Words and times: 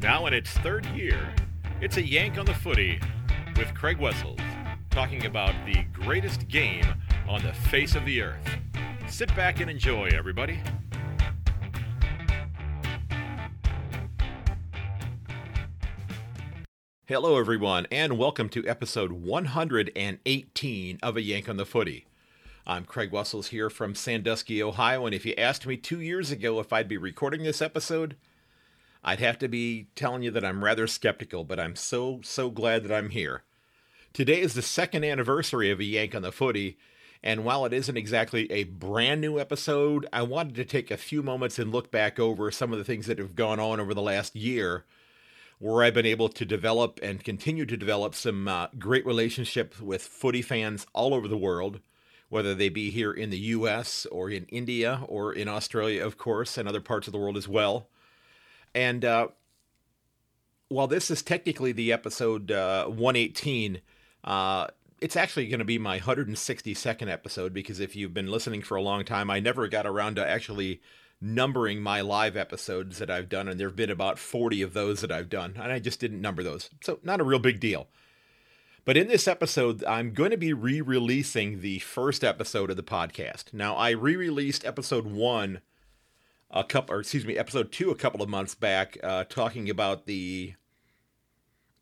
Now 0.00 0.26
in 0.26 0.32
its 0.32 0.50
third 0.50 0.86
year, 0.86 1.34
it's 1.80 1.96
a 1.96 2.06
yank 2.06 2.38
on 2.38 2.46
the 2.46 2.54
footy 2.54 3.00
with 3.56 3.74
Craig 3.74 3.98
Wessels 3.98 4.38
talking 4.90 5.26
about 5.26 5.52
the 5.66 5.82
greatest 5.92 6.46
game 6.46 6.84
on 7.28 7.42
the 7.42 7.52
face 7.52 7.96
of 7.96 8.04
the 8.04 8.22
earth. 8.22 8.48
Sit 9.08 9.34
back 9.34 9.58
and 9.58 9.68
enjoy, 9.68 10.08
everybody. 10.12 10.60
Hello, 17.06 17.36
everyone, 17.36 17.88
and 17.90 18.16
welcome 18.16 18.48
to 18.50 18.64
episode 18.68 19.10
118 19.10 20.98
of 21.02 21.16
A 21.16 21.22
Yank 21.22 21.48
on 21.48 21.56
the 21.56 21.66
Footy. 21.66 22.06
I'm 22.64 22.84
Craig 22.84 23.10
Wessels 23.10 23.48
here 23.48 23.68
from 23.68 23.96
Sandusky, 23.96 24.62
Ohio, 24.62 25.06
and 25.06 25.14
if 25.14 25.26
you 25.26 25.34
asked 25.36 25.66
me 25.66 25.76
two 25.76 26.00
years 26.00 26.30
ago 26.30 26.60
if 26.60 26.72
I'd 26.72 26.86
be 26.86 26.96
recording 26.96 27.42
this 27.42 27.60
episode, 27.60 28.14
I'd 29.08 29.20
have 29.20 29.38
to 29.38 29.48
be 29.48 29.86
telling 29.94 30.22
you 30.22 30.30
that 30.32 30.44
I'm 30.44 30.62
rather 30.62 30.86
skeptical, 30.86 31.42
but 31.42 31.58
I'm 31.58 31.76
so, 31.76 32.20
so 32.22 32.50
glad 32.50 32.84
that 32.84 32.94
I'm 32.94 33.08
here. 33.08 33.42
Today 34.12 34.42
is 34.42 34.52
the 34.52 34.60
second 34.60 35.02
anniversary 35.02 35.70
of 35.70 35.80
A 35.80 35.84
Yank 35.84 36.14
on 36.14 36.20
the 36.20 36.30
Footy, 36.30 36.76
and 37.22 37.42
while 37.42 37.64
it 37.64 37.72
isn't 37.72 37.96
exactly 37.96 38.52
a 38.52 38.64
brand 38.64 39.22
new 39.22 39.38
episode, 39.38 40.06
I 40.12 40.20
wanted 40.24 40.56
to 40.56 40.66
take 40.66 40.90
a 40.90 40.98
few 40.98 41.22
moments 41.22 41.58
and 41.58 41.72
look 41.72 41.90
back 41.90 42.20
over 42.20 42.50
some 42.50 42.70
of 42.70 42.78
the 42.78 42.84
things 42.84 43.06
that 43.06 43.18
have 43.18 43.34
gone 43.34 43.58
on 43.58 43.80
over 43.80 43.94
the 43.94 44.02
last 44.02 44.36
year 44.36 44.84
where 45.58 45.82
I've 45.82 45.94
been 45.94 46.04
able 46.04 46.28
to 46.28 46.44
develop 46.44 47.00
and 47.02 47.24
continue 47.24 47.64
to 47.64 47.78
develop 47.78 48.14
some 48.14 48.46
uh, 48.46 48.66
great 48.78 49.06
relationships 49.06 49.80
with 49.80 50.02
footy 50.02 50.42
fans 50.42 50.86
all 50.92 51.14
over 51.14 51.28
the 51.28 51.38
world, 51.38 51.80
whether 52.28 52.54
they 52.54 52.68
be 52.68 52.90
here 52.90 53.14
in 53.14 53.30
the 53.30 53.38
US 53.38 54.04
or 54.12 54.28
in 54.28 54.44
India 54.50 55.00
or 55.08 55.32
in 55.32 55.48
Australia, 55.48 56.04
of 56.04 56.18
course, 56.18 56.58
and 56.58 56.68
other 56.68 56.82
parts 56.82 57.08
of 57.08 57.12
the 57.14 57.18
world 57.18 57.38
as 57.38 57.48
well. 57.48 57.88
And 58.78 59.04
uh, 59.04 59.28
while 60.68 60.86
this 60.86 61.10
is 61.10 61.20
technically 61.20 61.72
the 61.72 61.92
episode 61.92 62.52
uh, 62.52 62.86
118, 62.86 63.80
uh, 64.22 64.68
it's 65.00 65.16
actually 65.16 65.48
going 65.48 65.58
to 65.58 65.64
be 65.64 65.78
my 65.78 65.98
162nd 65.98 67.10
episode 67.10 67.52
because 67.52 67.80
if 67.80 67.96
you've 67.96 68.14
been 68.14 68.30
listening 68.30 68.62
for 68.62 68.76
a 68.76 68.82
long 68.82 69.04
time, 69.04 69.30
I 69.30 69.40
never 69.40 69.66
got 69.66 69.84
around 69.84 70.14
to 70.14 70.28
actually 70.28 70.80
numbering 71.20 71.80
my 71.80 72.02
live 72.02 72.36
episodes 72.36 72.98
that 72.98 73.10
I've 73.10 73.28
done, 73.28 73.48
and 73.48 73.58
there 73.58 73.66
have 73.66 73.74
been 73.74 73.90
about 73.90 74.16
40 74.16 74.62
of 74.62 74.74
those 74.74 75.00
that 75.00 75.10
I've 75.10 75.28
done, 75.28 75.54
and 75.60 75.72
I 75.72 75.80
just 75.80 75.98
didn't 75.98 76.20
number 76.20 76.44
those. 76.44 76.70
So, 76.80 77.00
not 77.02 77.20
a 77.20 77.24
real 77.24 77.40
big 77.40 77.58
deal. 77.58 77.88
But 78.84 78.96
in 78.96 79.08
this 79.08 79.26
episode, 79.26 79.82
I'm 79.82 80.12
going 80.12 80.30
to 80.30 80.36
be 80.36 80.52
re 80.52 80.80
releasing 80.80 81.62
the 81.62 81.80
first 81.80 82.22
episode 82.22 82.70
of 82.70 82.76
the 82.76 82.84
podcast. 82.84 83.52
Now, 83.52 83.74
I 83.74 83.90
re 83.90 84.14
released 84.14 84.64
episode 84.64 85.04
one 85.04 85.62
a 86.50 86.64
couple, 86.64 86.94
or 86.94 87.00
excuse 87.00 87.26
me, 87.26 87.36
episode 87.36 87.72
two 87.72 87.90
a 87.90 87.94
couple 87.94 88.22
of 88.22 88.28
months 88.28 88.54
back, 88.54 88.96
uh, 89.02 89.24
talking 89.24 89.68
about 89.68 90.06
the 90.06 90.54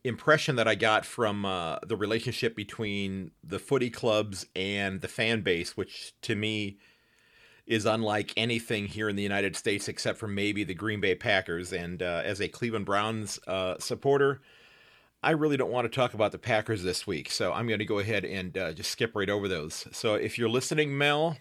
impression 0.05 0.57
that 0.57 0.69
I 0.69 0.75
got 0.75 1.05
from 1.05 1.45
uh, 1.45 1.79
the 1.87 1.97
relationship 1.97 2.57
between 2.57 3.33
the 3.43 3.59
footy 3.59 3.91
clubs 3.91 4.47
and 4.55 5.01
the 5.01 5.09
fan 5.09 5.43
base, 5.43 5.77
which 5.77 6.15
to 6.23 6.35
me 6.35 6.79
is 7.67 7.85
unlike 7.85 8.33
anything 8.37 8.87
here 8.87 9.09
in 9.09 9.17
the 9.17 9.23
United 9.23 9.57
States 9.57 9.89
except 9.89 10.19
for 10.19 10.29
maybe 10.29 10.63
the 10.63 10.75
Green 10.75 11.01
Bay 11.01 11.17
Packers. 11.17 11.73
And 11.73 12.03
uh, 12.03 12.23
as 12.25 12.41
a 12.41 12.49
Cleveland 12.49 12.87
Browns 12.87 13.41
uh, 13.49 13.75
supporter, 13.79 14.41
I 15.23 15.33
really 15.33 15.57
don't 15.57 15.73
want 15.73 15.91
to 15.91 15.95
talk 15.95 16.15
about 16.15 16.31
the 16.31 16.39
Packers 16.39 16.85
this 16.85 17.07
week. 17.07 17.31
So 17.31 17.53
I'm 17.53 17.67
going 17.67 17.81
to 17.81 17.85
go 17.85 17.99
ahead 17.99 18.25
and 18.25 18.57
uh, 18.57 18.73
just 18.73 18.93
skip 18.93 19.17
right 19.17 19.29
over 19.29 19.49
those. 19.49 19.89
So 19.91 20.15
if 20.15 20.39
you're 20.39 20.49
listening, 20.49 20.97
Mel, 20.97 21.39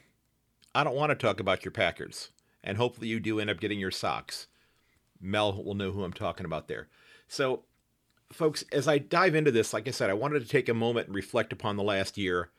I 0.74 0.84
don't 0.84 0.96
want 0.96 1.12
to 1.12 1.16
talk 1.16 1.40
about 1.40 1.64
your 1.64 1.72
Packers. 1.72 2.32
And 2.66 2.78
hopefully 2.78 3.08
you 3.08 3.22
do 3.22 3.40
end 3.40 3.50
up 3.50 3.62
getting 3.62 3.80
your 3.80 3.92
socks. 3.92 4.48
Mel 5.22 5.64
will 5.64 5.76
know 5.76 5.92
who 5.92 6.04
I'm 6.04 6.12
talking 6.12 6.46
about 6.46 6.68
there. 6.68 6.90
So, 7.28 7.64
folks, 8.34 8.64
as 8.72 8.88
I 8.88 8.98
dive 8.98 9.36
into 9.36 9.52
this, 9.52 9.74
like 9.74 9.88
I 9.88 9.92
said, 9.92 10.10
I 10.10 10.14
wanted 10.14 10.42
to 10.42 10.48
take 10.48 10.68
a 10.68 10.74
moment 10.74 11.08
and 11.08 11.16
reflect 11.16 11.54
upon 11.54 11.78
the 11.78 11.84
last 11.84 12.18
year 12.18 12.50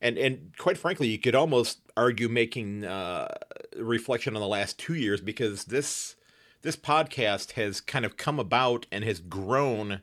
and 0.00 0.16
and 0.18 0.52
quite 0.56 0.78
frankly, 0.78 1.08
you 1.08 1.18
could 1.18 1.34
almost 1.34 1.80
argue 1.96 2.28
making 2.28 2.84
uh, 2.84 3.28
reflection 3.76 4.34
on 4.34 4.40
the 4.40 4.48
last 4.48 4.78
two 4.78 4.94
years 4.94 5.20
because 5.20 5.66
this 5.66 6.16
this 6.62 6.76
podcast 6.76 7.52
has 7.52 7.80
kind 7.80 8.04
of 8.04 8.16
come 8.16 8.38
about 8.38 8.86
and 8.90 9.04
has 9.04 9.20
grown 9.20 10.00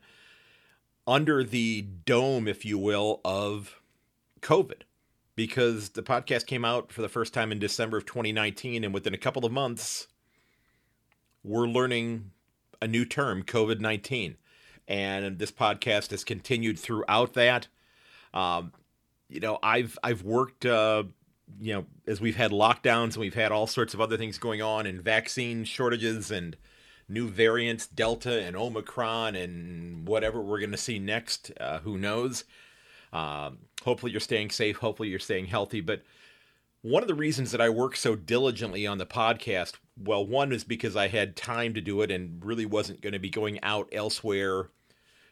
under 1.05 1.43
the 1.43 1.81
dome, 1.81 2.47
if 2.47 2.65
you 2.65 2.77
will, 2.77 3.21
of 3.23 3.79
COVID. 4.41 4.81
Because 5.37 5.89
the 5.89 6.03
podcast 6.03 6.47
came 6.47 6.65
out 6.65 6.91
for 6.91 7.01
the 7.01 7.07
first 7.07 7.33
time 7.33 7.53
in 7.53 7.59
December 7.59 7.97
of 7.97 8.05
2019, 8.05 8.83
and 8.83 8.93
within 8.93 9.13
a 9.13 9.17
couple 9.17 9.45
of 9.45 9.51
months, 9.53 10.07
we're 11.43 11.67
learning 11.67 12.31
a 12.81 12.87
new 12.87 13.05
term, 13.05 13.43
COVID 13.43 13.79
19. 13.79 14.35
And 14.89 15.39
this 15.39 15.51
podcast 15.51 16.11
has 16.11 16.25
continued 16.25 16.77
throughout 16.79 17.33
that. 17.33 17.67
Um, 18.33 18.73
you 19.29 19.39
know, 19.39 19.59
I've 19.61 19.97
I've 20.03 20.23
worked 20.23 20.65
uh, 20.65 21.03
you 21.59 21.73
know, 21.73 21.85
as 22.05 22.19
we've 22.19 22.35
had 22.35 22.51
lockdowns 22.51 23.13
and 23.13 23.17
we've 23.17 23.33
had 23.33 23.51
all 23.51 23.67
sorts 23.67 23.93
of 23.93 24.01
other 24.01 24.17
things 24.17 24.37
going 24.37 24.61
on 24.61 24.85
and 24.85 25.01
vaccine 25.01 25.63
shortages 25.63 26.31
and 26.31 26.57
new 27.07 27.29
variants, 27.29 27.87
Delta 27.87 28.41
and 28.41 28.55
Omicron 28.55 29.35
and 29.35 30.07
whatever 30.07 30.41
we're 30.41 30.59
going 30.59 30.71
to 30.71 30.77
see 30.77 30.99
next, 30.99 31.51
uh, 31.59 31.79
who 31.79 31.97
knows? 31.97 32.43
Um, 33.13 33.59
hopefully 33.83 34.11
you're 34.11 34.21
staying 34.21 34.49
safe. 34.49 34.77
Hopefully 34.77 35.09
you're 35.09 35.19
staying 35.19 35.45
healthy. 35.45 35.81
But 35.81 36.03
one 36.81 37.03
of 37.03 37.07
the 37.07 37.15
reasons 37.15 37.51
that 37.51 37.61
I 37.61 37.69
work 37.69 37.95
so 37.95 38.15
diligently 38.15 38.85
on 38.85 38.97
the 38.97 39.05
podcast, 39.05 39.73
well, 39.97 40.25
one 40.25 40.51
is 40.51 40.63
because 40.63 40.95
I 40.95 41.07
had 41.07 41.35
time 41.35 41.73
to 41.73 41.81
do 41.81 42.01
it 42.01 42.11
and 42.11 42.43
really 42.43 42.65
wasn't 42.65 43.01
going 43.01 43.13
to 43.13 43.19
be 43.19 43.29
going 43.29 43.61
out 43.63 43.89
elsewhere 43.91 44.69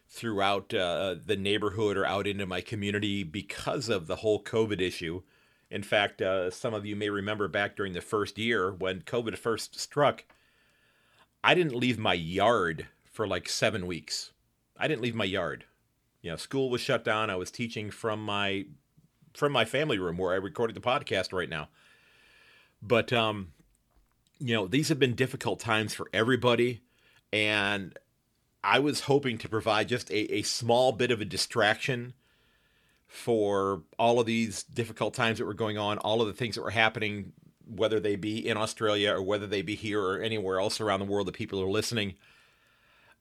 throughout 0.08 0.72
uh, 0.72 1.16
the 1.24 1.36
neighborhood 1.36 1.96
or 1.96 2.06
out 2.06 2.26
into 2.26 2.46
my 2.46 2.60
community 2.60 3.22
because 3.22 3.88
of 3.88 4.06
the 4.06 4.16
whole 4.16 4.42
COVID 4.42 4.80
issue. 4.80 5.22
In 5.70 5.82
fact, 5.82 6.22
uh, 6.22 6.50
some 6.50 6.74
of 6.74 6.86
you 6.86 6.94
may 6.94 7.10
remember 7.10 7.48
back 7.48 7.76
during 7.76 7.92
the 7.92 8.00
first 8.00 8.38
year 8.38 8.72
when 8.72 9.02
COVID 9.02 9.36
first 9.36 9.78
struck, 9.78 10.24
I 11.42 11.54
didn't 11.54 11.74
leave 11.74 11.98
my 11.98 12.14
yard 12.14 12.86
for 13.04 13.26
like 13.26 13.48
seven 13.48 13.86
weeks. 13.86 14.32
I 14.76 14.88
didn't 14.88 15.02
leave 15.02 15.14
my 15.14 15.24
yard. 15.24 15.64
You 16.26 16.32
know, 16.32 16.36
school 16.36 16.70
was 16.70 16.80
shut 16.80 17.04
down. 17.04 17.30
I 17.30 17.36
was 17.36 17.52
teaching 17.52 17.88
from 17.92 18.20
my 18.20 18.64
from 19.34 19.52
my 19.52 19.64
family 19.64 19.96
room 19.96 20.16
where 20.16 20.32
I 20.32 20.38
recorded 20.38 20.74
the 20.74 20.80
podcast 20.80 21.32
right 21.32 21.48
now. 21.48 21.68
But 22.82 23.12
um, 23.12 23.52
you 24.40 24.52
know, 24.52 24.66
these 24.66 24.88
have 24.88 24.98
been 24.98 25.14
difficult 25.14 25.60
times 25.60 25.94
for 25.94 26.08
everybody, 26.12 26.80
and 27.32 27.96
I 28.64 28.80
was 28.80 29.02
hoping 29.02 29.38
to 29.38 29.48
provide 29.48 29.86
just 29.86 30.10
a, 30.10 30.38
a 30.38 30.42
small 30.42 30.90
bit 30.90 31.12
of 31.12 31.20
a 31.20 31.24
distraction 31.24 32.14
for 33.06 33.84
all 33.96 34.18
of 34.18 34.26
these 34.26 34.64
difficult 34.64 35.14
times 35.14 35.38
that 35.38 35.44
were 35.44 35.54
going 35.54 35.78
on, 35.78 35.98
all 35.98 36.20
of 36.20 36.26
the 36.26 36.32
things 36.32 36.56
that 36.56 36.62
were 36.62 36.70
happening, 36.70 37.34
whether 37.72 38.00
they 38.00 38.16
be 38.16 38.44
in 38.44 38.56
Australia 38.56 39.12
or 39.12 39.22
whether 39.22 39.46
they 39.46 39.62
be 39.62 39.76
here 39.76 40.02
or 40.02 40.20
anywhere 40.20 40.58
else 40.58 40.80
around 40.80 40.98
the 40.98 41.06
world 41.06 41.28
that 41.28 41.36
people 41.36 41.62
are 41.62 41.70
listening. 41.70 42.14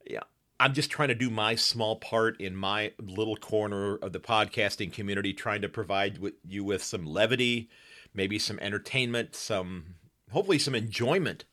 Yeah, 0.10 0.24
I'm 0.60 0.74
just 0.74 0.90
trying 0.90 1.10
to 1.10 1.16
do 1.16 1.30
my 1.30 1.56
small 1.56 1.98
part 1.98 2.40
in 2.40 2.56
my 2.56 2.94
little 3.00 3.36
corner 3.36 3.98
of 3.98 4.14
the 4.14 4.20
podcasting 4.20 4.94
community, 4.94 5.34
trying 5.34 5.62
to 5.62 5.70
provide 5.70 6.20
with 6.20 6.36
you 6.48 6.64
with 6.64 6.84
some 6.84 7.06
levity, 7.06 7.70
maybe 8.14 8.40
some 8.40 8.60
entertainment, 8.60 9.36
some 9.36 9.96
hopefully 10.32 10.60
some 10.60 10.76
enjoyment 10.76 11.46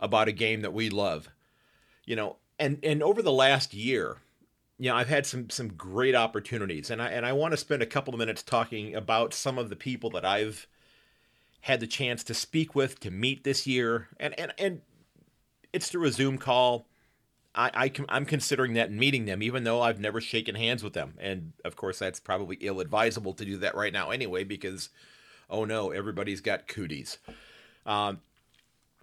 about 0.00 0.28
a 0.28 0.32
game 0.32 0.62
that 0.62 0.72
we 0.72 0.88
love. 0.88 1.28
You 2.04 2.16
know, 2.16 2.36
and 2.58 2.78
and 2.82 3.02
over 3.02 3.22
the 3.22 3.32
last 3.32 3.74
year, 3.74 4.18
you 4.78 4.90
know, 4.90 4.96
I've 4.96 5.08
had 5.08 5.26
some 5.26 5.50
some 5.50 5.68
great 5.68 6.14
opportunities, 6.14 6.90
and 6.90 7.02
I 7.02 7.08
and 7.08 7.26
I 7.26 7.32
want 7.32 7.52
to 7.52 7.58
spend 7.58 7.82
a 7.82 7.86
couple 7.86 8.14
of 8.14 8.18
minutes 8.18 8.42
talking 8.42 8.94
about 8.94 9.34
some 9.34 9.58
of 9.58 9.68
the 9.68 9.76
people 9.76 10.10
that 10.10 10.24
I've 10.24 10.66
had 11.62 11.80
the 11.80 11.86
chance 11.86 12.22
to 12.24 12.34
speak 12.34 12.74
with, 12.74 13.00
to 13.00 13.10
meet 13.10 13.44
this 13.44 13.66
year, 13.66 14.08
and 14.18 14.38
and 14.38 14.52
and 14.58 14.80
it's 15.72 15.88
through 15.88 16.06
a 16.06 16.12
Zoom 16.12 16.38
call. 16.38 16.87
I, 17.58 17.70
I 17.74 17.92
I'm 18.08 18.24
considering 18.24 18.74
that 18.74 18.92
meeting 18.92 19.24
them, 19.24 19.42
even 19.42 19.64
though 19.64 19.82
I've 19.82 19.98
never 19.98 20.20
shaken 20.20 20.54
hands 20.54 20.84
with 20.84 20.92
them, 20.92 21.14
and 21.18 21.52
of 21.64 21.74
course 21.74 21.98
that's 21.98 22.20
probably 22.20 22.56
ill 22.60 22.80
advisable 22.80 23.34
to 23.34 23.44
do 23.44 23.56
that 23.58 23.74
right 23.74 23.92
now 23.92 24.10
anyway, 24.10 24.44
because 24.44 24.90
oh 25.50 25.64
no, 25.64 25.90
everybody's 25.90 26.40
got 26.40 26.68
cooties. 26.68 27.18
Um, 27.84 28.20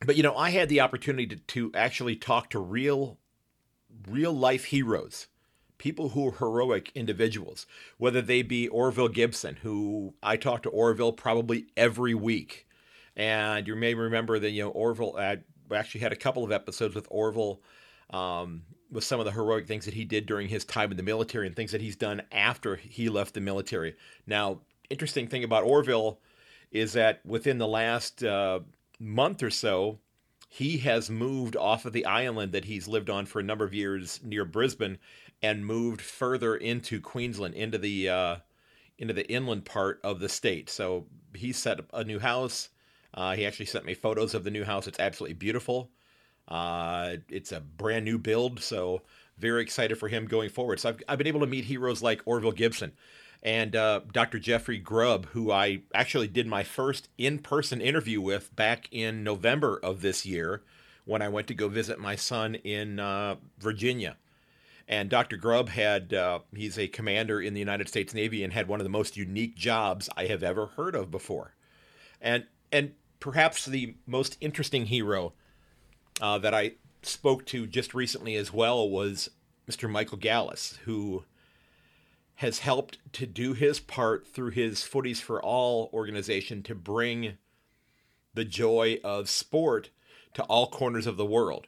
but 0.06 0.16
you 0.16 0.24
know, 0.24 0.36
I 0.36 0.52
had 0.52 0.70
the 0.70 0.80
opportunity 0.80 1.28
to, 1.28 1.36
to 1.36 1.72
actually 1.76 2.16
talk 2.16 2.50
to 2.52 2.60
real 2.60 3.18
real 4.08 4.34
life 4.34 4.66
heroes, 4.66 5.28
people 5.78 6.10
who 6.10 6.30
are 6.30 6.32
heroic 6.32 6.92
individuals, 6.96 7.68
whether 7.98 8.22
they 8.22 8.42
be 8.42 8.70
Orville 8.70 9.10
Gibson, 9.10 9.58
who 9.64 10.14
I 10.24 10.38
talk 10.38 10.64
to 10.64 10.70
Orville 10.70 11.14
probably 11.14 11.68
every 11.76 12.14
week. 12.14 12.68
And 13.18 13.68
you 13.68 13.76
may 13.76 13.94
remember 13.94 14.40
that, 14.40 14.52
you 14.52 14.64
know, 14.64 14.70
Orville 14.70 15.18
I 15.18 15.40
actually 15.74 16.02
had 16.02 16.14
a 16.14 16.18
couple 16.18 16.46
of 16.46 16.54
episodes 16.54 16.96
with 16.96 17.08
Orville 17.10 17.62
um, 18.10 18.64
with 18.92 19.04
some 19.04 19.20
of 19.20 19.26
the 19.26 19.32
heroic 19.32 19.68
things 19.68 19.86
that 19.86 19.94
he 19.94 20.06
did 20.06 20.26
during 20.26 20.48
his 20.48 20.66
time 20.66 20.92
in 20.92 20.98
the 20.98 21.04
military 21.04 21.48
and 21.48 21.56
things 21.56 21.72
that 21.72 21.82
he's 21.82 21.96
done 21.96 22.22
after 22.32 22.76
he 22.76 23.10
left 23.10 23.34
the 23.34 23.42
military. 23.42 23.96
Now, 24.26 24.62
interesting 24.90 25.28
thing 25.28 25.44
about 25.44 25.64
Orville 25.64 26.20
is 26.72 26.94
that 26.94 27.26
within 27.26 27.58
the 27.58 27.68
last 27.68 28.24
uh, 28.24 28.60
month 29.00 29.42
or 29.44 29.50
so, 29.50 30.00
he 30.50 30.78
has 30.78 31.10
moved 31.10 31.56
off 31.58 31.86
of 31.86 31.94
the 31.94 32.06
island 32.06 32.52
that 32.54 32.66
he's 32.66 32.88
lived 32.88 33.10
on 33.10 33.26
for 33.26 33.40
a 33.40 33.44
number 33.44 33.66
of 33.66 33.74
years 33.74 34.22
near 34.24 34.46
Brisbane 34.46 34.98
and 35.42 35.66
moved 35.66 36.02
further 36.02 36.56
into 36.56 37.02
Queensland, 37.02 37.56
into 37.56 37.78
the 37.78 38.10
uh, 38.10 38.36
into 38.98 39.14
the 39.14 39.30
inland 39.30 39.66
part 39.66 40.00
of 40.04 40.20
the 40.20 40.30
state. 40.30 40.70
So 40.70 41.08
he 41.34 41.52
set 41.52 41.80
up 41.80 41.90
a 41.94 42.04
new 42.04 42.20
house. 42.20 42.70
Uh, 43.14 43.36
he 43.36 43.46
actually 43.46 43.66
sent 43.66 43.86
me 43.86 43.94
photos 43.94 44.34
of 44.34 44.44
the 44.44 44.52
new 44.52 44.64
house. 44.64 44.88
It's 44.88 45.00
absolutely 45.00 45.36
beautiful. 45.36 45.92
Uh, 46.48 47.18
it's 47.30 47.52
a 47.52 47.60
brand 47.60 48.06
new 48.06 48.18
build, 48.18 48.62
so 48.62 49.02
very 49.38 49.62
excited 49.62 49.98
for 49.98 50.08
him 50.08 50.26
going 50.26 50.50
forward. 50.50 50.80
So 50.80 50.90
I've, 50.90 51.04
I've 51.08 51.18
been 51.18 51.28
able 51.28 51.42
to 51.42 51.48
meet 51.48 51.66
heroes 51.66 52.02
like 52.02 52.22
Orville 52.26 52.52
Gibson 52.52 52.94
and 53.46 53.76
uh, 53.76 54.02
Dr. 54.12 54.40
Jeffrey 54.40 54.80
Grubb, 54.80 55.28
who 55.28 55.52
I 55.52 55.84
actually 55.94 56.28
did 56.28 56.48
my 56.48 56.64
first 56.64 57.10
in 57.18 57.40
person 57.40 57.80
interview 57.80 58.20
with 58.20 58.56
back 58.56 58.88
in 58.92 59.24
November 59.24 59.80
of 59.84 60.02
this 60.02 60.26
year 60.26 60.64
when 61.06 61.22
I 61.22 61.30
went 61.30 61.48
to 61.48 61.54
go 61.54 61.68
visit 61.68 62.00
my 62.00 62.16
son 62.16 62.56
in 62.56 63.00
uh, 63.00 63.36
Virginia. 63.60 64.18
And 64.88 65.10
Dr. 65.10 65.38
Grubb 65.38 65.70
had, 65.70 66.14
uh, 66.14 66.40
he's 66.56 66.78
a 66.80 66.88
commander 66.88 67.40
in 67.40 67.54
the 67.54 67.60
United 67.60 67.88
States 67.88 68.14
Navy 68.14 68.44
and 68.44 68.52
had 68.54 68.68
one 68.68 68.80
of 68.80 68.84
the 68.84 68.90
most 68.90 69.16
unique 69.16 69.56
jobs 69.56 70.10
I 70.18 70.26
have 70.26 70.44
ever 70.44 70.68
heard 70.68 70.96
of 70.96 71.12
before. 71.12 71.54
And, 72.20 72.46
and 72.72 72.94
perhaps 73.20 73.66
the 73.66 73.96
most 74.08 74.38
interesting 74.42 74.88
hero 74.88 75.34
uh, 76.22 76.38
that 76.40 76.54
I 76.54 76.74
spoke 77.02 77.46
to 77.48 77.68
just 77.68 77.94
recently 77.94 78.36
as 78.36 78.52
well 78.54 78.90
was 78.90 79.30
Mr. 79.70 79.90
Michael 79.90 80.18
Gallus, 80.18 80.80
who 80.86 81.24
has 82.36 82.60
helped 82.60 82.98
to 83.14 83.26
do 83.26 83.54
his 83.54 83.80
part 83.80 84.28
through 84.28 84.52
his 84.52 84.82
Footies 84.82 85.22
for 85.22 85.42
All 85.42 85.90
organization 85.94 86.64
to 86.64 86.76
bring 86.76 87.38
the 88.34 88.46
joy 88.46 89.00
of 89.04 89.30
sport 89.30 89.90
to 90.34 90.44
all 90.44 90.70
corners 90.70 91.08
of 91.08 91.18
the 91.18 91.26
world. 91.26 91.68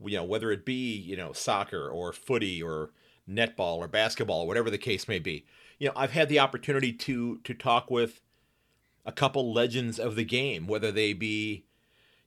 You 0.00 0.18
know, 0.18 0.24
whether 0.24 0.50
it 0.50 0.64
be, 0.64 0.96
you 0.96 1.16
know, 1.16 1.32
soccer 1.32 1.88
or 1.88 2.12
footy 2.12 2.62
or 2.62 2.90
netball 3.28 3.78
or 3.78 3.88
basketball, 3.88 4.46
whatever 4.46 4.70
the 4.70 4.78
case 4.78 5.06
may 5.06 5.18
be. 5.18 5.44
You 5.78 5.88
know, 5.88 5.92
I've 5.94 6.12
had 6.12 6.28
the 6.28 6.38
opportunity 6.38 6.92
to 6.92 7.38
to 7.38 7.54
talk 7.54 7.90
with 7.90 8.20
a 9.04 9.12
couple 9.12 9.52
legends 9.52 9.98
of 9.98 10.16
the 10.16 10.24
game, 10.24 10.66
whether 10.66 10.90
they 10.90 11.12
be, 11.12 11.64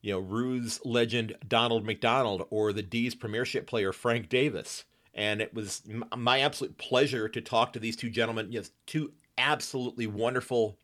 you 0.01 0.11
know, 0.13 0.19
Roos 0.19 0.79
legend 0.85 1.35
Donald 1.47 1.85
McDonald 1.85 2.45
or 2.49 2.73
the 2.73 2.81
D's 2.83 3.15
premiership 3.15 3.67
player 3.67 3.91
Frank 3.93 4.29
Davis 4.29 4.85
and 5.13 5.41
it 5.41 5.53
was 5.53 5.81
my 6.15 6.39
absolute 6.39 6.77
pleasure 6.77 7.27
to 7.27 7.41
talk 7.41 7.73
to 7.73 7.79
these 7.79 7.95
two 7.95 8.09
gentlemen. 8.09 8.51
Yes, 8.51 8.71
two 8.85 9.11
absolutely 9.37 10.07
wonderful, 10.07 10.77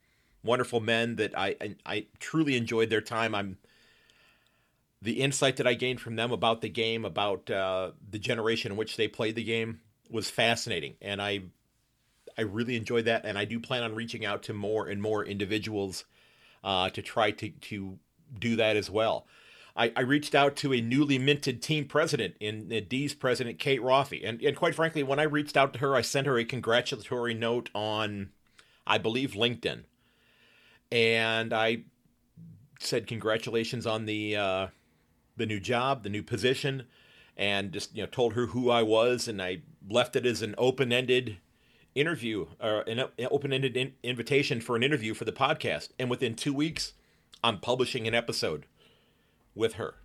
wonderful 0.43 0.79
men 0.79 1.15
that 1.15 1.37
I, 1.37 1.55
I, 1.61 1.75
I 1.85 2.05
truly 2.19 2.57
enjoyed 2.57 2.89
their 2.89 3.01
time. 3.01 3.33
I'm 3.33 3.57
the 5.01 5.21
insight 5.21 5.57
that 5.57 5.67
I 5.67 5.75
gained 5.75 6.01
from 6.01 6.15
them 6.15 6.31
about 6.31 6.61
the 6.61 6.69
game, 6.69 7.05
about 7.05 7.49
uh, 7.49 7.91
the 8.09 8.19
generation 8.19 8.71
in 8.71 8.77
which 8.77 8.97
they 8.97 9.07
played 9.07 9.35
the 9.35 9.43
game, 9.43 9.79
was 10.09 10.29
fascinating, 10.29 10.95
and 11.01 11.21
I 11.21 11.41
I 12.37 12.41
really 12.41 12.75
enjoyed 12.75 13.05
that. 13.05 13.25
And 13.25 13.37
I 13.37 13.45
do 13.45 13.59
plan 13.59 13.83
on 13.83 13.95
reaching 13.95 14.25
out 14.25 14.43
to 14.43 14.53
more 14.53 14.87
and 14.87 15.01
more 15.01 15.25
individuals 15.25 16.05
uh, 16.63 16.89
to 16.89 17.01
try 17.01 17.31
to 17.31 17.49
to 17.49 17.99
do 18.39 18.55
that 18.55 18.75
as 18.75 18.89
well. 18.89 19.25
I, 19.77 19.93
I 19.95 20.01
reached 20.01 20.33
out 20.33 20.55
to 20.57 20.73
a 20.73 20.81
newly 20.81 21.19
minted 21.19 21.61
team 21.61 21.85
president 21.85 22.35
in 22.39 22.73
uh, 22.73 22.81
D's 22.87 23.13
president, 23.13 23.59
Kate 23.59 23.81
Roffey. 23.81 24.27
And, 24.27 24.41
and 24.41 24.57
quite 24.57 24.73
frankly, 24.73 25.03
when 25.03 25.19
I 25.19 25.23
reached 25.23 25.55
out 25.55 25.71
to 25.73 25.79
her, 25.79 25.95
I 25.95 26.01
sent 26.01 26.25
her 26.25 26.37
a 26.37 26.45
congratulatory 26.45 27.35
note 27.35 27.69
on, 27.75 28.31
I 28.87 28.97
believe, 28.97 29.33
LinkedIn. 29.33 29.83
And 30.91 31.53
I 31.53 31.83
said, 32.79 33.05
congratulations 33.05 33.85
on 33.85 34.05
the, 34.05 34.35
uh, 34.35 34.67
the 35.35 35.45
new 35.45 35.59
job, 35.59 36.03
the 36.03 36.09
new 36.09 36.23
position, 36.23 36.87
and 37.35 37.71
just, 37.71 37.95
you 37.95 38.01
know, 38.01 38.07
told 38.07 38.33
her 38.33 38.47
who 38.47 38.71
I 38.71 38.81
was. 38.81 39.27
And 39.27 39.39
I 39.41 39.61
left 39.87 40.15
it 40.15 40.25
as 40.25 40.41
an 40.41 40.55
open 40.57 40.91
ended 40.91 41.37
interview 41.93 42.47
or 42.59 42.81
an 42.81 43.03
open 43.29 43.53
ended 43.53 43.77
in- 43.77 43.93
invitation 44.01 44.59
for 44.61 44.75
an 44.75 44.83
interview 44.83 45.13
for 45.13 45.25
the 45.25 45.31
podcast. 45.31 45.89
And 45.99 46.09
within 46.09 46.33
two 46.35 46.53
weeks, 46.53 46.93
I'm 47.43 47.59
publishing 47.59 48.07
an 48.07 48.15
episode 48.15 48.65
with 49.55 49.73
her 49.73 49.95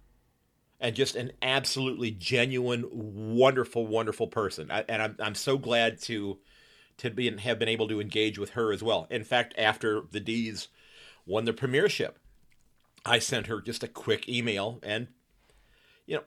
and 0.82 0.96
just 0.96 1.14
an 1.14 1.31
absolutely 1.40 2.11
genuine, 2.11 2.88
wonderful, 2.90 3.87
wonderful 3.87 4.26
person. 4.26 4.70
I, 4.70 4.84
and 4.88 5.00
I'm, 5.00 5.17
I'm 5.20 5.34
so 5.34 5.56
glad 5.56 6.00
to 6.02 6.38
to 6.99 7.11
be 7.11 7.34
have 7.38 7.58
been 7.58 7.69
able 7.69 7.88
to 7.88 8.00
engage 8.00 8.38
with 8.38 8.50
her 8.50 8.73
as 8.73 8.82
well. 8.82 9.06
In 9.11 9.25
fact, 9.25 9.55
after 9.56 10.02
the 10.11 10.20
D's 10.20 10.69
won 11.25 11.46
the 11.46 11.52
premiership, 11.52 12.19
I 13.06 13.19
sent 13.19 13.46
her 13.46 13.61
just 13.61 13.82
a 13.82 13.88
quick 13.88 14.28
email, 14.28 14.78
and 14.82 15.08
you 16.05 16.17
know, 16.17 16.23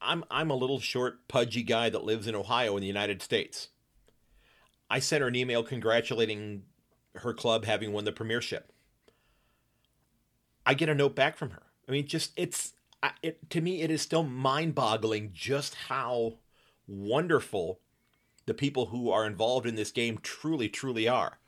I'm 0.00 0.24
I'm 0.30 0.50
a 0.50 0.56
little 0.56 0.80
short, 0.80 1.26
pudgy 1.28 1.62
guy 1.62 1.88
that 1.88 2.04
lives 2.04 2.26
in 2.26 2.34
Ohio 2.34 2.76
in 2.76 2.80
the 2.80 2.86
United 2.86 3.22
States. 3.22 3.68
I 4.90 4.98
sent 4.98 5.22
her 5.22 5.28
an 5.28 5.36
email 5.36 5.62
congratulating 5.62 6.62
her 7.14 7.32
club 7.32 7.64
having 7.64 7.92
won 7.92 8.04
the 8.04 8.12
premiership. 8.12 8.72
I 10.68 10.74
get 10.74 10.90
a 10.90 10.94
note 10.94 11.16
back 11.16 11.38
from 11.38 11.50
her. 11.50 11.62
I 11.88 11.92
mean, 11.92 12.06
just 12.06 12.32
it's 12.36 12.74
it 13.22 13.48
to 13.50 13.62
me 13.62 13.80
it 13.80 13.90
is 13.90 14.02
still 14.02 14.22
mind-boggling 14.22 15.30
just 15.32 15.74
how 15.74 16.34
wonderful 16.86 17.80
the 18.44 18.52
people 18.52 18.86
who 18.86 19.10
are 19.10 19.26
involved 19.26 19.66
in 19.66 19.76
this 19.76 19.90
game 19.90 20.18
truly 20.22 20.68
truly 20.68 21.08
are. 21.08 21.38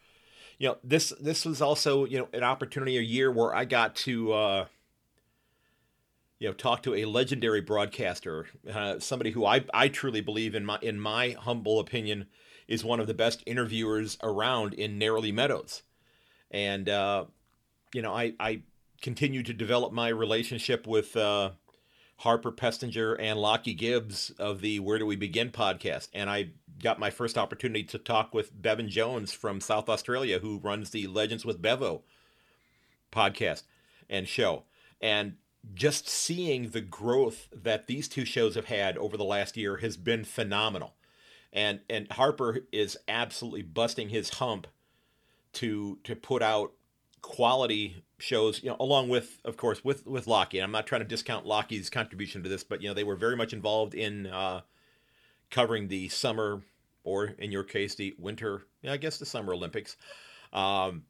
You 0.59 0.69
know, 0.69 0.79
this 0.83 1.11
this 1.21 1.45
was 1.45 1.61
also, 1.61 2.07
you 2.07 2.19
know, 2.19 2.29
an 2.33 2.43
opportunity 2.43 2.97
a 2.97 3.03
year 3.03 3.31
where 3.31 3.55
I 3.55 3.67
got 3.67 3.95
to 3.97 4.33
uh 4.33 4.67
you 6.39 6.49
know, 6.49 6.55
talk 6.55 6.83
to 6.83 6.95
a 6.95 7.05
legendary 7.05 7.61
broadcaster, 7.61 8.47
uh, 8.73 8.99
somebody 8.99 9.33
who 9.33 9.45
I, 9.45 9.63
I 9.75 9.89
truly 9.89 10.23
believe 10.23 10.55
in 10.55 10.65
my 10.65 10.79
in 10.81 10.99
my 10.99 11.37
humble 11.39 11.79
opinion 11.79 12.27
is 12.67 12.83
one 12.83 13.01
of 13.01 13.07
the 13.07 13.13
best 13.13 13.43
interviewers 13.45 14.17
around 14.23 14.73
in 14.73 14.99
Narrowly 14.99 15.33
Meadows, 15.33 15.83
and 16.51 16.89
uh, 16.89 17.27
you 17.93 18.01
know 18.01 18.15
I 18.15 18.33
I 18.41 18.63
continue 19.01 19.43
to 19.43 19.53
develop 19.53 19.93
my 19.93 20.09
relationship 20.09 20.87
with 20.87 21.17
uh, 21.17 21.51
Harper 22.19 22.53
Pestinger 22.53 23.17
and 23.19 23.39
Lockie 23.39 23.75
Gibbs 23.75 24.31
of 24.39 24.61
the 24.61 24.79
Where 24.81 24.99
Do 24.99 25.07
We 25.07 25.17
Begin 25.17 25.51
podcast. 25.51 26.09
And 26.13 26.29
I 26.29 26.51
got 26.83 26.99
my 26.99 27.11
first 27.11 27.39
opportunity 27.39 27.83
to 27.85 27.99
talk 27.99 28.35
with 28.35 28.61
Bevan 28.61 28.89
Jones 28.89 29.33
from 29.33 29.61
South 29.61 29.89
Australia, 29.89 30.39
who 30.39 30.59
runs 30.59 30.91
the 30.91 31.07
Legends 31.07 31.45
with 31.45 31.63
Bevo 31.63 32.03
podcast 33.11 33.63
and 34.09 34.29
show. 34.29 34.65
And 35.01 35.37
just 35.75 36.09
seeing 36.09 36.71
the 36.71 36.81
growth 36.81 37.49
that 37.53 37.87
these 37.87 38.09
two 38.09 38.25
shows 38.25 38.55
have 38.55 38.67
had 38.67 38.97
over 38.99 39.17
the 39.17 39.25
last 39.25 39.57
year 39.57 39.79
has 39.79 39.97
been 39.97 40.25
phenomenal. 40.25 40.95
And 41.53 41.81
and 41.89 42.11
Harper 42.13 42.61
is 42.71 42.97
absolutely 43.09 43.63
busting 43.63 44.11
his 44.11 44.35
hump 44.35 44.67
to 45.55 45.99
to 46.05 46.15
put 46.15 46.43
out 46.43 46.73
quality 47.23 48.03
shows, 48.19 48.63
you 48.63 48.71
know, 48.71 48.77
along 48.81 49.09
with, 49.09 49.41
of 49.45 49.57
course, 49.57 49.85
with 49.85 50.07
with 50.07 50.27
Lockie. 50.27 50.59
And 50.59 50.65
I'm 50.65 50.73
not 50.73 50.87
trying 50.87 51.03
to 51.03 51.07
discount 51.09 51.47
Lockie's 51.47 51.91
contribution 51.91 52.43
to 52.43 52.49
this, 52.49 52.65
but 52.65 52.83
you 52.83 52.89
know, 52.89 52.95
they 52.95 53.05
were 53.05 53.17
very 53.17 53.37
much 53.37 53.53
involved 53.53 53.95
in 53.95 54.27
uh, 54.27 54.61
covering 55.51 55.89
the 55.89 56.09
summer, 56.09 56.63
or 57.05 57.27
in 57.39 57.53
your 57.53 57.65
case, 57.65 57.95
the 57.95 58.15
winter. 58.19 58.63
Yeah, 58.83 58.93
I 58.93 58.97
guess 58.97 59.19
the 59.19 59.27
Summer 59.27 59.53
Olympics 59.53 59.97
um, 60.53 61.05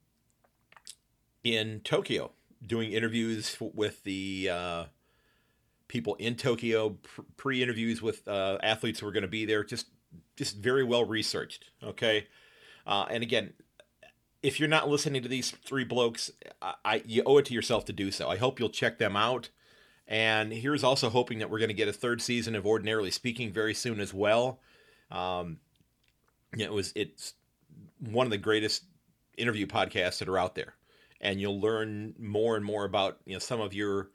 in 1.44 1.80
Tokyo, 1.80 2.32
doing 2.64 2.92
interviews 2.92 3.56
with 3.60 4.02
the 4.04 4.50
uh, 4.52 4.84
people 5.88 6.14
in 6.16 6.36
Tokyo, 6.36 6.96
pre-interviews 7.36 8.02
with 8.02 8.26
uh, 8.28 8.58
athletes 8.62 9.00
who 9.00 9.06
were 9.06 9.12
going 9.12 9.22
to 9.22 9.28
be 9.28 9.44
there. 9.44 9.64
Just 9.64 9.86
just 10.36 10.56
very 10.56 10.84
well 10.84 11.04
researched. 11.04 11.66
Okay, 11.82 12.26
uh, 12.86 13.06
and 13.10 13.22
again, 13.22 13.52
if 14.42 14.58
you're 14.58 14.68
not 14.68 14.88
listening 14.88 15.22
to 15.22 15.28
these 15.28 15.50
three 15.50 15.84
blokes, 15.84 16.30
I, 16.62 16.74
I, 16.84 17.02
you 17.06 17.22
owe 17.24 17.38
it 17.38 17.46
to 17.46 17.54
yourself 17.54 17.84
to 17.86 17.92
do 17.92 18.10
so. 18.10 18.28
I 18.28 18.36
hope 18.36 18.58
you'll 18.58 18.70
check 18.70 18.98
them 18.98 19.16
out. 19.16 19.50
And 20.08 20.52
here's 20.52 20.82
also 20.82 21.08
hoping 21.08 21.38
that 21.38 21.50
we're 21.50 21.58
going 21.58 21.68
to 21.68 21.74
get 21.74 21.88
a 21.88 21.92
third 21.92 22.20
season 22.20 22.54
of 22.54 22.66
Ordinarily 22.66 23.10
Speaking 23.10 23.52
very 23.52 23.74
soon 23.74 24.00
as 24.00 24.12
well. 24.12 24.60
Um, 25.10 25.58
it 26.58 26.72
was 26.72 26.92
it's 26.96 27.34
one 28.00 28.26
of 28.26 28.30
the 28.30 28.38
greatest 28.38 28.84
interview 29.36 29.66
podcasts 29.66 30.18
that 30.18 30.28
are 30.28 30.38
out 30.38 30.56
there, 30.56 30.74
and 31.20 31.40
you'll 31.40 31.60
learn 31.60 32.14
more 32.18 32.56
and 32.56 32.64
more 32.64 32.84
about 32.84 33.18
you 33.24 33.34
know 33.34 33.38
some 33.38 33.60
of 33.60 33.72
your 33.72 34.10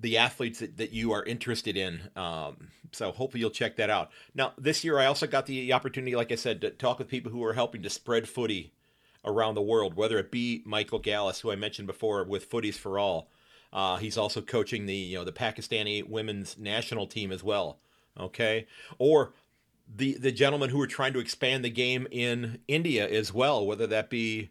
the 0.00 0.16
athletes 0.16 0.60
that, 0.60 0.76
that 0.78 0.92
you 0.92 1.12
are 1.12 1.24
interested 1.24 1.76
in. 1.76 2.00
Um, 2.16 2.68
so 2.92 3.12
hopefully 3.12 3.40
you'll 3.40 3.50
check 3.50 3.76
that 3.76 3.90
out. 3.90 4.10
Now, 4.34 4.52
this 4.58 4.82
year 4.82 4.98
I 4.98 5.06
also 5.06 5.26
got 5.26 5.46
the 5.46 5.72
opportunity, 5.72 6.16
like 6.16 6.32
I 6.32 6.36
said, 6.36 6.60
to 6.62 6.70
talk 6.70 6.98
with 6.98 7.08
people 7.08 7.30
who 7.30 7.44
are 7.44 7.52
helping 7.52 7.82
to 7.82 7.90
spread 7.90 8.28
footy 8.28 8.72
around 9.24 9.54
the 9.54 9.62
world, 9.62 9.94
whether 9.94 10.18
it 10.18 10.30
be 10.30 10.62
Michael 10.64 10.98
Gallus, 10.98 11.40
who 11.40 11.50
I 11.50 11.56
mentioned 11.56 11.86
before 11.86 12.24
with 12.24 12.50
Footies 12.50 12.74
for 12.74 12.98
All. 12.98 13.28
Uh, 13.72 13.96
he's 13.98 14.18
also 14.18 14.40
coaching 14.40 14.86
the 14.86 14.94
you 14.94 15.16
know 15.16 15.24
the 15.24 15.32
Pakistani 15.32 16.08
women's 16.08 16.58
national 16.58 17.06
team 17.06 17.30
as 17.30 17.44
well. 17.44 17.78
Okay, 18.18 18.66
or 18.98 19.32
the 19.94 20.14
the 20.14 20.32
gentlemen 20.32 20.70
who 20.70 20.80
are 20.80 20.88
trying 20.88 21.12
to 21.12 21.20
expand 21.20 21.64
the 21.64 21.70
game 21.70 22.08
in 22.10 22.58
India 22.66 23.08
as 23.08 23.32
well, 23.32 23.64
whether 23.64 23.86
that 23.86 24.10
be 24.10 24.50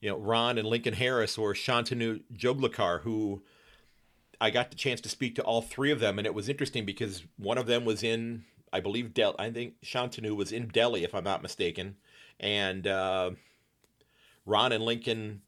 you 0.00 0.10
know 0.10 0.16
Ron 0.16 0.58
and 0.58 0.68
Lincoln 0.68 0.94
Harris 0.94 1.36
or 1.36 1.54
Shantanu 1.54 2.20
Joglekar, 2.32 3.00
who 3.00 3.42
I 4.42 4.50
got 4.50 4.70
the 4.70 4.76
chance 4.76 5.00
to 5.02 5.08
speak 5.08 5.36
to 5.36 5.42
all 5.42 5.62
three 5.62 5.92
of 5.92 6.00
them, 6.00 6.18
and 6.18 6.26
it 6.26 6.34
was 6.34 6.48
interesting 6.48 6.84
because 6.84 7.22
one 7.36 7.58
of 7.58 7.66
them 7.66 7.84
was 7.84 8.02
in, 8.02 8.42
I 8.72 8.80
believe, 8.80 9.14
Del. 9.14 9.36
I 9.38 9.52
think 9.52 9.80
Shantanu 9.82 10.34
was 10.34 10.50
in 10.50 10.66
Delhi, 10.66 11.04
if 11.04 11.14
I'm 11.14 11.22
not 11.22 11.42
mistaken, 11.42 11.94
and 12.40 12.84
uh, 12.84 13.30
Ron 14.44 14.72
and 14.72 14.84
Lincoln. 14.84 15.42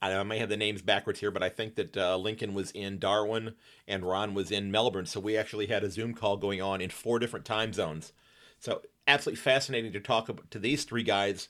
I 0.00 0.22
may 0.22 0.38
have 0.38 0.48
the 0.48 0.56
names 0.56 0.82
backwards 0.82 1.18
here, 1.18 1.32
but 1.32 1.42
I 1.42 1.48
think 1.48 1.74
that 1.74 1.96
uh, 1.96 2.16
Lincoln 2.16 2.54
was 2.54 2.70
in 2.72 3.00
Darwin 3.00 3.54
and 3.86 4.04
Ron 4.04 4.34
was 4.34 4.50
in 4.50 4.72
Melbourne. 4.72 5.06
So 5.06 5.20
we 5.20 5.36
actually 5.36 5.66
had 5.66 5.84
a 5.84 5.90
Zoom 5.90 6.12
call 6.12 6.36
going 6.36 6.60
on 6.60 6.80
in 6.80 6.90
four 6.90 7.20
different 7.20 7.44
time 7.46 7.72
zones. 7.72 8.12
So 8.58 8.82
absolutely 9.06 9.40
fascinating 9.40 9.92
to 9.92 10.00
talk 10.00 10.28
to 10.50 10.58
these 10.58 10.82
three 10.82 11.04
guys 11.04 11.48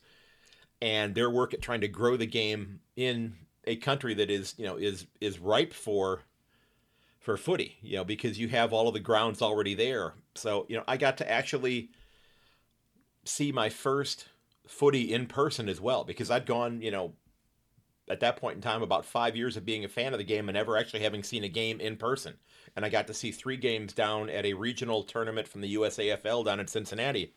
and 0.82 1.14
their 1.14 1.30
work 1.30 1.54
at 1.54 1.62
trying 1.62 1.80
to 1.80 1.88
grow 1.88 2.18
the 2.18 2.26
game 2.26 2.80
in 2.94 3.36
a 3.64 3.76
country 3.76 4.12
that 4.12 4.30
is 4.30 4.54
you 4.58 4.66
know 4.66 4.76
is 4.76 5.06
is 5.20 5.38
ripe 5.38 5.72
for 5.72 6.24
for 7.22 7.36
footy 7.36 7.78
you 7.80 7.96
know 7.96 8.04
because 8.04 8.38
you 8.38 8.48
have 8.48 8.72
all 8.72 8.88
of 8.88 8.94
the 8.94 9.00
grounds 9.00 9.40
already 9.40 9.74
there. 9.74 10.14
So 10.34 10.66
you 10.68 10.76
know 10.76 10.84
i 10.86 10.96
got 10.96 11.18
to 11.18 11.30
actually 11.30 11.90
see 13.24 13.52
my 13.52 13.68
first 13.68 14.28
footy 14.66 15.12
in 15.12 15.26
person 15.26 15.68
as 15.68 15.80
well 15.80 16.02
because 16.04 16.30
i'd 16.30 16.46
gone 16.46 16.80
you 16.80 16.90
know 16.90 17.12
at 18.08 18.20
that 18.20 18.36
point 18.36 18.56
in 18.56 18.60
time 18.60 18.82
about 18.82 19.04
five 19.04 19.36
years 19.36 19.56
of 19.56 19.64
being 19.64 19.84
a 19.84 19.88
fan 19.88 20.12
of 20.12 20.18
the 20.18 20.24
game 20.24 20.48
and 20.48 20.56
never 20.56 20.76
actually 20.76 21.00
having 21.00 21.22
seen 21.22 21.44
a 21.44 21.48
game 21.48 21.80
in 21.80 21.96
person. 21.96 22.34
And 22.74 22.84
i 22.84 22.88
got 22.88 23.06
to 23.06 23.14
see 23.14 23.30
three 23.30 23.56
games 23.56 23.92
down 23.92 24.28
at 24.28 24.44
a 24.44 24.54
regional 24.54 25.02
tournament 25.02 25.48
from 25.48 25.60
the 25.60 25.74
usafl 25.74 26.44
down 26.44 26.60
in 26.60 26.66
cincinnati. 26.66 27.32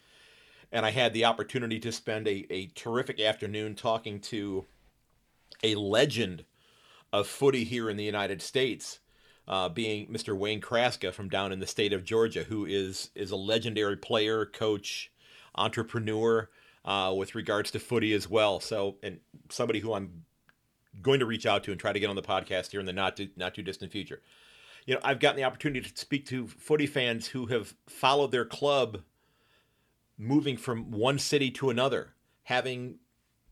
And 0.71 0.85
I 0.85 0.91
had 0.91 1.13
the 1.13 1.25
opportunity 1.25 1.79
to 1.79 1.91
spend 1.91 2.27
a, 2.27 2.45
a 2.51 2.67
terrific 2.67 3.21
afternoon 3.21 3.75
talking 3.75 4.19
to 4.21 4.65
a 5.63 5.75
legend 5.75 6.43
of 7.13 7.27
footy 7.27 7.63
here 7.63 7.89
in 7.89 7.97
the 7.97 8.03
United 8.03 8.41
States, 8.41 8.99
uh, 9.47 9.69
being 9.69 10.07
Mr. 10.07 10.35
Wayne 10.35 10.61
Kraska 10.61 11.13
from 11.13 11.29
down 11.29 11.51
in 11.51 11.59
the 11.59 11.67
state 11.67 11.93
of 11.93 12.03
Georgia, 12.03 12.43
who 12.43 12.65
is 12.65 13.09
is 13.15 13.31
a 13.31 13.35
legendary 13.35 13.97
player, 13.97 14.45
coach, 14.45 15.11
entrepreneur 15.55 16.49
uh, 16.83 17.13
with 17.15 17.35
regards 17.35 17.71
to 17.71 17.79
footy 17.79 18.13
as 18.13 18.29
well. 18.29 18.59
So, 18.59 18.97
and 19.03 19.19
somebody 19.49 19.79
who 19.79 19.93
I'm 19.93 20.25
going 21.01 21.19
to 21.19 21.25
reach 21.25 21.45
out 21.45 21.63
to 21.65 21.71
and 21.71 21.79
try 21.79 21.93
to 21.93 21.99
get 21.99 22.09
on 22.09 22.15
the 22.15 22.21
podcast 22.21 22.71
here 22.71 22.79
in 22.79 22.85
the 22.85 22.93
not 22.93 23.17
too, 23.17 23.29
not 23.35 23.53
too 23.53 23.61
distant 23.61 23.91
future. 23.91 24.21
You 24.85 24.95
know, 24.95 25.01
I've 25.03 25.19
gotten 25.19 25.37
the 25.37 25.43
opportunity 25.43 25.89
to 25.89 25.97
speak 25.97 26.25
to 26.27 26.47
footy 26.47 26.85
fans 26.85 27.27
who 27.27 27.47
have 27.47 27.73
followed 27.87 28.31
their 28.31 28.45
club 28.45 29.01
moving 30.17 30.57
from 30.57 30.91
one 30.91 31.19
city 31.19 31.51
to 31.51 31.69
another, 31.69 32.13
having 32.43 32.99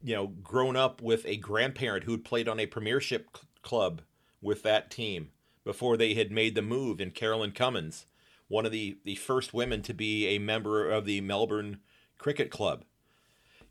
you 0.03 0.15
know 0.15 0.27
grown 0.27 0.75
up 0.75 1.01
with 1.01 1.25
a 1.25 1.37
grandparent 1.37 2.03
who 2.05 2.11
had 2.11 2.25
played 2.25 2.47
on 2.47 2.59
a 2.59 2.65
premiership 2.65 3.29
cl- 3.35 3.47
club 3.61 4.01
with 4.41 4.63
that 4.63 4.91
team 4.91 5.29
before 5.63 5.97
they 5.97 6.13
had 6.13 6.31
made 6.31 6.55
the 6.55 6.61
move 6.61 6.99
in 6.99 7.11
Carolyn 7.11 7.51
Cummins, 7.51 8.05
one 8.47 8.65
of 8.65 8.71
the 8.71 8.97
the 9.03 9.15
first 9.15 9.53
women 9.53 9.81
to 9.83 9.93
be 9.93 10.27
a 10.27 10.39
member 10.39 10.89
of 10.89 11.05
the 11.05 11.21
Melbourne 11.21 11.79
Cricket 12.17 12.51
Club. 12.51 12.83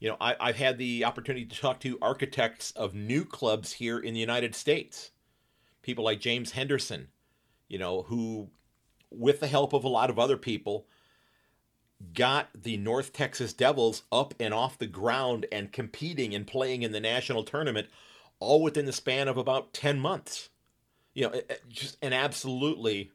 You 0.01 0.09
know, 0.09 0.17
I, 0.21 0.35
I've 0.41 0.57
had 0.57 0.79
the 0.79 1.05
opportunity 1.05 1.47
to 1.47 1.61
talk 1.61 1.79
to 1.81 1.99
architects 2.03 2.73
of 2.73 2.95
new 2.95 3.25
clubs 3.25 3.75
here 3.75 3.99
in 3.99 4.15
the 4.15 4.21
United 4.21 4.55
States. 4.55 5.13
People 5.83 6.05
like 6.05 6.21
James 6.21 6.53
Henderson, 6.53 7.09
you 7.69 7.79
know, 7.79 8.03
who, 8.03 8.51
with 9.11 9.39
the 9.41 9.47
help 9.47 9.73
of 9.73 9.85
a 9.85 9.89
lot 9.89 10.11
of 10.11 10.19
other 10.19 10.37
people, 10.37 10.87
got 12.15 12.49
the 12.55 12.77
North 12.77 13.13
Texas 13.13 13.53
Devils 13.53 14.03
up 14.11 14.35
and 14.41 14.53
off 14.53 14.79
the 14.79 14.87
ground 14.87 15.47
and 15.53 15.73
competing 15.73 16.35
and 16.35 16.47
playing 16.47 16.83
in 16.83 16.93
the 16.93 17.01
national 17.01 17.45
tournament 17.45 17.89
all 18.41 18.61
within 18.61 18.87
the 18.87 18.93
span 18.93 19.29
of 19.29 19.37
about 19.37 19.73
10 19.73 20.01
months. 20.01 20.49
You 21.15 21.29
know, 21.29 21.41
just 21.69 21.99
an 22.03 22.13
absolutely 22.13 23.11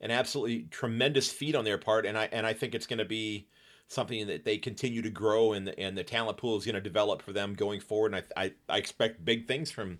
an 0.00 0.10
absolutely 0.10 0.66
tremendous 0.70 1.30
feat 1.30 1.54
on 1.54 1.64
their 1.64 1.78
part. 1.78 2.06
And 2.06 2.16
I 2.16 2.28
and 2.32 2.46
I 2.46 2.52
think 2.52 2.74
it's 2.74 2.86
going 2.86 2.98
to 2.98 3.04
be 3.04 3.48
something 3.88 4.26
that 4.26 4.44
they 4.44 4.58
continue 4.58 5.00
to 5.00 5.10
grow 5.10 5.52
and 5.52 5.66
the, 5.66 5.78
and 5.78 5.96
the 5.96 6.04
talent 6.04 6.36
pool 6.36 6.56
is 6.58 6.64
going 6.64 6.74
to 6.74 6.80
develop 6.80 7.22
for 7.22 7.32
them 7.32 7.54
going 7.54 7.80
forward. 7.80 8.12
And 8.12 8.22
I, 8.36 8.44
I, 8.44 8.52
I 8.68 8.78
expect 8.78 9.24
big 9.24 9.46
things 9.46 9.70
from 9.70 9.98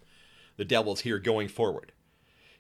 the 0.59 0.65
Devils 0.65 1.01
here 1.01 1.19
going 1.19 1.49
forward. 1.49 1.93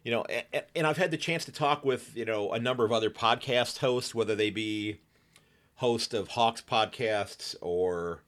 You 0.04 0.12
know 0.12 0.22
and, 0.22 0.64
and, 0.74 0.86
I've 0.86 0.96
had 0.96 1.10
the 1.10 1.18
chance 1.18 1.44
to 1.46 1.52
talk 1.52 1.84
with 1.84 2.16
you 2.16 2.24
know 2.24 2.52
a 2.52 2.58
number 2.58 2.84
of 2.84 2.92
other 2.92 3.10
podcast 3.10 3.78
hosts 3.78 4.14
whether 4.14 4.34
they 4.34 4.48
be 4.48 5.00
host 5.78 6.14
of 6.14 6.28
Hawks 6.28 6.62
podcasts 6.62 7.54
or 7.60 8.22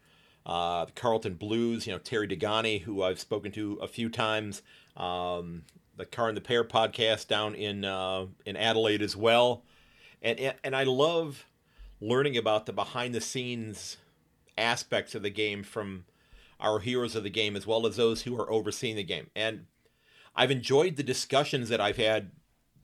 uh, 0.47 0.87
Carlton 0.95 1.35
Blues, 1.35 1.87
you 1.87 1.93
know, 1.93 1.99
Terry 1.99 2.27
Degani, 2.27 2.81
who 2.81 3.03
I've 3.03 3.21
spoken 3.21 3.53
to 3.53 3.79
a 3.83 3.89
few 3.89 4.09
times, 4.09 4.63
um, 4.97 5.63
the 6.01 6.07
Car 6.07 6.29
and 6.29 6.37
the 6.37 6.41
Pair 6.41 6.65
podcast 6.65 7.29
down 7.29 7.55
in 7.55 7.85
uh, 7.85 8.27
in 8.45 8.57
Adelaide 8.57 9.03
as 9.03 9.15
well, 9.17 9.63
and 10.23 10.55
and 10.65 10.75
I 10.75 10.83
love 10.85 11.47
learning 12.01 12.37
about 12.37 12.67
the 12.67 12.73
behind 12.73 13.15
the 13.15 13.21
scenes 13.21 13.99
aspects 14.59 15.15
of 15.15 15.23
the 15.23 15.31
game 15.31 15.63
from 15.63 16.05
our 16.59 16.81
heroes 16.81 17.15
of 17.15 17.23
the 17.23 17.31
game 17.31 17.57
as 17.57 17.67
well 17.67 17.87
as 17.87 17.97
those 17.97 18.23
who 18.23 18.39
are 18.41 18.51
overseeing 18.51 18.97
the 18.97 19.05
game, 19.05 19.29
and 19.37 19.67
I've 20.35 20.51
enjoyed 20.51 20.97
the 20.97 21.03
discussions 21.03 21.69
that 21.69 21.81
I've 21.81 21.97
had 21.97 22.31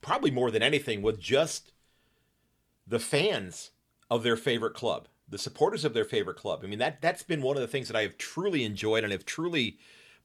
probably 0.01 0.31
more 0.31 0.51
than 0.51 0.63
anything 0.63 1.01
with 1.01 1.19
just 1.19 1.73
the 2.85 2.99
fans 2.99 3.71
of 4.09 4.23
their 4.23 4.37
favorite 4.37 4.73
club, 4.73 5.07
the 5.27 5.37
supporters 5.37 5.83
of 5.83 5.93
their 5.93 6.05
favorite 6.05 6.37
club. 6.37 6.61
I 6.63 6.67
mean, 6.67 6.79
that 6.79 7.01
that's 7.01 7.23
been 7.23 7.41
one 7.41 7.57
of 7.57 7.61
the 7.61 7.67
things 7.67 7.87
that 7.87 7.97
I 7.97 8.03
have 8.03 8.17
truly 8.17 8.63
enjoyed 8.63 9.03
and 9.03 9.11
have 9.11 9.25
truly 9.25 9.77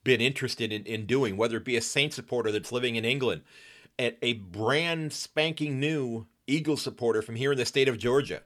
been 0.04 0.20
interested 0.20 0.72
in, 0.72 0.84
in 0.84 1.06
doing, 1.06 1.36
whether 1.36 1.56
it 1.56 1.64
be 1.64 1.76
a 1.76 1.82
Saint 1.82 2.12
supporter 2.12 2.50
that's 2.50 2.72
living 2.72 2.96
in 2.96 3.04
England, 3.04 3.42
a, 3.98 4.16
a 4.24 4.34
brand 4.34 5.12
spanking 5.12 5.78
new 5.78 6.26
Eagle 6.46 6.76
supporter 6.76 7.22
from 7.22 7.36
here 7.36 7.52
in 7.52 7.58
the 7.58 7.64
state 7.64 7.88
of 7.88 7.98
Georgia, 7.98 8.42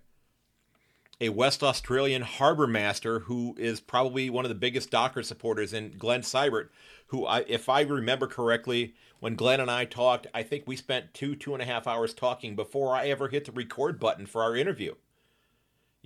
a 1.21 1.31
West 1.31 1.63
Australian 1.63 2.23
harbor 2.23 2.67
master 2.67 3.21
who 3.21 3.55
is 3.59 3.81
probably 3.81 4.29
one 4.29 4.45
of 4.45 4.51
the 4.51 4.55
biggest 4.55 4.91
Docker 4.91 5.23
supporters 5.23 5.73
in 5.73 5.97
Glenn 5.97 6.21
Seibert, 6.21 6.69
who 7.07 7.25
I, 7.25 7.45
if 7.49 7.69
I 7.69 7.83
remember 7.83 8.27
correctly, 8.27 8.95
when 9.21 9.35
Glenn 9.35 9.61
and 9.61 9.71
I 9.71 9.87
talked, 9.87 10.27
I 10.35 10.43
think 10.43 10.65
we 10.67 10.77
spent 10.77 11.15
two, 11.15 11.35
two 11.35 11.55
and 11.55 11.63
a 11.63 11.67
half 11.67 11.87
hours 11.87 12.13
talking 12.13 12.55
before 12.55 12.95
I 12.95 13.09
ever 13.09 13.29
hit 13.29 13.47
the 13.47 13.53
record 13.53 13.99
button 13.99 14.27
for 14.27 14.43
our 14.43 14.55
interview 14.55 14.95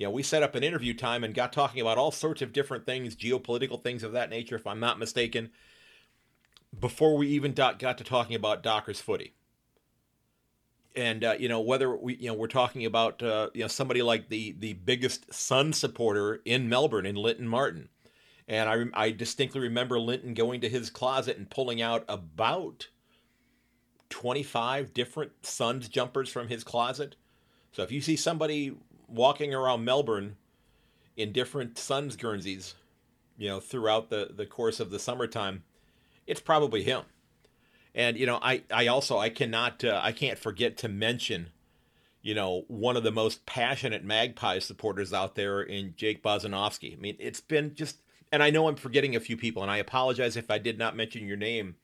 you 0.00 0.06
know, 0.06 0.10
we 0.12 0.22
set 0.22 0.42
up 0.42 0.54
an 0.54 0.64
interview 0.64 0.94
time 0.94 1.22
and 1.22 1.34
got 1.34 1.52
talking 1.52 1.82
about 1.82 1.98
all 1.98 2.10
sorts 2.10 2.40
of 2.40 2.54
different 2.54 2.86
things, 2.86 3.14
geopolitical 3.14 3.82
things 3.82 4.02
of 4.02 4.12
that 4.12 4.30
nature, 4.30 4.56
if 4.56 4.66
I'm 4.66 4.80
not 4.80 4.98
mistaken, 4.98 5.50
before 6.78 7.18
we 7.18 7.28
even 7.28 7.52
got 7.52 7.78
to 7.78 7.92
talking 8.02 8.34
about 8.34 8.62
Dockers 8.62 8.98
footy. 8.98 9.34
And 10.96 11.22
uh, 11.22 11.34
you 11.38 11.50
know 11.50 11.60
whether 11.60 11.94
we 11.94 12.16
you 12.16 12.28
know 12.28 12.34
we're 12.34 12.46
talking 12.46 12.86
about 12.86 13.22
uh, 13.22 13.50
you 13.52 13.60
know 13.60 13.68
somebody 13.68 14.00
like 14.00 14.30
the 14.30 14.56
the 14.58 14.72
biggest 14.72 15.34
Sun 15.34 15.74
supporter 15.74 16.40
in 16.46 16.70
Melbourne 16.70 17.04
in 17.04 17.14
Linton 17.14 17.46
Martin, 17.46 17.90
and 18.48 18.70
I 18.70 18.84
I 18.94 19.10
distinctly 19.10 19.60
remember 19.60 20.00
Linton 20.00 20.32
going 20.32 20.62
to 20.62 20.68
his 20.70 20.88
closet 20.88 21.36
and 21.36 21.50
pulling 21.50 21.82
out 21.82 22.06
about 22.08 22.88
25 24.08 24.94
different 24.94 25.32
Suns 25.42 25.90
jumpers 25.90 26.30
from 26.30 26.48
his 26.48 26.64
closet. 26.64 27.16
So 27.72 27.82
if 27.82 27.92
you 27.92 28.00
see 28.00 28.16
somebody 28.16 28.72
walking 29.10 29.54
around 29.54 29.84
Melbourne 29.84 30.36
in 31.16 31.32
different 31.32 31.78
Suns 31.78 32.16
Guernseys, 32.16 32.74
you 33.36 33.48
know, 33.48 33.60
throughout 33.60 34.10
the, 34.10 34.30
the 34.34 34.46
course 34.46 34.80
of 34.80 34.90
the 34.90 34.98
summertime, 34.98 35.64
it's 36.26 36.40
probably 36.40 36.82
him. 36.82 37.02
And 37.94 38.16
you 38.16 38.26
know, 38.26 38.38
I, 38.40 38.62
I 38.70 38.86
also 38.86 39.18
I 39.18 39.30
cannot 39.30 39.84
uh, 39.84 40.00
I 40.02 40.12
can't 40.12 40.38
forget 40.38 40.76
to 40.78 40.88
mention, 40.88 41.50
you 42.22 42.34
know, 42.34 42.64
one 42.68 42.96
of 42.96 43.02
the 43.02 43.10
most 43.10 43.46
passionate 43.46 44.04
Magpie 44.04 44.60
supporters 44.60 45.12
out 45.12 45.34
there 45.34 45.60
in 45.60 45.94
Jake 45.96 46.22
Bozanovsky. 46.22 46.96
I 46.96 47.00
mean, 47.00 47.16
it's 47.18 47.40
been 47.40 47.74
just, 47.74 48.02
and 48.30 48.42
I 48.42 48.50
know 48.50 48.68
I'm 48.68 48.76
forgetting 48.76 49.16
a 49.16 49.20
few 49.20 49.36
people, 49.36 49.62
and 49.62 49.70
I 49.70 49.78
apologize 49.78 50.36
if 50.36 50.50
I 50.50 50.58
did 50.58 50.78
not 50.78 50.96
mention 50.96 51.26
your 51.26 51.36
name, 51.36 51.76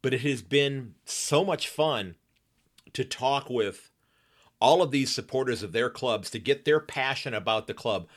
but 0.00 0.14
it 0.14 0.22
has 0.22 0.40
been 0.40 0.94
so 1.04 1.44
much 1.44 1.68
fun 1.68 2.14
to 2.94 3.04
talk 3.04 3.50
with 3.50 3.90
all 4.60 4.82
of 4.82 4.90
these 4.90 5.14
supporters 5.14 5.62
of 5.62 5.72
their 5.72 5.90
clubs 5.90 6.30
to 6.30 6.38
get 6.38 6.64
their 6.64 6.80
passion 6.80 7.34
about 7.34 7.66
the 7.66 7.74
club, 7.74 8.08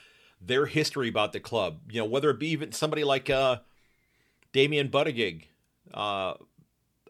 their 0.42 0.66
history 0.66 1.10
about 1.10 1.34
the 1.34 1.40
club. 1.40 1.80
You 1.90 2.00
know, 2.00 2.06
whether 2.06 2.30
it 2.30 2.40
be 2.40 2.50
even 2.50 2.72
somebody 2.72 3.04
like 3.04 3.30
uh, 3.30 3.58
Damien 4.54 4.90
Buttigieg 4.90 5.44
uh, 5.94 6.34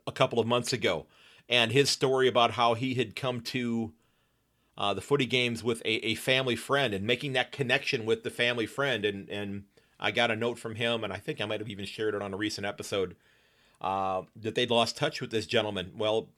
a 0.08 0.12
couple 0.12 0.40
of 0.40 0.48
months 0.48 0.74
ago, 0.74 1.06
and 1.48 1.72
his 1.72 1.90
story 1.90 2.28
about 2.28 2.52
how 2.52 2.74
he 2.74 2.96
had 2.96 3.16
come 3.16 3.42
to 3.42 3.94
uh, 4.78 4.94
the 4.94 5.02
footy 5.02 5.26
games 5.26 5.64
with 5.64 5.82
a, 5.82 6.06
a 6.06 6.16
family 6.16 6.56
friend 6.56 6.94
and 6.94 7.06
making 7.06 7.34
that 7.34 7.52
connection 7.52 8.06
with 8.06 8.24
the 8.24 8.30
family 8.30 8.66
friend. 8.66 9.04
And, 9.04 9.30
and 9.30 9.64
I 10.00 10.12
got 10.12 10.32
a 10.32 10.36
note 10.36 10.58
from 10.58 10.76
him, 10.76 11.04
and 11.04 11.12
I 11.12 11.18
think 11.18 11.42
I 11.42 11.46
might 11.46 11.60
have 11.60 11.70
even 11.70 11.86
shared 11.86 12.16
it 12.16 12.22
on 12.22 12.34
a 12.34 12.38
recent 12.38 12.66
episode, 12.66 13.16
uh, 13.82 14.24
that 14.36 14.56
they'd 14.56 14.72
lost 14.72 14.98
touch 14.98 15.22
with 15.22 15.32
this 15.32 15.46
gentleman. 15.46 15.92
Well, 15.98 16.30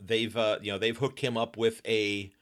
they've 0.00 0.36
uh, 0.36 0.58
you 0.62 0.72
know 0.72 0.78
they've 0.78 0.96
hooked 0.96 1.20
him 1.20 1.36
up 1.36 1.56
with 1.56 1.80
a 1.86 2.32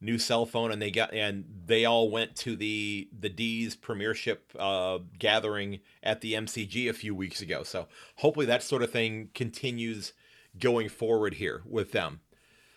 new 0.00 0.18
cell 0.18 0.46
phone 0.46 0.70
and 0.70 0.80
they 0.80 0.90
got 0.90 1.12
and 1.12 1.44
they 1.66 1.84
all 1.84 2.10
went 2.10 2.36
to 2.36 2.54
the 2.56 3.08
the 3.18 3.28
D's 3.28 3.74
premiership 3.74 4.52
uh, 4.58 4.98
gathering 5.18 5.80
at 6.02 6.20
the 6.20 6.34
MCG 6.34 6.88
a 6.88 6.92
few 6.92 7.14
weeks 7.14 7.40
ago. 7.40 7.62
So 7.62 7.88
hopefully 8.16 8.46
that 8.46 8.62
sort 8.62 8.82
of 8.82 8.90
thing 8.90 9.30
continues 9.34 10.12
going 10.58 10.88
forward 10.88 11.34
here 11.34 11.62
with 11.64 11.92
them. 11.92 12.20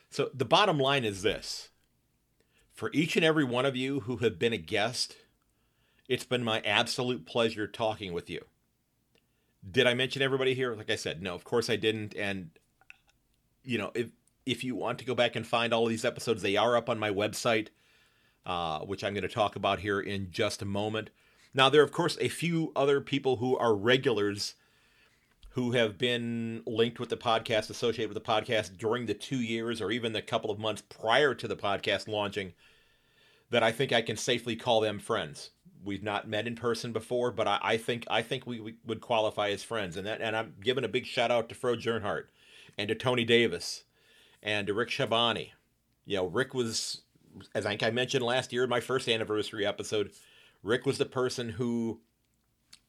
So 0.09 0.29
the 0.33 0.45
bottom 0.45 0.77
line 0.77 1.05
is 1.05 1.21
this 1.21 1.69
for 2.73 2.89
each 2.93 3.15
and 3.15 3.23
every 3.23 3.43
one 3.43 3.65
of 3.65 3.75
you 3.75 4.01
who 4.01 4.17
have 4.17 4.39
been 4.39 4.53
a 4.53 4.57
guest, 4.57 5.15
it's 6.07 6.25
been 6.25 6.43
my 6.43 6.61
absolute 6.61 7.25
pleasure 7.25 7.67
talking 7.67 8.11
with 8.11 8.29
you. 8.29 8.43
Did 9.69 9.85
I 9.85 9.93
mention 9.93 10.23
everybody 10.23 10.55
here? 10.55 10.73
Like 10.73 10.89
I 10.89 10.95
said, 10.95 11.21
no, 11.21 11.35
of 11.35 11.43
course 11.43 11.69
I 11.69 11.75
didn't. 11.75 12.15
And, 12.15 12.49
you 13.63 13.77
know, 13.77 13.91
if, 13.93 14.07
if 14.45 14.63
you 14.63 14.75
want 14.75 14.99
to 14.99 15.05
go 15.05 15.15
back 15.15 15.35
and 15.35 15.45
find 15.45 15.73
all 15.73 15.83
of 15.83 15.89
these 15.89 16.05
episodes, 16.05 16.41
they 16.41 16.57
are 16.57 16.75
up 16.75 16.89
on 16.89 16.99
my 16.99 17.09
website, 17.09 17.67
uh, 18.45 18.79
which 18.79 19.03
I'm 19.03 19.13
going 19.13 19.21
to 19.23 19.29
talk 19.29 19.55
about 19.55 19.79
here 19.79 19.99
in 19.99 20.31
just 20.31 20.61
a 20.61 20.65
moment. 20.65 21.09
Now, 21.53 21.69
there 21.69 21.81
are, 21.81 21.85
of 21.85 21.91
course, 21.91 22.17
a 22.19 22.29
few 22.29 22.71
other 22.75 23.01
people 23.01 23.37
who 23.37 23.57
are 23.57 23.75
regulars 23.75 24.55
who 25.51 25.73
have 25.73 25.97
been 25.97 26.63
linked 26.65 26.99
with 26.99 27.09
the 27.09 27.17
podcast, 27.17 27.69
associated 27.69 28.13
with 28.13 28.23
the 28.23 28.31
podcast 28.31 28.77
during 28.77 29.05
the 29.05 29.13
two 29.13 29.41
years 29.41 29.81
or 29.81 29.91
even 29.91 30.13
the 30.13 30.21
couple 30.21 30.49
of 30.49 30.59
months 30.59 30.81
prior 30.81 31.33
to 31.35 31.47
the 31.47 31.57
podcast 31.57 32.07
launching, 32.07 32.53
that 33.49 33.61
I 33.61 33.73
think 33.73 33.91
I 33.91 34.01
can 34.01 34.15
safely 34.15 34.55
call 34.55 34.79
them 34.79 34.97
friends. 34.97 35.49
We've 35.83 36.03
not 36.03 36.27
met 36.27 36.47
in 36.47 36.55
person 36.55 36.93
before, 36.93 37.31
but 37.31 37.47
I, 37.49 37.59
I 37.61 37.77
think 37.77 38.05
I 38.09 38.21
think 38.21 38.47
we, 38.47 38.61
we, 38.61 38.75
would 38.85 39.01
qualify 39.01 39.49
as 39.49 39.61
friends. 39.61 39.97
And 39.97 40.07
that 40.07 40.21
and 40.21 40.37
I'm 40.37 40.53
giving 40.63 40.85
a 40.85 40.89
big 40.89 41.05
shout 41.05 41.31
out 41.31 41.49
to 41.49 41.55
Fro 41.55 41.75
Jernhardt 41.75 42.27
and 42.77 42.87
to 42.87 42.95
Tony 42.95 43.25
Davis 43.25 43.83
and 44.43 44.69
Rick 44.69 44.89
Shabani. 44.89 45.49
You 46.05 46.17
know, 46.17 46.25
Rick 46.25 46.53
was, 46.53 47.01
as 47.53 47.65
I 47.65 47.69
think 47.69 47.83
I 47.83 47.91
mentioned 47.91 48.23
last 48.23 48.51
year 48.51 48.63
in 48.63 48.69
my 48.69 48.79
first 48.79 49.07
anniversary 49.07 49.65
episode, 49.65 50.11
Rick 50.63 50.85
was 50.85 50.97
the 50.97 51.05
person 51.05 51.49
who 51.49 52.01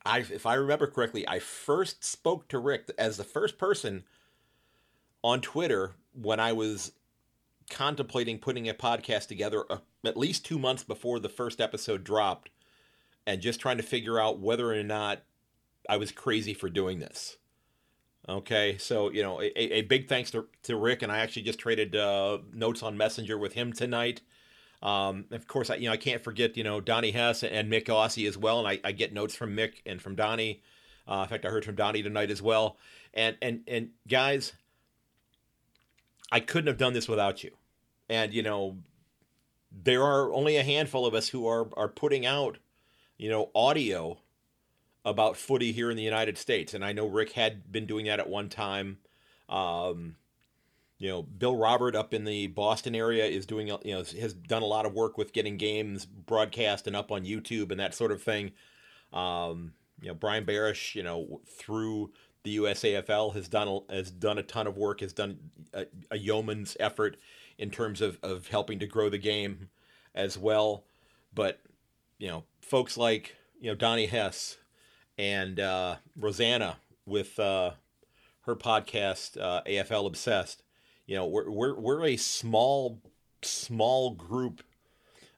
I, 0.05 0.19
if 0.21 0.47
I 0.47 0.55
remember 0.55 0.87
correctly, 0.87 1.27
I 1.29 1.39
first 1.39 2.05
spoke 2.05 2.49
to 2.49 2.59
Rick 2.59 2.91
as 2.99 3.17
the 3.17 3.25
first 3.25 3.59
person 3.59 4.05
on 5.23 5.41
Twitter 5.41 5.95
when 6.13 6.41
I 6.41 6.53
was 6.53 6.93
contemplating 7.71 8.39
putting 8.39 8.69
a 8.69 8.75
podcast 8.75 9.29
together 9.29 9.65
uh, 9.71 9.79
at 10.05 10.17
least 10.17 10.45
two 10.45 10.59
months 10.59 10.83
before 10.83 11.21
the 11.21 11.29
first 11.29 11.61
episode 11.61 12.05
dropped 12.05 12.51
and 13.27 13.41
just 13.41 13.61
trying 13.61 13.77
to 13.77 13.83
figure 13.83 14.19
out 14.19 14.41
whether 14.41 14.73
or 14.73 14.83
not 14.83 15.23
I 15.89 15.97
was 15.97 16.11
crazy 16.13 16.55
for 16.55 16.69
doing 16.69 16.99
this. 16.99 17.37
Okay, 18.29 18.79
so 18.79 19.11
you 19.11 19.23
know, 19.23 19.41
a, 19.41 19.53
a 19.57 19.83
big 19.83 20.09
thanks 20.09 20.31
to, 20.31 20.47
to 20.63 20.77
Rick, 20.77 21.03
and 21.03 21.11
I 21.11 21.19
actually 21.19 21.43
just 21.43 21.59
traded 21.59 21.97
uh, 21.97 22.39
notes 22.53 22.83
on 22.83 22.97
Messenger 22.97 23.37
with 23.37 23.55
him 23.55 23.73
tonight. 23.73 24.21
Um, 24.81 25.27
of 25.33 25.47
course, 25.49 25.71
I, 25.71 25.77
you 25.77 25.87
know 25.87 25.93
I 25.93 25.97
can't 25.97 26.23
forget 26.23 26.57
you 26.57 26.63
know 26.63 26.81
Donnie 26.81 27.11
Hess 27.11 27.43
and 27.43 27.71
Mick 27.71 27.87
Aussie 27.87 28.29
as 28.29 28.39
well, 28.39 28.61
and 28.61 28.69
I, 28.69 28.81
I 28.85 28.93
get 28.93 29.13
notes 29.13 29.35
from 29.35 29.57
Mick 29.57 29.75
and 29.87 30.01
from 30.01 30.15
Donnie. 30.15 30.63
Uh, 31.07 31.23
in 31.23 31.29
fact, 31.29 31.45
I 31.45 31.49
heard 31.49 31.65
from 31.65 31.75
Donnie 31.75 32.03
tonight 32.03 32.31
as 32.31 32.41
well. 32.41 32.77
And 33.13 33.37
and 33.43 33.63
and 33.67 33.91
guys, 34.09 34.53
I 36.31 36.41
couldn't 36.41 36.69
have 36.69 36.79
done 36.79 36.93
this 36.93 37.09
without 37.09 37.43
you. 37.43 37.51
And 38.09 38.33
you 38.33 38.43
know, 38.43 38.79
there 39.71 40.03
are 40.03 40.33
only 40.33 40.57
a 40.57 40.63
handful 40.63 41.07
of 41.07 41.15
us 41.15 41.29
who 41.29 41.47
are 41.47 41.69
are 41.77 41.89
putting 41.89 42.25
out, 42.25 42.59
you 43.19 43.29
know, 43.29 43.51
audio 43.55 44.19
about 45.05 45.37
footy 45.37 45.73
here 45.73 45.91
in 45.91 45.97
the 45.97 46.03
United 46.03 46.39
States. 46.39 46.75
And 46.75 46.85
I 46.85 46.93
know 46.93 47.07
Rick 47.07 47.33
had 47.33 47.71
been 47.71 47.87
doing 47.87 48.07
that 48.07 48.21
at 48.21 48.29
one 48.29 48.49
time. 48.49 48.99
Um, 49.49 50.17
you 50.99 51.09
know, 51.09 51.23
Bill 51.23 51.57
Robert 51.57 51.97
up 51.97 52.15
in 52.15 52.25
the 52.25 52.47
Boston 52.47 52.95
area 52.95 53.25
is 53.25 53.45
doing, 53.45 53.67
you 53.67 53.95
know, 53.95 54.05
has 54.21 54.33
done 54.33 54.63
a 54.63 54.67
lot 54.67 54.87
of 54.87 54.95
work 54.95 55.19
with 55.19 55.33
getting 55.33 55.57
games 55.57 56.07
broadcast 56.07 56.87
and 56.87 56.95
up 56.95 57.11
on 57.11 57.25
YouTube 57.25 57.73
and 57.73 57.81
that 57.81 57.95
sort 57.95 58.13
of 58.13 58.23
thing. 58.23 58.53
Um, 59.13 59.73
you 60.01 60.09
know, 60.09 60.15
Brian 60.15 60.45
Barish, 60.45 60.95
you 60.95 61.03
know, 61.03 61.41
through 61.59 62.13
the 62.45 62.57
USAFL 62.59 63.35
has 63.35 63.49
done 63.49 63.81
has 63.91 64.11
done 64.11 64.39
a 64.39 64.43
ton 64.43 64.67
of 64.67 64.77
work, 64.77 65.01
has 65.01 65.13
done 65.13 65.39
a, 65.75 65.87
a 66.11 66.19
yeoman's 66.19 66.77
effort 66.81 67.17
in 67.59 67.71
terms 67.71 68.01
of 68.01 68.19
of 68.23 68.49
helping 68.49 68.79
to 68.79 68.87
grow 68.87 69.09
the 69.09 69.19
game 69.19 69.69
as 70.15 70.39
well. 70.39 70.85
But 71.35 71.61
you 72.19 72.29
know, 72.29 72.45
folks 72.61 72.97
like 72.97 73.37
you 73.61 73.71
know 73.71 73.75
Donnie 73.75 74.07
Hess 74.07 74.57
and 75.23 75.61
uh, 75.61 75.97
Rosanna 76.17 76.79
with 77.07 77.39
uh, 77.39 77.73
her 78.43 78.57
podcast 78.57 79.41
uh, 79.41 79.63
AFL 79.65 80.07
Obsessed 80.07 80.65
you 81.07 81.15
know 81.15 81.27
we're 81.27 81.49
we're 81.49 81.79
we're 81.79 82.05
a 82.07 82.17
small 82.17 83.01
small 83.43 84.11
group 84.11 84.63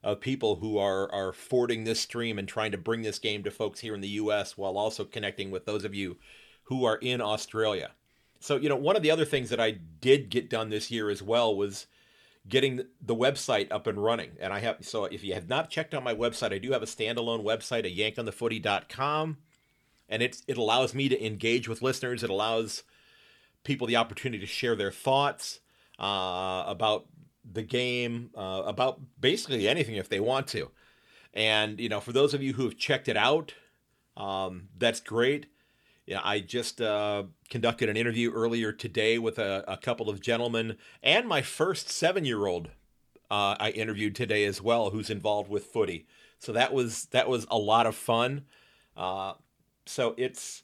of 0.03 0.19
people 0.19 0.55
who 0.55 0.77
are 0.77 1.11
are 1.11 1.33
fording 1.33 1.83
this 1.83 1.99
stream 1.99 2.39
and 2.39 2.47
trying 2.47 2.71
to 2.71 2.77
bring 2.77 3.03
this 3.03 3.19
game 3.19 3.43
to 3.43 3.51
folks 3.51 3.79
here 3.79 3.93
in 3.93 4.01
the 4.01 4.07
US 4.09 4.57
while 4.57 4.77
also 4.77 5.05
connecting 5.05 5.51
with 5.51 5.65
those 5.65 5.83
of 5.83 5.93
you 5.93 6.17
who 6.63 6.83
are 6.83 6.97
in 6.97 7.21
Australia. 7.21 7.91
So, 8.39 8.55
you 8.57 8.69
know, 8.69 8.75
one 8.75 8.95
of 8.95 9.03
the 9.03 9.11
other 9.11 9.25
things 9.25 9.49
that 9.49 9.59
I 9.59 9.71
did 9.71 10.29
get 10.29 10.49
done 10.49 10.69
this 10.69 10.89
year 10.89 11.09
as 11.09 11.21
well 11.21 11.55
was 11.55 11.87
getting 12.47 12.85
the 13.01 13.15
website 13.15 13.71
up 13.71 13.87
and 13.87 14.03
running. 14.03 14.31
And 14.39 14.51
I 14.51 14.59
have 14.59 14.77
so 14.81 15.05
if 15.05 15.23
you 15.23 15.33
have 15.35 15.47
not 15.47 15.69
checked 15.69 15.93
out 15.93 16.03
my 16.03 16.15
website, 16.15 16.53
I 16.53 16.57
do 16.57 16.71
have 16.71 16.83
a 16.83 16.87
standalone 16.87 17.43
website 17.43 17.85
at 17.85 17.95
yankonthefooty.com 17.95 19.37
and 20.09 20.21
it's 20.21 20.43
it 20.47 20.57
allows 20.57 20.93
me 20.93 21.09
to 21.09 21.25
engage 21.25 21.67
with 21.67 21.81
listeners. 21.81 22.23
It 22.23 22.29
allows 22.29 22.83
people 23.63 23.87
the 23.87 23.95
opportunity 23.95 24.39
to 24.39 24.45
share 24.45 24.75
their 24.75 24.91
thoughts 24.91 25.59
uh, 25.99 26.63
about 26.67 27.07
the 27.49 27.63
game, 27.63 28.31
uh, 28.35 28.63
about 28.65 29.01
basically 29.19 29.67
anything 29.67 29.95
if 29.95 30.09
they 30.09 30.19
want 30.19 30.47
to. 30.47 30.71
And 31.33 31.79
you 31.79 31.89
know, 31.89 31.99
for 31.99 32.11
those 32.11 32.33
of 32.33 32.41
you 32.41 32.53
who 32.53 32.63
have 32.65 32.77
checked 32.77 33.07
it 33.07 33.17
out, 33.17 33.53
um, 34.15 34.69
that's 34.77 34.99
great. 34.99 35.47
Yeah, 36.05 36.21
I 36.23 36.39
just 36.39 36.81
uh, 36.81 37.23
conducted 37.49 37.89
an 37.89 37.97
interview 37.97 38.31
earlier 38.31 38.71
today 38.71 39.17
with 39.17 39.39
a, 39.39 39.63
a 39.67 39.75
couple 39.75 40.07
of 40.07 40.21
gentlemen 40.21 40.77
and 41.01 41.27
my 41.27 41.41
first 41.41 41.89
seven-year-old. 41.89 42.69
Uh, 43.31 43.55
I 43.59 43.71
interviewed 43.71 44.15
today 44.15 44.45
as 44.45 44.61
well, 44.61 44.91
who's 44.91 45.09
involved 45.09 45.49
with 45.49 45.65
footy. 45.65 46.05
So 46.37 46.51
that 46.51 46.73
was 46.73 47.05
that 47.07 47.27
was 47.27 47.47
a 47.49 47.57
lot 47.57 47.87
of 47.87 47.95
fun. 47.95 48.45
Uh, 48.95 49.33
so 49.85 50.13
it's 50.17 50.63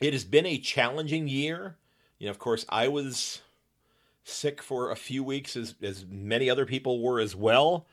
it 0.00 0.12
has 0.12 0.24
been 0.24 0.46
a 0.46 0.58
challenging 0.58 1.28
year. 1.28 1.76
You 2.18 2.26
know, 2.26 2.30
of 2.30 2.38
course, 2.38 2.64
I 2.68 2.88
was 2.88 3.42
sick 4.24 4.62
for 4.62 4.90
a 4.90 4.96
few 4.96 5.22
weeks, 5.22 5.56
as, 5.56 5.74
as 5.82 6.04
many 6.08 6.48
other 6.48 6.66
people 6.66 7.02
were 7.02 7.20
as 7.20 7.36
well. 7.36 7.86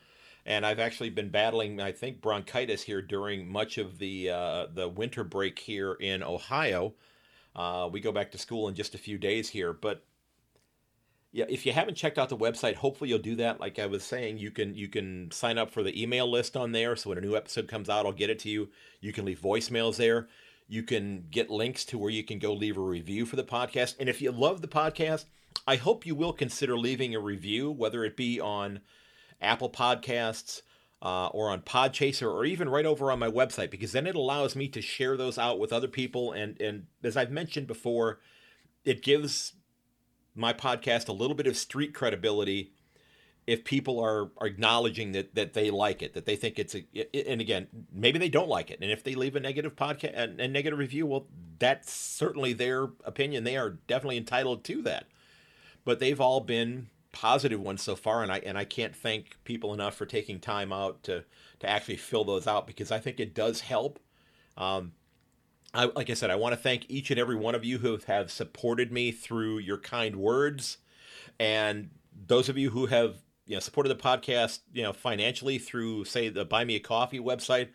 And 0.45 0.65
I've 0.65 0.79
actually 0.79 1.11
been 1.11 1.29
battling, 1.29 1.79
I 1.79 1.91
think, 1.91 2.21
bronchitis 2.21 2.81
here 2.81 3.01
during 3.01 3.47
much 3.47 3.77
of 3.77 3.99
the 3.99 4.31
uh, 4.31 4.67
the 4.73 4.89
winter 4.89 5.23
break 5.23 5.59
here 5.59 5.93
in 5.93 6.23
Ohio. 6.23 6.93
Uh, 7.55 7.87
we 7.91 7.99
go 7.99 8.11
back 8.11 8.31
to 8.31 8.39
school 8.39 8.67
in 8.67 8.73
just 8.73 8.95
a 8.95 8.97
few 8.97 9.19
days 9.19 9.49
here, 9.49 9.71
but 9.71 10.03
yeah, 11.33 11.45
if 11.47 11.65
you 11.65 11.71
haven't 11.71 11.95
checked 11.95 12.17
out 12.17 12.29
the 12.29 12.37
website, 12.37 12.75
hopefully 12.75 13.09
you'll 13.09 13.19
do 13.19 13.35
that. 13.37 13.59
Like 13.59 13.79
I 13.79 13.85
was 13.85 14.03
saying, 14.03 14.37
you 14.37 14.51
can 14.51 14.75
you 14.75 14.89
can 14.89 15.31
sign 15.31 15.57
up 15.57 15.71
for 15.71 15.81
the 15.81 16.01
email 16.01 16.29
list 16.29 16.57
on 16.57 16.73
there. 16.73 16.95
So 16.95 17.09
when 17.09 17.17
a 17.17 17.21
new 17.21 17.37
episode 17.37 17.67
comes 17.67 17.89
out, 17.89 18.05
I'll 18.05 18.11
get 18.11 18.29
it 18.29 18.39
to 18.39 18.49
you. 18.49 18.69
You 18.99 19.13
can 19.13 19.25
leave 19.25 19.39
voicemails 19.39 19.95
there. 19.95 20.27
You 20.67 20.83
can 20.83 21.25
get 21.31 21.49
links 21.49 21.85
to 21.85 21.97
where 21.97 22.09
you 22.09 22.23
can 22.23 22.39
go 22.39 22.53
leave 22.53 22.77
a 22.77 22.81
review 22.81 23.25
for 23.25 23.37
the 23.37 23.43
podcast. 23.43 23.95
And 23.99 24.09
if 24.09 24.21
you 24.21 24.31
love 24.31 24.61
the 24.61 24.67
podcast, 24.67 25.25
I 25.65 25.77
hope 25.77 26.05
you 26.05 26.15
will 26.15 26.33
consider 26.33 26.77
leaving 26.77 27.15
a 27.15 27.19
review, 27.19 27.71
whether 27.71 28.03
it 28.03 28.17
be 28.17 28.39
on 28.39 28.81
Apple 29.41 29.69
Podcasts 29.69 30.61
uh, 31.01 31.27
or 31.27 31.49
on 31.49 31.61
Podchaser 31.61 32.31
or 32.31 32.45
even 32.45 32.69
right 32.69 32.85
over 32.85 33.11
on 33.11 33.19
my 33.19 33.29
website, 33.29 33.71
because 33.71 33.91
then 33.91 34.07
it 34.07 34.15
allows 34.15 34.55
me 34.55 34.67
to 34.69 34.81
share 34.81 35.17
those 35.17 35.37
out 35.37 35.59
with 35.59 35.73
other 35.73 35.87
people. 35.87 36.31
And, 36.31 36.59
and 36.61 36.87
as 37.03 37.17
I've 37.17 37.31
mentioned 37.31 37.67
before, 37.67 38.19
it 38.85 39.03
gives 39.03 39.53
my 40.35 40.53
podcast 40.53 41.07
a 41.09 41.13
little 41.13 41.35
bit 41.35 41.47
of 41.47 41.57
street 41.57 41.93
credibility 41.93 42.71
if 43.47 43.63
people 43.63 43.99
are, 43.99 44.31
are 44.37 44.47
acknowledging 44.47 45.13
that 45.13 45.33
that 45.35 45.53
they 45.53 45.71
like 45.71 46.01
it, 46.01 46.13
that 46.13 46.25
they 46.25 46.35
think 46.35 46.59
it's 46.59 46.75
a, 46.75 46.85
and 47.29 47.41
again, 47.41 47.67
maybe 47.91 48.19
they 48.19 48.29
don't 48.29 48.49
like 48.49 48.69
it, 48.69 48.79
and 48.81 48.91
if 48.91 49.03
they 49.03 49.15
leave 49.15 49.35
a 49.35 49.39
negative 49.39 49.75
podcast 49.75 50.13
and 50.15 50.39
a 50.39 50.47
negative 50.47 50.77
review, 50.77 51.05
well, 51.05 51.27
that's 51.59 51.91
certainly 51.91 52.53
their 52.53 52.83
opinion. 53.03 53.43
They 53.43 53.57
are 53.57 53.71
definitely 53.87 54.17
entitled 54.17 54.63
to 54.65 54.81
that. 54.83 55.05
But 55.83 55.99
they've 55.99 56.21
all 56.21 56.39
been 56.41 56.89
positive 57.11 57.59
ones 57.59 57.81
so 57.81 57.95
far, 57.95 58.21
and 58.21 58.31
I 58.31 58.37
and 58.39 58.57
I 58.57 58.65
can't 58.65 58.95
thank 58.95 59.37
people 59.43 59.73
enough 59.73 59.95
for 59.95 60.05
taking 60.05 60.39
time 60.39 60.71
out 60.71 61.01
to 61.03 61.23
to 61.59 61.69
actually 61.69 61.97
fill 61.97 62.23
those 62.23 62.47
out 62.47 62.67
because 62.67 62.91
I 62.91 62.99
think 62.99 63.19
it 63.19 63.33
does 63.33 63.61
help. 63.61 63.99
Um, 64.55 64.93
I, 65.73 65.85
like 65.85 66.09
I 66.09 66.13
said, 66.13 66.29
I 66.29 66.35
want 66.35 66.53
to 66.53 66.61
thank 66.61 66.85
each 66.89 67.11
and 67.11 67.19
every 67.19 67.35
one 67.35 67.55
of 67.55 67.63
you 67.63 67.77
who 67.77 67.97
have 68.07 68.31
supported 68.31 68.91
me 68.91 69.11
through 69.11 69.59
your 69.59 69.77
kind 69.77 70.17
words, 70.17 70.77
and 71.39 71.89
those 72.27 72.49
of 72.49 72.57
you 72.57 72.69
who 72.71 72.87
have 72.87 73.15
you 73.45 73.55
know 73.55 73.59
supported 73.59 73.89
the 73.89 73.95
podcast 73.95 74.59
you 74.73 74.83
know 74.83 74.93
financially 74.93 75.57
through 75.57 76.05
say 76.05 76.29
the 76.29 76.45
buy 76.45 76.63
me 76.63 76.75
a 76.75 76.79
coffee 76.79 77.19
website 77.19 77.69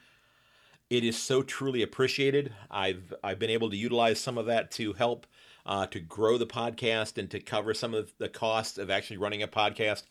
it 0.88 1.02
is 1.02 1.18
so 1.20 1.42
truly 1.42 1.82
appreciated. 1.82 2.52
I've 2.70 3.12
i've 3.22 3.38
been 3.38 3.50
able 3.50 3.70
to 3.70 3.76
utilize 3.76 4.20
some 4.20 4.38
of 4.38 4.46
that 4.46 4.70
to 4.72 4.92
help 4.92 5.26
uh, 5.64 5.86
to 5.86 5.98
grow 5.98 6.38
the 6.38 6.46
podcast 6.46 7.18
and 7.18 7.28
to 7.30 7.40
cover 7.40 7.74
some 7.74 7.92
of 7.92 8.12
the 8.18 8.28
costs 8.28 8.78
of 8.78 8.88
actually 8.88 9.16
running 9.16 9.42
a 9.42 9.48
podcast. 9.48 10.04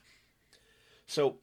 So 1.08 1.38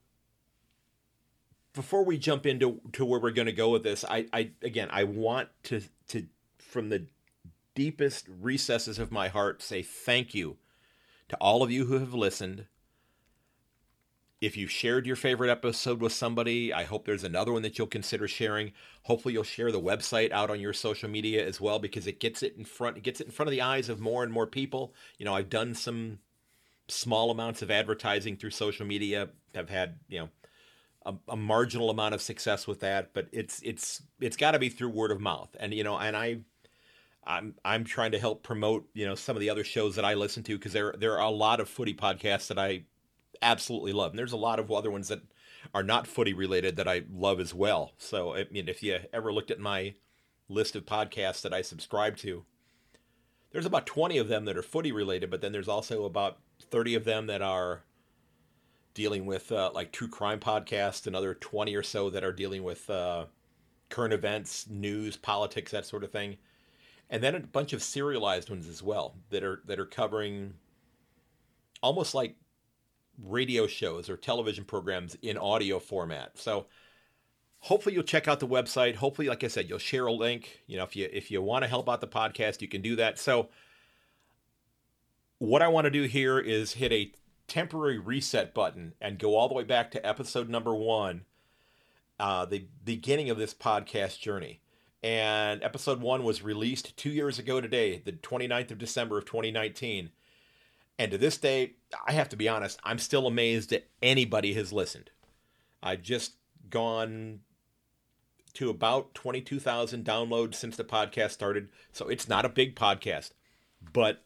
before 1.75 2.05
we 2.05 2.19
jump 2.19 2.47
into 2.47 2.81
to 2.93 3.05
where 3.05 3.21
we're 3.21 3.31
going 3.31 3.47
to 3.47 3.53
go 3.53 3.71
with 3.71 3.83
this 3.83 4.05
i 4.09 4.27
i 4.33 4.51
again 4.63 4.89
i 4.91 5.05
want 5.05 5.49
to 5.63 5.83
to 6.09 6.27
from 6.59 6.89
the 6.89 7.07
deepest 7.75 8.27
recesses 8.41 8.99
of 8.99 9.11
my 9.13 9.29
heart 9.29 9.63
say 9.63 9.83
thank 9.83 10.35
you 10.35 10.59
To 11.29 11.37
all 11.39 11.63
of 11.63 11.71
you 11.71 11.87
who 11.87 11.99
have 11.99 12.13
listened, 12.13 12.67
if 14.43 14.55
you've 14.57 14.71
shared 14.71 15.07
your 15.07 15.17
favorite 15.17 15.51
episode 15.51 16.03
with 16.03 16.13
somebody, 16.13 16.75
I 16.75 16.85
hope 16.85 17.07
there's 17.07 17.25
another 17.25 17.53
one 17.53 17.63
that 17.63 17.79
you'll 17.79 17.87
consider 17.87 18.29
sharing. 18.29 18.73
Hopefully 19.05 19.33
you'll 19.33 19.43
share 19.45 19.73
the 19.73 19.81
website 19.81 20.31
out 20.31 20.51
on 20.51 20.61
your 20.61 20.75
social 20.75 21.09
media 21.09 21.47
as 21.47 21.59
well 21.59 21.79
because 21.79 22.07
it 22.07 22.21
gets 22.21 22.43
it 22.43 22.55
in 22.59 22.67
front 22.67 22.99
it 22.99 23.03
gets 23.03 23.21
it 23.21 23.27
in 23.29 23.33
front 23.33 23.49
of 23.49 23.53
the 23.53 23.63
eyes 23.63 23.89
of 23.89 23.99
more 23.99 24.23
and 24.23 24.31
more 24.31 24.47
people. 24.47 24.93
You 25.17 25.25
know, 25.25 25.35
I've 25.35 25.49
done 25.49 25.75
some 25.75 26.19
small 26.89 27.31
amounts 27.31 27.63
of 27.63 27.71
advertising 27.71 28.37
through 28.37 28.51
social 28.51 28.85
media. 28.85 29.31
I've 29.57 29.71
had, 29.71 30.01
you 30.09 30.19
know, 30.19 30.29
a, 31.07 31.15
a 31.29 31.37
marginal 31.37 31.91
amount 31.91 32.15
of 32.15 32.23
success 32.23 32.67
with 32.67 32.81
that, 32.81 33.13
but 33.13 33.29
it's 33.33 33.61
it's 33.63 34.03
it's 34.21 34.37
got 34.37 34.53
to 34.53 34.59
be 34.59 34.69
through 34.69 34.91
word 34.91 35.11
of 35.11 35.21
mouth. 35.21 35.55
And 35.59 35.73
you 35.75 35.85
know, 35.85 35.99
and 35.99 36.17
I 36.17 36.41
I'm 37.25 37.55
I'm 37.65 37.85
trying 37.85 38.13
to 38.13 38.19
help 38.19 38.43
promote, 38.43 38.89
you 38.95 39.07
know, 39.07 39.15
some 39.15 39.37
of 39.37 39.41
the 39.41 39.51
other 39.51 39.65
shows 39.65 39.97
that 39.97 40.05
I 40.05 40.15
listen 40.15 40.43
to 40.45 40.59
because 40.59 40.73
there 40.73 40.95
there 40.99 41.19
are 41.19 41.27
a 41.27 41.31
lot 41.31 41.61
of 41.61 41.69
footy 41.69 41.95
podcasts 41.95 42.49
that 42.49 42.59
I 42.59 42.85
absolutely 43.41 43.93
love. 43.93 44.13
And 44.13 44.19
there's 44.19 44.33
a 44.33 44.37
lot 44.37 44.59
of 44.59 44.71
other 44.71 44.91
ones 44.91 45.09
that 45.09 45.23
are 45.75 45.83
not 45.83 46.07
footy 46.07 46.33
related 46.33 46.77
that 46.77 46.89
I 46.89 47.03
love 47.13 47.41
as 47.41 47.55
well. 47.55 47.93
So, 47.99 48.35
I 48.35 48.47
mean, 48.51 48.69
if 48.69 48.83
you 48.83 48.99
ever 49.13 49.33
looked 49.33 49.51
at 49.51 49.59
my 49.59 49.95
list 50.49 50.77
of 50.77 50.85
podcasts 50.85 51.43
that 51.43 51.55
I 51.55 51.63
subscribe 51.63 52.17
to, 52.19 52.45
there's 53.53 53.67
about 53.67 53.87
20 53.87 54.19
of 54.19 54.29
them 54.29 54.45
that 54.47 54.57
are 54.57 54.63
footy 54.63 54.93
related, 54.93 55.31
but 55.31 55.41
then 55.41 55.53
there's 55.53 55.69
also 55.69 56.05
about 56.05 56.39
30 56.61 56.95
of 56.95 57.05
them 57.05 57.27
that 57.27 57.43
are 57.43 57.85
dealing 58.95 59.27
with 59.27 59.51
uh, 59.53 59.71
like 59.75 59.93
true 59.93 60.09
crime 60.09 60.41
podcasts, 60.41 61.07
another 61.07 61.35
20 61.35 61.75
or 61.75 61.83
so 61.83 62.11
that 62.11 62.25
are 62.25 62.33
dealing 62.33 62.63
with 62.63 62.89
uh, 62.91 63.27
current 63.89 64.13
events, 64.13 64.67
news, 64.69 65.17
politics, 65.17 65.73
that 65.73 65.87
sort 65.87 66.05
of 66.05 66.11
thing. 66.11 66.37
And 67.11 67.23
then 67.23 67.35
a 67.35 67.41
bunch 67.41 67.73
of 67.73 67.83
serialized 67.83 68.49
ones 68.49 68.69
as 68.69 68.83
well 68.83 69.17
that 69.31 69.45
are 69.45 69.63
that 69.67 69.79
are 69.79 69.87
covering 69.87 70.55
almost 71.83 72.15
like 72.15 72.37
radio 73.23 73.67
shows 73.67 74.09
or 74.09 74.17
television 74.17 74.65
programs 74.65 75.17
in 75.21 75.37
audio 75.37 75.79
format. 75.79 76.39
So 76.39 76.67
hopefully 77.59 77.95
you'll 77.95 78.05
check 78.05 78.29
out 78.29 78.41
the 78.41 78.49
website. 78.49 78.97
Hopefully, 78.97 79.29
like 79.29 79.45
I 79.45 79.49
said, 79.49 79.69
you'll 79.69 79.79
share 79.79 80.07
a 80.07 80.13
link. 80.13 80.63
You 80.67 80.79
know, 80.79 80.85
if 80.85 80.97
you 80.97 81.09
if 81.13 81.31
you 81.31 81.43
want 81.43 81.65
to 81.65 81.69
help 81.69 81.89
out 81.89 82.01
the 82.01 82.07
podcast, 82.07 82.63
you 82.63 82.69
can 82.69 82.83
do 82.83 82.97
that. 82.97 83.19
So 83.19 83.49
what 85.39 85.61
I 85.61 85.69
want 85.69 85.87
to 85.87 85.91
do 85.91 86.05
here 86.05 86.39
is 86.39 86.73
hit 86.75 86.93
a 86.93 87.13
temporary 87.49 87.99
reset 87.99 88.55
button 88.55 88.95
and 89.01 89.19
go 89.19 89.37
all 89.37 89.49
the 89.49 89.55
way 89.55 89.65
back 89.65 89.91
to 89.91 90.07
episode 90.07 90.49
number 90.49 90.75
one, 90.75 91.23
uh, 92.19 92.45
the 92.45 92.67
beginning 92.85 93.31
of 93.31 93.39
this 93.39 93.55
podcast 93.55 94.21
journey. 94.21 94.61
And 95.03 95.63
episode 95.63 96.01
one 96.01 96.23
was 96.23 96.43
released 96.43 96.97
two 96.97 97.11
years 97.11 97.39
ago 97.39 97.61
today, 97.61 98.01
the 98.05 98.13
29th 98.13 98.71
of 98.71 98.79
December 98.79 99.19
of 99.19 99.25
2019. 99.25 100.11
And 100.99 101.11
to 101.11 101.19
this 101.19 101.39
day, 101.39 101.75
I 102.07 102.13
have 102.13 102.29
to 102.29 102.37
be 102.37 102.49
honest, 102.49 102.79
I'm 102.85 102.99
still 102.99 103.27
amazed 103.27 103.71
that 103.71 103.89
anybody 104.01 104.55
has 104.55 104.73
listened. 104.73 105.11
I've 105.83 106.03
just 106.03 106.35
gone 106.71 107.41
to 108.55 108.71
about 108.71 109.15
22,000 109.15 110.05
downloads 110.05 110.55
since 110.55 110.77
the 110.77 110.85
podcast 110.85 111.31
started. 111.31 111.69
So 111.93 112.09
it's 112.09 112.29
not 112.29 112.45
a 112.45 112.51
big 112.51 112.77
podcast, 112.77 113.31
but 113.93 114.25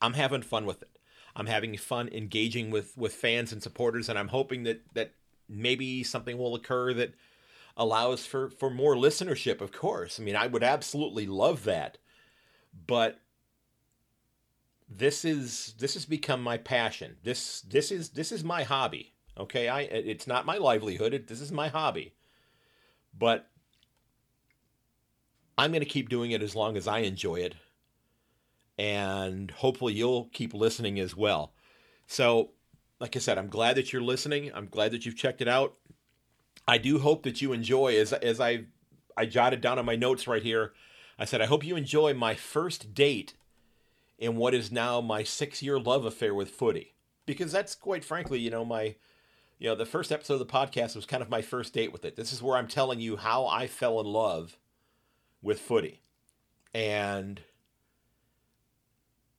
I'm 0.00 0.12
having 0.12 0.42
fun 0.42 0.66
with 0.66 0.82
it. 0.82 0.93
I'm 1.36 1.46
having 1.46 1.76
fun 1.76 2.08
engaging 2.08 2.70
with 2.70 2.96
with 2.96 3.14
fans 3.14 3.52
and 3.52 3.62
supporters 3.62 4.08
and 4.08 4.18
I'm 4.18 4.28
hoping 4.28 4.64
that 4.64 4.82
that 4.94 5.12
maybe 5.48 6.02
something 6.02 6.38
will 6.38 6.54
occur 6.54 6.94
that 6.94 7.14
allows 7.76 8.26
for 8.26 8.50
for 8.50 8.70
more 8.70 8.94
listenership, 8.94 9.60
of 9.60 9.72
course. 9.72 10.20
I 10.20 10.22
mean, 10.22 10.36
I 10.36 10.46
would 10.46 10.62
absolutely 10.62 11.26
love 11.26 11.64
that. 11.64 11.98
But 12.86 13.20
this 14.88 15.24
is 15.24 15.74
this 15.78 15.94
has 15.94 16.04
become 16.04 16.42
my 16.42 16.56
passion. 16.56 17.16
This 17.22 17.60
this 17.62 17.90
is 17.90 18.10
this 18.10 18.32
is 18.32 18.44
my 18.44 18.62
hobby. 18.62 19.12
Okay, 19.38 19.68
I 19.68 19.82
it's 19.82 20.26
not 20.26 20.46
my 20.46 20.56
livelihood. 20.56 21.14
It, 21.14 21.26
this 21.28 21.40
is 21.40 21.52
my 21.52 21.68
hobby. 21.68 22.14
But 23.16 23.48
I'm 25.56 25.70
going 25.70 25.80
to 25.80 25.86
keep 25.86 26.08
doing 26.08 26.32
it 26.32 26.42
as 26.42 26.56
long 26.56 26.76
as 26.76 26.88
I 26.88 27.00
enjoy 27.00 27.36
it. 27.36 27.54
And 28.78 29.50
hopefully 29.50 29.92
you'll 29.92 30.28
keep 30.32 30.52
listening 30.52 30.98
as 30.98 31.16
well. 31.16 31.52
So, 32.06 32.50
like 33.00 33.16
I 33.16 33.18
said, 33.18 33.38
I'm 33.38 33.48
glad 33.48 33.76
that 33.76 33.92
you're 33.92 34.02
listening. 34.02 34.50
I'm 34.54 34.66
glad 34.66 34.92
that 34.92 35.06
you've 35.06 35.16
checked 35.16 35.40
it 35.40 35.48
out. 35.48 35.76
I 36.66 36.78
do 36.78 36.98
hope 36.98 37.22
that 37.24 37.42
you 37.42 37.52
enjoy 37.52 37.96
as 37.96 38.12
as 38.12 38.40
I 38.40 38.64
I 39.16 39.26
jotted 39.26 39.60
down 39.60 39.78
on 39.78 39.84
my 39.84 39.96
notes 39.96 40.26
right 40.26 40.42
here. 40.42 40.72
I 41.18 41.24
said 41.24 41.40
I 41.40 41.46
hope 41.46 41.64
you 41.64 41.76
enjoy 41.76 42.14
my 42.14 42.34
first 42.34 42.94
date 42.94 43.34
in 44.18 44.36
what 44.36 44.54
is 44.54 44.72
now 44.72 45.00
my 45.00 45.22
six 45.22 45.62
year 45.62 45.78
love 45.78 46.04
affair 46.04 46.34
with 46.34 46.50
footy. 46.50 46.94
Because 47.26 47.52
that's 47.52 47.74
quite 47.74 48.04
frankly, 48.04 48.38
you 48.38 48.50
know, 48.50 48.64
my, 48.64 48.96
you 49.58 49.68
know, 49.68 49.74
the 49.74 49.86
first 49.86 50.12
episode 50.12 50.34
of 50.34 50.38
the 50.40 50.46
podcast 50.46 50.94
was 50.94 51.06
kind 51.06 51.22
of 51.22 51.30
my 51.30 51.42
first 51.42 51.72
date 51.72 51.92
with 51.92 52.04
it. 52.04 52.16
This 52.16 52.32
is 52.32 52.42
where 52.42 52.56
I'm 52.56 52.68
telling 52.68 53.00
you 53.00 53.16
how 53.16 53.46
I 53.46 53.66
fell 53.66 54.00
in 54.00 54.06
love 54.06 54.58
with 55.42 55.60
footy. 55.60 56.02
And, 56.74 57.40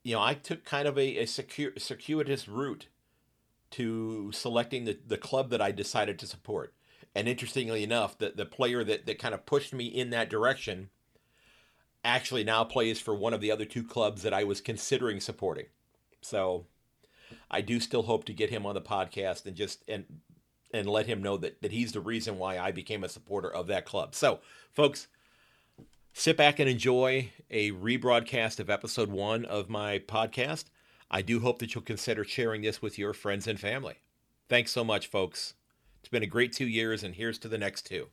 you 0.06 0.14
know, 0.14 0.22
I 0.22 0.36
took 0.36 0.64
kind 0.64 0.88
of 0.88 1.00
a, 1.00 1.18
a 1.18 1.26
circuitous 1.26 2.48
route 2.48 2.88
to 3.72 4.32
selecting 4.32 4.86
the, 4.86 5.00
the 5.06 5.18
club 5.18 5.50
that 5.50 5.64
I 5.64 5.72
decided 5.72 6.20
to 6.20 6.28
support. 6.28 6.76
And 7.16 7.28
interestingly 7.28 7.84
enough, 7.84 8.16
the, 8.16 8.32
the 8.36 8.46
player 8.46 8.84
that, 8.84 9.08
that 9.08 9.18
kind 9.18 9.34
of 9.34 9.48
pushed 9.48 9.74
me 9.74 9.86
in 9.86 10.12
that 10.12 10.30
direction 10.30 10.90
actually 12.04 12.44
now 12.44 12.64
plays 12.64 13.02
for 13.02 13.16
one 13.16 13.34
of 13.34 13.42
the 13.42 13.50
other 13.50 13.66
two 13.66 13.84
clubs 13.84 14.22
that 14.22 14.34
I 14.34 14.44
was 14.44 14.62
considering 14.62 15.20
supporting. 15.20 15.66
So 16.22 16.68
I 17.50 17.62
do 17.62 17.80
still 17.80 18.04
hope 18.04 18.26
to 18.26 18.34
get 18.34 18.52
him 18.52 18.64
on 18.68 18.76
the 18.76 18.82
podcast 18.82 19.48
and 19.48 19.56
just 19.56 19.84
and 19.88 20.06
and 20.72 20.88
let 20.88 21.08
him 21.08 21.24
know 21.24 21.38
that 21.38 21.64
that 21.64 21.72
he's 21.72 21.94
the 21.94 22.00
reason 22.00 22.38
why 22.38 22.60
I 22.60 22.72
became 22.72 23.04
a 23.04 23.10
supporter 23.10 23.52
of 23.52 23.66
that 23.68 23.86
club. 23.86 24.14
So, 24.14 24.40
folks, 24.72 25.08
sit 26.18 26.38
back 26.38 26.60
and 26.60 26.70
enjoy 26.70 27.30
a 27.52 27.72
rebroadcast 27.72 28.62
of 28.62 28.70
episode 28.70 29.10
1 29.10 29.44
of 29.44 29.70
my 29.70 30.00
podcast. 30.00 30.64
I 31.12 31.22
do 31.22 31.42
hope 31.42 31.60
that 31.60 31.76
you'll 31.76 31.84
consider 31.84 32.24
sharing 32.24 32.62
this 32.62 32.82
with 32.82 32.98
your 32.98 33.14
friends 33.14 33.48
and 33.48 33.60
family. 33.60 33.96
Thanks 34.48 34.72
so 34.72 34.86
much, 34.86 35.08
folks. 35.08 35.56
It's 36.00 36.08
been 36.08 36.24
a 36.24 36.28
great 36.28 36.54
2 36.54 36.66
years 36.66 37.04
and 37.04 37.16
here's 37.16 37.38
to 37.40 37.50
the 37.50 37.58
next 37.58 37.86
2. 37.88 38.08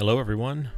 Hello, 0.00 0.18
everyone, 0.18 0.70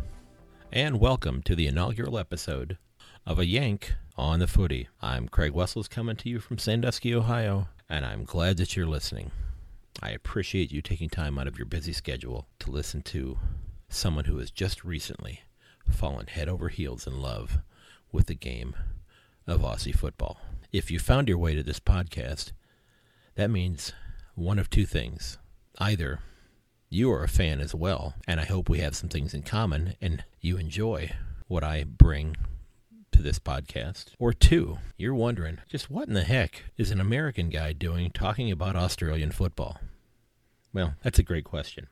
and 0.73 0.99
welcome 0.99 1.43
to 1.43 1.55
the 1.55 1.69
inaugural 1.69 2.19
episode 2.19 2.77
of 3.25 3.39
A 3.39 3.47
Yank 3.47 3.95
on 4.17 4.41
the 4.41 4.49
Footy. 4.49 4.89
I'm 5.01 5.29
Craig 5.29 5.53
Wessels 5.53 5.87
coming 5.87 6.17
to 6.17 6.29
you 6.29 6.41
from 6.41 6.59
Sandusky, 6.59 7.15
Ohio, 7.15 7.69
and 7.89 8.05
I'm 8.05 8.25
glad 8.25 8.57
that 8.57 8.75
you're 8.75 8.85
listening. 8.85 9.31
I 10.03 10.11
appreciate 10.11 10.73
you 10.73 10.83
taking 10.83 11.09
time 11.09 11.39
out 11.39 11.47
of 11.47 11.57
your 11.57 11.67
busy 11.67 11.93
schedule 11.93 12.49
to 12.59 12.73
listen 12.73 13.01
to 13.03 13.39
someone 13.89 14.25
who 14.25 14.39
has 14.39 14.51
just 14.51 14.85
recently 14.85 15.43
fallen 15.89 16.27
head 16.27 16.49
over 16.49 16.69
heels 16.69 17.07
in 17.07 17.23
love 17.23 17.59
with 18.11 18.27
the 18.27 18.35
game 18.35 18.75
of 19.47 19.61
Aussie 19.61 19.95
football. 19.95 20.41
If 20.73 20.91
you 20.91 20.99
found 20.99 21.29
your 21.29 21.39
way 21.39 21.55
to 21.55 21.63
this 21.63 21.79
podcast, 21.79 22.51
that 23.37 23.53
means 23.53 23.93
one 24.35 24.59
of 24.59 24.69
two 24.69 24.85
things. 24.85 25.39
Either 25.79 26.19
you 26.92 27.11
are 27.11 27.24
a 27.24 27.28
fan 27.28 27.61
as 27.61 27.74
well, 27.74 28.14
and 28.28 28.38
I 28.38 28.44
hope 28.44 28.68
we 28.68 28.81
have 28.81 28.94
some 28.94 29.09
things 29.09 29.33
in 29.33 29.42
common 29.42 29.94
and 30.00 30.24
you 30.40 30.59
enjoy 30.59 31.12
what 31.48 31.64
I 31.64 31.85
bring 31.85 32.37
to 33.12 33.22
this 33.22 33.38
podcast. 33.38 34.07
Or 34.18 34.33
two, 34.33 34.78
you're 34.98 35.14
wondering 35.14 35.59
just 35.68 35.90
what 35.90 36.09
in 36.09 36.14
the 36.14 36.24
heck 36.24 36.64
is 36.76 36.90
an 36.90 37.00
American 37.00 37.48
guy 37.48 37.72
doing 37.72 38.11
talking 38.11 38.50
about 38.50 38.76
Australian 38.76 39.33
football? 39.33 39.78
Well, 40.74 40.94
that's 41.02 41.18
a 41.18 41.22
great 41.22 41.44
question. 41.44 41.87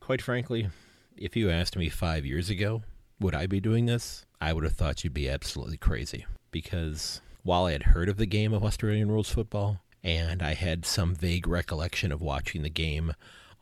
Quite 0.00 0.20
frankly, 0.20 0.68
if 1.16 1.34
you 1.34 1.48
asked 1.48 1.76
me 1.76 1.88
five 1.88 2.26
years 2.26 2.50
ago, 2.50 2.82
would 3.20 3.34
I 3.34 3.46
be 3.46 3.60
doing 3.60 3.86
this? 3.86 4.26
I 4.38 4.52
would 4.52 4.64
have 4.64 4.74
thought 4.74 5.02
you'd 5.02 5.14
be 5.14 5.30
absolutely 5.30 5.78
crazy. 5.78 6.26
Because 6.50 7.22
while 7.42 7.64
I 7.64 7.72
had 7.72 7.84
heard 7.84 8.10
of 8.10 8.18
the 8.18 8.26
game 8.26 8.52
of 8.52 8.64
Australian 8.64 9.10
rules 9.10 9.30
football, 9.30 9.80
and 10.02 10.42
I 10.42 10.52
had 10.52 10.84
some 10.84 11.14
vague 11.14 11.46
recollection 11.46 12.12
of 12.12 12.20
watching 12.20 12.62
the 12.62 12.68
game 12.68 13.14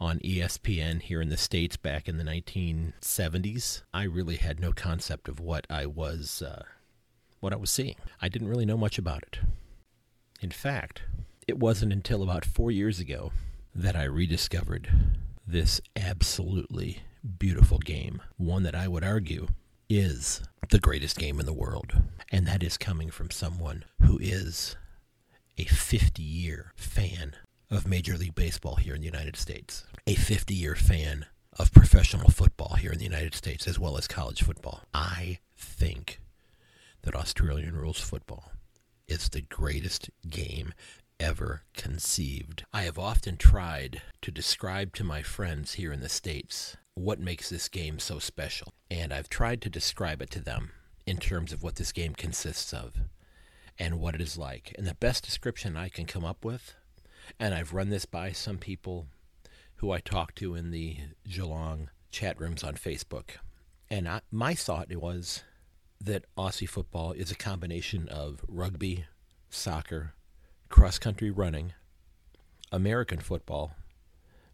on 0.03 0.19
ESPN 0.19 1.01
here 1.01 1.23
in 1.23 1.29
the 1.29 1.37
States 1.37 1.77
back 1.77 2.09
in 2.09 2.19
the 2.19 2.25
1970s, 2.25 3.83
I 3.95 4.03
really 4.03 4.35
had 4.35 4.59
no 4.59 4.73
concept 4.73 5.29
of 5.29 5.39
what 5.39 5.65
I 5.71 5.87
was 5.87 6.43
uh, 6.43 6.65
what 7.39 7.53
I 7.53 7.57
was 7.57 7.71
seeing. 7.71 7.95
I 8.21 8.29
didn't 8.29 8.49
really 8.49 8.67
know 8.67 8.77
much 8.77 8.99
about 8.99 9.23
it. 9.23 9.39
In 10.41 10.51
fact, 10.51 11.03
it 11.47 11.57
wasn't 11.57 11.93
until 11.93 12.21
about 12.21 12.45
four 12.45 12.73
years 12.73 12.99
ago 12.99 13.31
that 13.75 13.95
I 13.95 14.03
rediscovered 14.03 14.91
this 15.47 15.81
absolutely 15.95 17.05
beautiful 17.39 17.79
game. 17.79 18.21
One 18.37 18.65
that 18.65 18.75
I 18.75 18.89
would 18.89 19.05
argue 19.05 19.47
is 19.89 20.43
the 20.71 20.81
greatest 20.81 21.17
game 21.17 21.39
in 21.39 21.47
the 21.47 21.53
world. 21.53 21.93
And 22.33 22.45
that 22.49 22.65
is 22.65 22.77
coming 22.77 23.11
from 23.11 23.31
someone 23.31 23.85
who 24.01 24.19
is 24.19 24.77
a 25.57 25.65
50 25.65 26.23
year 26.23 26.73
fan 26.75 27.37
of 27.73 27.89
Major 27.89 28.19
League 28.19 28.35
Baseball 28.35 28.77
here 28.77 28.95
in 28.95 29.01
the 29.01 29.07
United 29.07 29.35
States, 29.35 29.85
a 30.07 30.15
50 30.15 30.55
year 30.55 30.75
fan 30.75 31.25
of 31.59 31.73
professional 31.73 32.29
football 32.29 32.75
here 32.75 32.93
in 32.93 32.99
the 32.99 33.05
United 33.05 33.35
States, 33.35 33.67
as 33.67 33.79
well 33.79 33.97
as 33.97 34.07
college 34.07 34.43
football. 34.43 34.83
I 34.93 35.39
think 35.57 36.21
that 37.01 37.15
Australian 37.15 37.75
rules 37.75 37.99
football 37.99 38.53
is 39.09 39.31
the 39.31 39.41
greatest 39.41 40.11
game 40.29 40.75
ever 41.19 41.63
conceived. 41.75 42.65
I 42.75 42.83
have 42.83 42.99
often 42.99 43.39
tried 43.39 44.03
to 44.21 44.31
describe 44.31 44.93
to 44.95 45.05
my 45.05 45.23
friends 45.23 45.75
here 45.75 45.95
in 45.95 46.01
the 46.01 46.11
States 46.11 46.77
what 46.95 47.21
makes 47.21 47.49
this 47.49 47.71
game 47.71 47.99
so 47.99 48.19
special, 48.19 48.75
and 48.91 49.15
I've 49.15 49.31
tried 49.31 49.63
to 49.63 49.71
describe 49.71 50.21
it 50.21 50.31
to 50.33 50.41
them 50.41 50.73
in 51.07 51.17
terms 51.17 51.55
of 51.55 51.63
what 51.63 51.77
this 51.77 51.93
game 51.93 52.13
consists 52.15 52.75
of 52.75 52.97
and 53.79 53.99
what 53.99 54.15
it 54.15 54.21
is 54.21 54.37
like. 54.37 54.75
And 54.77 54.87
the 54.87 54.95
best 54.95 55.25
description 55.25 55.75
I 55.75 55.89
can 55.89 56.05
come 56.05 56.25
up 56.25 56.45
with 56.45 56.75
and 57.39 57.55
I've 57.55 57.73
run 57.73 57.91
this 57.91 58.05
by 58.05 58.33
some 58.33 58.59
people 58.59 59.07
who 59.77 59.91
I 59.91 60.01
talk 60.01 60.35
to 60.37 60.55
in 60.55 60.71
the 60.71 60.97
Geelong 61.29 61.91
chat 62.11 62.41
rooms 62.41 62.63
on 62.63 62.75
Facebook. 62.75 63.31
And 63.91 64.09
I, 64.09 64.21
my 64.31 64.55
thought 64.55 64.95
was 64.95 65.43
that 66.01 66.25
Aussie 66.37 66.69
football 66.69 67.13
is 67.13 67.31
a 67.31 67.37
combination 67.37 68.09
of 68.09 68.45
rugby, 68.49 69.07
soccer, 69.51 70.15
cross 70.69 70.99
country 70.99 71.31
running, 71.31 71.73
American 72.71 73.19
football, 73.19 73.75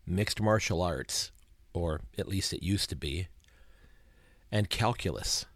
mixed 0.06 0.40
martial 0.40 0.82
arts, 0.82 1.30
or 1.72 2.00
at 2.16 2.28
least 2.28 2.52
it 2.52 2.62
used 2.62 2.90
to 2.90 2.96
be, 2.96 3.28
and 4.50 4.70
calculus. 4.70 5.46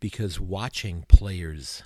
Because 0.00 0.38
watching 0.38 1.04
players 1.08 1.82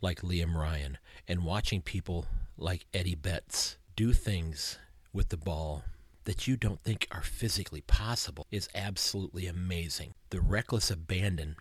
like 0.00 0.22
Liam 0.22 0.54
Ryan 0.54 0.98
and 1.28 1.44
watching 1.44 1.82
people 1.82 2.26
like 2.56 2.86
Eddie 2.94 3.14
Betts 3.14 3.76
do 3.96 4.12
things 4.12 4.78
with 5.12 5.28
the 5.28 5.36
ball 5.36 5.84
that 6.24 6.48
you 6.48 6.56
don't 6.56 6.82
think 6.82 7.06
are 7.10 7.22
physically 7.22 7.82
possible 7.82 8.46
is 8.50 8.68
absolutely 8.74 9.46
amazing. 9.46 10.14
The 10.30 10.40
reckless 10.40 10.90
abandon 10.90 11.56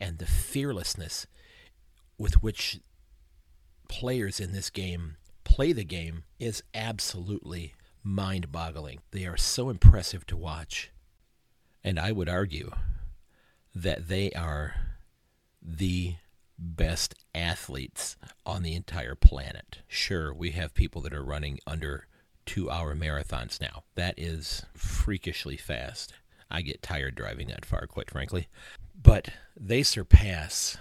and 0.00 0.18
the 0.18 0.26
fearlessness 0.26 1.26
with 2.18 2.42
which 2.42 2.80
players 3.88 4.40
in 4.40 4.52
this 4.52 4.70
game 4.70 5.16
play 5.44 5.72
the 5.72 5.84
game 5.84 6.24
is 6.38 6.62
absolutely 6.74 7.74
mind 8.02 8.52
boggling. 8.52 9.00
They 9.10 9.26
are 9.26 9.36
so 9.36 9.68
impressive 9.68 10.26
to 10.26 10.36
watch. 10.36 10.90
And 11.84 11.98
I 11.98 12.12
would 12.12 12.28
argue 12.28 12.72
that 13.74 14.08
they 14.08 14.32
are 14.32 14.74
the 15.62 16.16
best 16.58 17.14
athletes 17.36 18.16
on 18.44 18.62
the 18.62 18.74
entire 18.74 19.14
planet. 19.14 19.82
Sure, 19.86 20.32
we 20.32 20.52
have 20.52 20.74
people 20.74 21.02
that 21.02 21.12
are 21.12 21.24
running 21.24 21.60
under 21.66 22.06
two 22.46 22.70
hour 22.70 22.94
marathons 22.96 23.60
now. 23.60 23.84
That 23.94 24.14
is 24.16 24.64
freakishly 24.74 25.56
fast. 25.56 26.14
I 26.50 26.62
get 26.62 26.82
tired 26.82 27.14
driving 27.14 27.48
that 27.48 27.64
far, 27.64 27.86
quite 27.86 28.10
frankly. 28.10 28.48
But 29.00 29.28
they 29.56 29.82
surpass 29.82 30.78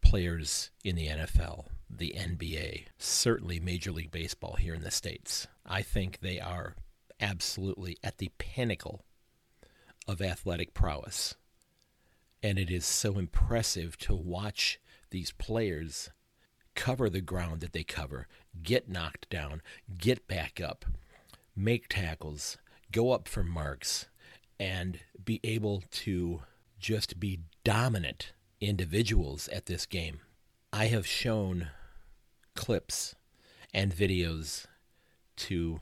players 0.00 0.70
in 0.84 0.96
the 0.96 1.08
NFL, 1.08 1.66
the 1.90 2.14
NBA, 2.16 2.86
certainly 2.96 3.60
Major 3.60 3.92
League 3.92 4.10
Baseball 4.10 4.54
here 4.54 4.74
in 4.74 4.82
the 4.82 4.90
States. 4.90 5.46
I 5.66 5.82
think 5.82 6.20
they 6.20 6.40
are 6.40 6.76
absolutely 7.20 7.98
at 8.02 8.18
the 8.18 8.30
pinnacle 8.38 9.04
of 10.06 10.22
athletic 10.22 10.72
prowess. 10.72 11.34
And 12.42 12.58
it 12.58 12.70
is 12.70 12.86
so 12.86 13.18
impressive 13.18 13.98
to 13.98 14.14
watch 14.14 14.78
these 15.10 15.32
players 15.32 16.10
cover 16.74 17.10
the 17.10 17.20
ground 17.20 17.60
that 17.60 17.72
they 17.72 17.82
cover, 17.82 18.28
get 18.62 18.88
knocked 18.88 19.28
down, 19.30 19.62
get 19.96 20.28
back 20.28 20.60
up, 20.60 20.84
make 21.56 21.88
tackles, 21.88 22.56
go 22.92 23.10
up 23.10 23.26
for 23.26 23.42
marks, 23.42 24.06
and 24.60 25.00
be 25.24 25.40
able 25.42 25.82
to 25.90 26.42
just 26.78 27.18
be 27.18 27.40
dominant 27.64 28.32
individuals 28.60 29.48
at 29.48 29.66
this 29.66 29.86
game. 29.86 30.20
I 30.72 30.86
have 30.86 31.06
shown 31.06 31.68
clips 32.54 33.14
and 33.74 33.94
videos 33.94 34.66
to 35.36 35.80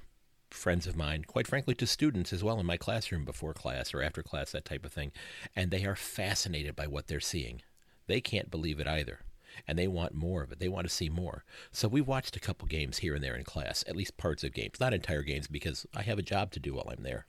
friends 0.50 0.86
of 0.86 0.96
mine, 0.96 1.24
quite 1.26 1.46
frankly, 1.46 1.74
to 1.74 1.86
students 1.86 2.32
as 2.32 2.42
well 2.42 2.58
in 2.58 2.66
my 2.66 2.76
classroom 2.76 3.24
before 3.24 3.52
class 3.52 3.92
or 3.92 4.02
after 4.02 4.22
class, 4.22 4.52
that 4.52 4.64
type 4.64 4.84
of 4.84 4.92
thing. 4.92 5.12
And 5.54 5.70
they 5.70 5.84
are 5.84 5.96
fascinated 5.96 6.74
by 6.76 6.86
what 6.86 7.06
they're 7.06 7.20
seeing. 7.20 7.62
They 8.06 8.20
can't 8.20 8.50
believe 8.50 8.80
it 8.80 8.86
either. 8.86 9.20
And 9.66 9.78
they 9.78 9.88
want 9.88 10.14
more 10.14 10.42
of 10.42 10.52
it. 10.52 10.58
They 10.58 10.68
want 10.68 10.86
to 10.86 10.92
see 10.92 11.08
more. 11.08 11.44
So 11.72 11.88
we 11.88 12.00
watched 12.00 12.36
a 12.36 12.40
couple 12.40 12.68
games 12.68 12.98
here 12.98 13.14
and 13.14 13.24
there 13.24 13.34
in 13.34 13.44
class, 13.44 13.84
at 13.88 13.96
least 13.96 14.18
parts 14.18 14.44
of 14.44 14.52
games, 14.52 14.78
not 14.78 14.92
entire 14.92 15.22
games, 15.22 15.48
because 15.48 15.86
I 15.94 16.02
have 16.02 16.18
a 16.18 16.22
job 16.22 16.50
to 16.52 16.60
do 16.60 16.74
while 16.74 16.88
I'm 16.90 17.02
there. 17.02 17.26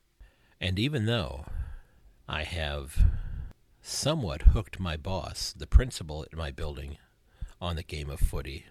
And 0.60 0.78
even 0.78 1.06
though 1.06 1.46
I 2.28 2.44
have 2.44 3.06
somewhat 3.82 4.42
hooked 4.42 4.80
my 4.80 4.98
boss, 4.98 5.54
the 5.56 5.68
principal 5.68 6.24
at 6.24 6.38
my 6.38 6.52
building, 6.52 6.98
on 7.62 7.76
the 7.76 7.84
game 7.84 8.10
of 8.10 8.20
footy, 8.20 8.66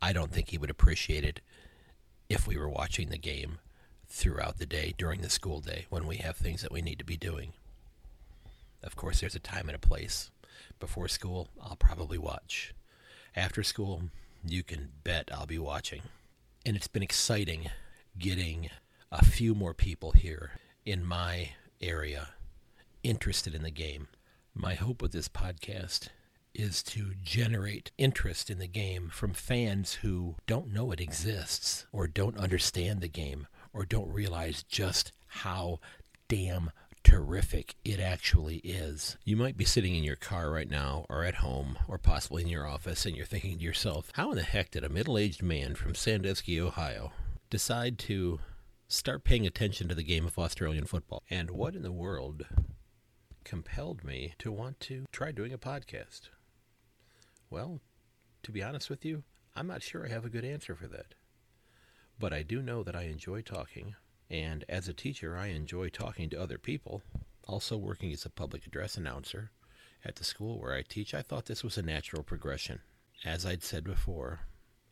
I 0.00 0.12
don't 0.12 0.30
think 0.30 0.50
he 0.50 0.58
would 0.58 0.70
appreciate 0.70 1.24
it 1.24 1.40
if 2.28 2.46
we 2.46 2.56
were 2.56 2.68
watching 2.68 3.08
the 3.08 3.18
game 3.18 3.58
throughout 4.06 4.58
the 4.58 4.66
day 4.66 4.94
during 4.96 5.22
the 5.22 5.30
school 5.30 5.60
day 5.60 5.86
when 5.88 6.06
we 6.06 6.16
have 6.16 6.36
things 6.36 6.62
that 6.62 6.72
we 6.72 6.82
need 6.82 6.98
to 6.98 7.04
be 7.04 7.16
doing. 7.16 7.52
Of 8.82 8.96
course, 8.96 9.20
there's 9.20 9.34
a 9.34 9.40
time 9.40 9.68
and 9.68 9.76
a 9.76 9.78
place. 9.78 10.30
Before 10.80 11.08
school, 11.08 11.48
I'll 11.60 11.76
probably 11.76 12.18
watch. 12.18 12.74
After 13.36 13.62
school, 13.62 14.04
you 14.46 14.62
can 14.62 14.90
bet 15.02 15.30
I'll 15.32 15.46
be 15.46 15.58
watching. 15.58 16.02
And 16.66 16.76
it's 16.76 16.88
been 16.88 17.02
exciting 17.02 17.70
getting 18.18 18.70
a 19.10 19.24
few 19.24 19.54
more 19.54 19.74
people 19.74 20.12
here 20.12 20.52
in 20.84 21.04
my 21.04 21.50
area 21.80 22.28
interested 23.02 23.54
in 23.54 23.62
the 23.62 23.70
game. 23.70 24.08
My 24.54 24.74
hope 24.74 25.02
with 25.02 25.12
this 25.12 25.28
podcast 25.28 26.08
is 26.54 26.82
to 26.84 27.14
generate 27.22 27.90
interest 27.98 28.48
in 28.48 28.58
the 28.58 28.68
game 28.68 29.08
from 29.12 29.34
fans 29.34 29.94
who 29.94 30.36
don't 30.46 30.72
know 30.72 30.92
it 30.92 31.00
exists 31.00 31.86
or 31.92 32.06
don't 32.06 32.38
understand 32.38 33.00
the 33.00 33.08
game 33.08 33.46
or 33.72 33.84
don't 33.84 34.12
realize 34.12 34.62
just 34.62 35.12
how 35.26 35.80
damn 36.28 36.70
terrific 37.04 37.76
it 37.84 38.00
actually 38.00 38.56
is. 38.56 39.16
You 39.24 39.36
might 39.36 39.56
be 39.56 39.64
sitting 39.64 39.94
in 39.94 40.02
your 40.02 40.16
car 40.16 40.50
right 40.50 40.68
now, 40.68 41.06
or 41.08 41.22
at 41.24 41.36
home, 41.36 41.78
or 41.86 41.98
possibly 41.98 42.42
in 42.42 42.48
your 42.48 42.66
office, 42.66 43.06
and 43.06 43.16
you're 43.16 43.26
thinking 43.26 43.58
to 43.58 43.62
yourself, 43.62 44.10
how 44.14 44.30
in 44.30 44.36
the 44.36 44.42
heck 44.42 44.72
did 44.72 44.82
a 44.82 44.88
middle 44.88 45.16
aged 45.16 45.42
man 45.42 45.74
from 45.74 45.94
Sandusky, 45.94 46.60
Ohio, 46.60 47.12
decide 47.50 47.98
to 48.00 48.40
start 48.88 49.24
paying 49.24 49.46
attention 49.46 49.86
to 49.88 49.94
the 49.94 50.02
game 50.02 50.26
of 50.26 50.38
Australian 50.38 50.86
football? 50.86 51.22
And 51.30 51.50
what 51.50 51.76
in 51.76 51.82
the 51.82 51.92
world 51.92 52.46
compelled 53.44 54.02
me 54.02 54.34
to 54.38 54.50
want 54.50 54.80
to 54.80 55.04
try 55.12 55.30
doing 55.30 55.52
a 55.52 55.58
podcast? 55.58 56.30
Well, 57.50 57.80
to 58.42 58.50
be 58.50 58.62
honest 58.62 58.90
with 58.90 59.04
you, 59.04 59.22
I'm 59.54 59.66
not 59.66 59.82
sure 59.82 60.04
I 60.04 60.08
have 60.08 60.24
a 60.24 60.30
good 60.30 60.44
answer 60.44 60.74
for 60.74 60.88
that. 60.88 61.14
But 62.18 62.32
I 62.32 62.42
do 62.42 62.62
know 62.62 62.82
that 62.82 62.96
I 62.96 63.02
enjoy 63.02 63.42
talking 63.42 63.94
and 64.30 64.64
as 64.68 64.88
a 64.88 64.92
teacher, 64.94 65.36
I 65.36 65.48
enjoy 65.48 65.88
talking 65.88 66.30
to 66.30 66.40
other 66.40 66.58
people. 66.58 67.02
Also, 67.46 67.76
working 67.76 68.12
as 68.12 68.24
a 68.24 68.30
public 68.30 68.66
address 68.66 68.96
announcer 68.96 69.50
at 70.04 70.16
the 70.16 70.24
school 70.24 70.60
where 70.60 70.74
I 70.74 70.82
teach, 70.82 71.14
I 71.14 71.22
thought 71.22 71.46
this 71.46 71.62
was 71.62 71.76
a 71.76 71.82
natural 71.82 72.22
progression. 72.22 72.80
As 73.24 73.44
I'd 73.44 73.62
said 73.62 73.84
before, 73.84 74.40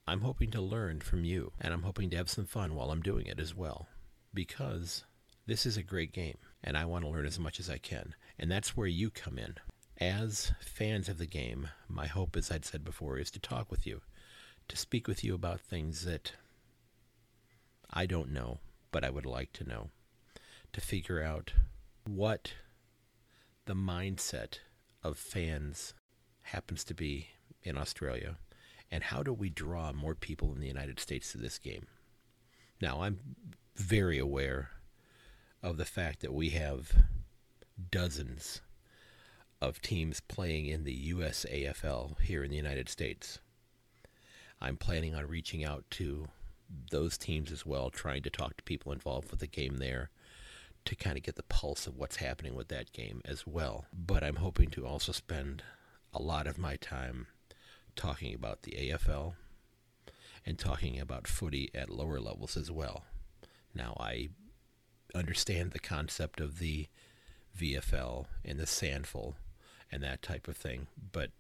I'm 0.07 0.21
hoping 0.21 0.51
to 0.53 0.61
learn 0.61 1.01
from 1.01 1.25
you, 1.25 1.53
and 1.61 1.73
I'm 1.73 1.83
hoping 1.83 2.11
to 2.11 2.17
have 2.17 2.31
some 2.31 2.47
fun 2.47 2.75
while 2.75 2.91
I'm 2.91 3.03
doing 3.03 3.27
it 3.27 3.39
as 3.39 3.55
well. 3.55 3.89
Because 4.35 5.05
this 5.47 5.67
is 5.67 5.77
a 5.77 5.83
great 5.83 6.13
game, 6.13 6.39
and 6.63 6.77
I 6.77 6.85
want 6.85 7.05
to 7.05 7.11
learn 7.11 7.27
as 7.27 7.39
much 7.39 7.61
as 7.61 7.69
I 7.69 7.79
can. 7.79 8.15
And 8.39 8.51
that's 8.51 8.77
where 8.77 8.87
you 8.87 9.11
come 9.11 9.39
in. 9.39 9.57
As 9.99 10.53
fans 10.61 11.09
of 11.09 11.19
the 11.19 11.27
game, 11.27 11.69
my 11.89 12.07
hope, 12.07 12.37
as 12.37 12.51
I'd 12.51 12.65
said 12.65 12.85
before, 12.85 13.19
is 13.19 13.31
to 13.33 13.41
talk 13.41 13.71
with 13.71 13.87
you, 13.87 14.01
to 14.69 14.77
speak 14.77 15.07
with 15.07 15.23
you 15.23 15.35
about 15.35 15.61
things 15.61 16.05
that 16.05 16.33
I 17.91 18.07
don't 18.07 18.33
know, 18.33 18.61
but 18.93 19.05
I 19.05 19.11
would 19.11 19.27
like 19.27 19.53
to 19.55 19.69
know 19.69 19.91
to 20.73 20.81
figure 20.81 21.23
out 21.23 21.55
what 22.07 22.53
the 23.65 23.75
mindset 23.75 24.59
of 25.03 25.19
fans 25.19 25.95
happens 26.43 26.85
to 26.85 26.95
be 26.95 27.29
in 27.63 27.77
Australia 27.77 28.37
and 28.91 29.05
how 29.05 29.23
do 29.23 29.33
we 29.33 29.49
draw 29.49 29.93
more 29.93 30.15
people 30.15 30.53
in 30.53 30.61
the 30.61 30.69
United 30.69 31.01
States 31.01 31.33
to 31.33 31.39
this 31.39 31.59
game. 31.59 31.87
Now, 32.81 33.03
I'm 33.03 33.19
very 33.75 34.19
aware 34.19 34.71
of 35.63 35.77
the 35.77 35.85
fact 35.85 36.21
that 36.21 36.35
we 36.35 36.51
have 36.51 36.93
dozens 37.91 38.61
of 39.61 39.81
teams 39.81 40.21
playing 40.21 40.67
in 40.67 40.85
the 40.85 41.13
USAFL 41.13 42.21
here 42.21 42.43
in 42.43 42.51
the 42.51 42.57
United 42.57 42.89
States. 42.89 43.39
I'm 44.61 44.77
planning 44.77 45.15
on 45.15 45.27
reaching 45.27 45.65
out 45.65 45.85
to 45.93 46.29
those 46.91 47.19
teams 47.19 47.53
as 47.53 47.67
well, 47.67 47.91
trying 47.91 48.23
to 48.23 48.31
talk 48.31 48.57
to 48.57 48.63
people 48.63 48.93
involved 48.93 49.31
with 49.31 49.41
the 49.41 49.47
game 49.47 49.77
there 49.77 50.11
to 50.85 50.97
kind 50.97 51.17
of 51.17 51.23
get 51.23 51.37
the 51.37 51.43
pulse 51.45 51.87
of 51.87 51.97
what's 51.97 52.17
happening 52.17 52.55
with 52.55 52.69
that 52.69 52.93
game 52.93 53.21
as 53.25 53.47
well. 53.47 53.87
But 53.93 54.25
I'm 54.25 54.37
hoping 54.37 54.71
to 54.71 54.87
also 54.87 55.13
spend 55.13 55.63
a 56.13 56.21
lot 56.21 56.47
of 56.47 56.59
my 56.59 56.77
time 56.77 57.29
talking 57.95 58.35
about 58.35 58.63
the 58.63 58.73
AFL 58.73 59.35
and 60.45 60.59
talking 60.59 60.99
about 60.99 61.29
footy 61.29 61.71
at 61.75 61.91
lower 61.91 62.19
levels 62.19 62.57
as 62.57 62.71
well. 62.71 63.05
Now, 63.75 63.97
I 64.01 64.31
understand 65.15 65.71
the 65.71 65.79
concept 65.79 66.41
of 66.41 66.59
the 66.59 66.89
VFL 67.57 68.27
and 68.45 68.59
the 68.59 68.65
SANFL 68.65 69.35
and 69.91 70.03
that 70.03 70.23
type 70.23 70.49
of 70.49 70.57
thing, 70.57 70.89
but 71.13 71.31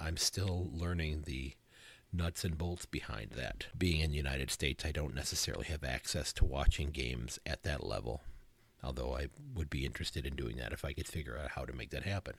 I'm 0.00 0.16
still 0.16 0.68
learning 0.72 1.24
the 1.26 1.54
nuts 2.12 2.44
and 2.44 2.56
bolts 2.56 2.86
behind 2.86 3.30
that. 3.32 3.66
Being 3.76 4.00
in 4.00 4.10
the 4.10 4.16
United 4.16 4.50
States, 4.50 4.84
I 4.84 4.92
don't 4.92 5.14
necessarily 5.14 5.66
have 5.66 5.84
access 5.84 6.32
to 6.34 6.44
watching 6.44 6.90
games 6.90 7.38
at 7.44 7.62
that 7.64 7.84
level, 7.84 8.22
although 8.82 9.16
I 9.16 9.28
would 9.54 9.70
be 9.70 9.84
interested 9.84 10.26
in 10.26 10.34
doing 10.34 10.56
that 10.56 10.72
if 10.72 10.84
I 10.84 10.92
could 10.92 11.06
figure 11.06 11.38
out 11.38 11.50
how 11.50 11.64
to 11.64 11.72
make 11.72 11.90
that 11.90 12.04
happen. 12.04 12.34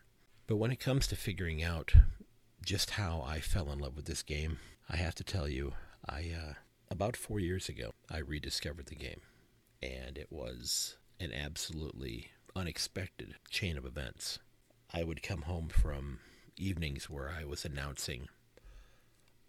But 0.47 0.57
when 0.57 0.71
it 0.71 0.79
comes 0.79 1.05
to 1.07 1.15
figuring 1.15 1.63
out 1.63 1.93
just 2.65 2.91
how 2.91 3.23
I 3.25 3.39
fell 3.39 3.71
in 3.71 3.79
love 3.79 3.95
with 3.95 4.05
this 4.05 4.23
game, 4.23 4.57
I 4.89 4.97
have 4.97 5.15
to 5.15 5.23
tell 5.23 5.47
you, 5.47 5.73
I 6.07 6.31
uh, 6.35 6.53
about 6.89 7.15
four 7.15 7.39
years 7.39 7.69
ago, 7.69 7.91
I 8.09 8.17
rediscovered 8.17 8.87
the 8.87 8.95
game, 8.95 9.21
and 9.81 10.17
it 10.17 10.31
was 10.31 10.97
an 11.19 11.31
absolutely 11.31 12.31
unexpected 12.55 13.35
chain 13.49 13.77
of 13.77 13.85
events. 13.85 14.39
I 14.91 15.03
would 15.03 15.21
come 15.21 15.43
home 15.43 15.69
from 15.69 16.19
evenings 16.57 17.09
where 17.09 17.29
I 17.29 17.43
was 17.45 17.63
announcing, 17.63 18.27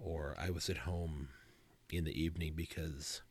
or 0.03 0.35
I 0.39 0.51
was 0.51 0.69
at 0.69 0.79
home 0.79 1.29
in 1.91 2.05
the 2.05 2.21
evening 2.21 2.55
because 2.57 3.23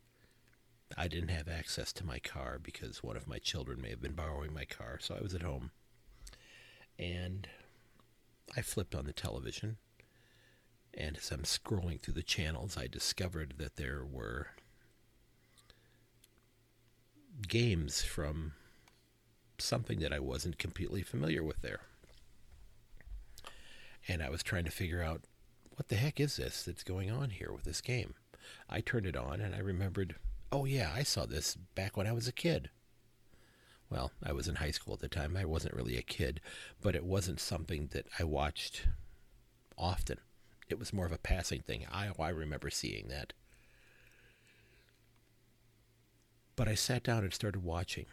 I 0.97 1.07
didn't 1.07 1.29
have 1.29 1.47
access 1.47 1.93
to 1.93 2.05
my 2.05 2.19
car 2.19 2.59
because 2.61 3.03
one 3.03 3.17
of 3.17 3.27
my 3.27 3.37
children 3.39 3.81
may 3.81 3.89
have 3.89 4.01
been 4.01 4.13
borrowing 4.13 4.53
my 4.53 4.65
car. 4.65 4.97
So 5.01 5.15
I 5.15 5.21
was 5.21 5.33
at 5.33 5.41
home 5.41 5.71
and 6.97 7.47
I 8.55 8.61
flipped 8.61 8.95
on 8.95 9.05
the 9.05 9.13
television. 9.13 9.77
And 10.93 11.17
as 11.17 11.31
I'm 11.31 11.43
scrolling 11.43 12.01
through 12.01 12.15
the 12.15 12.23
channels, 12.23 12.77
I 12.77 12.87
discovered 12.87 13.55
that 13.57 13.75
there 13.75 14.03
were 14.03 14.47
games 17.47 18.01
from 18.01 18.53
something 19.59 19.99
that 19.99 20.11
I 20.11 20.19
wasn't 20.19 20.57
completely 20.57 21.03
familiar 21.03 21.43
with 21.43 21.61
there 21.61 21.81
and 24.09 24.23
I 24.23 24.29
was 24.29 24.43
trying 24.43 24.65
to 24.65 24.71
figure 24.71 25.03
out 25.03 25.21
what 25.79 25.87
the 25.87 25.95
heck 25.95 26.19
is 26.19 26.35
this 26.35 26.63
that's 26.63 26.83
going 26.83 27.09
on 27.09 27.29
here 27.29 27.53
with 27.53 27.63
this 27.63 27.79
game. 27.79 28.13
I 28.69 28.81
turned 28.81 29.05
it 29.05 29.15
on 29.15 29.39
and 29.39 29.55
I 29.55 29.59
remembered, 29.59 30.15
oh 30.51 30.65
yeah, 30.65 30.91
I 30.93 31.03
saw 31.03 31.25
this 31.25 31.55
back 31.55 31.95
when 31.95 32.05
I 32.05 32.11
was 32.11 32.27
a 32.27 32.33
kid. 32.33 32.69
Well, 33.89 34.11
I 34.21 34.33
was 34.33 34.49
in 34.49 34.55
high 34.55 34.71
school 34.71 34.95
at 34.95 34.99
the 34.99 35.07
time. 35.07 35.37
I 35.37 35.45
wasn't 35.45 35.73
really 35.73 35.95
a 35.95 36.01
kid, 36.01 36.41
but 36.81 36.95
it 36.95 37.05
wasn't 37.05 37.39
something 37.39 37.87
that 37.93 38.07
I 38.19 38.25
watched 38.25 38.87
often. 39.77 40.17
It 40.67 40.77
was 40.77 40.91
more 40.91 41.05
of 41.05 41.13
a 41.13 41.17
passing 41.17 41.61
thing. 41.61 41.85
I, 41.89 42.09
oh, 42.09 42.21
I 42.21 42.29
remember 42.29 42.69
seeing 42.69 43.07
that. 43.07 43.31
But 46.57 46.67
I 46.67 46.75
sat 46.75 47.03
down 47.03 47.23
and 47.23 47.33
started 47.33 47.63
watching. 47.63 48.07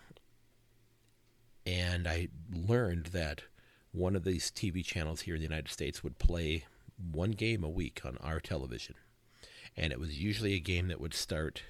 And 1.66 2.06
I 2.06 2.28
learned 2.48 3.06
that 3.06 3.42
one 3.90 4.14
of 4.14 4.22
these 4.22 4.52
TV 4.52 4.84
channels 4.84 5.22
here 5.22 5.34
in 5.34 5.40
the 5.40 5.48
United 5.48 5.72
States 5.72 6.04
would 6.04 6.20
play 6.20 6.64
one 6.96 7.32
game 7.32 7.64
a 7.64 7.68
week 7.68 8.02
on 8.04 8.16
our 8.18 8.40
television. 8.40 8.94
And 9.76 9.92
it 9.92 10.00
was 10.00 10.20
usually 10.20 10.54
a 10.54 10.60
game 10.60 10.88
that 10.88 11.00
would 11.00 11.14
start 11.14 11.62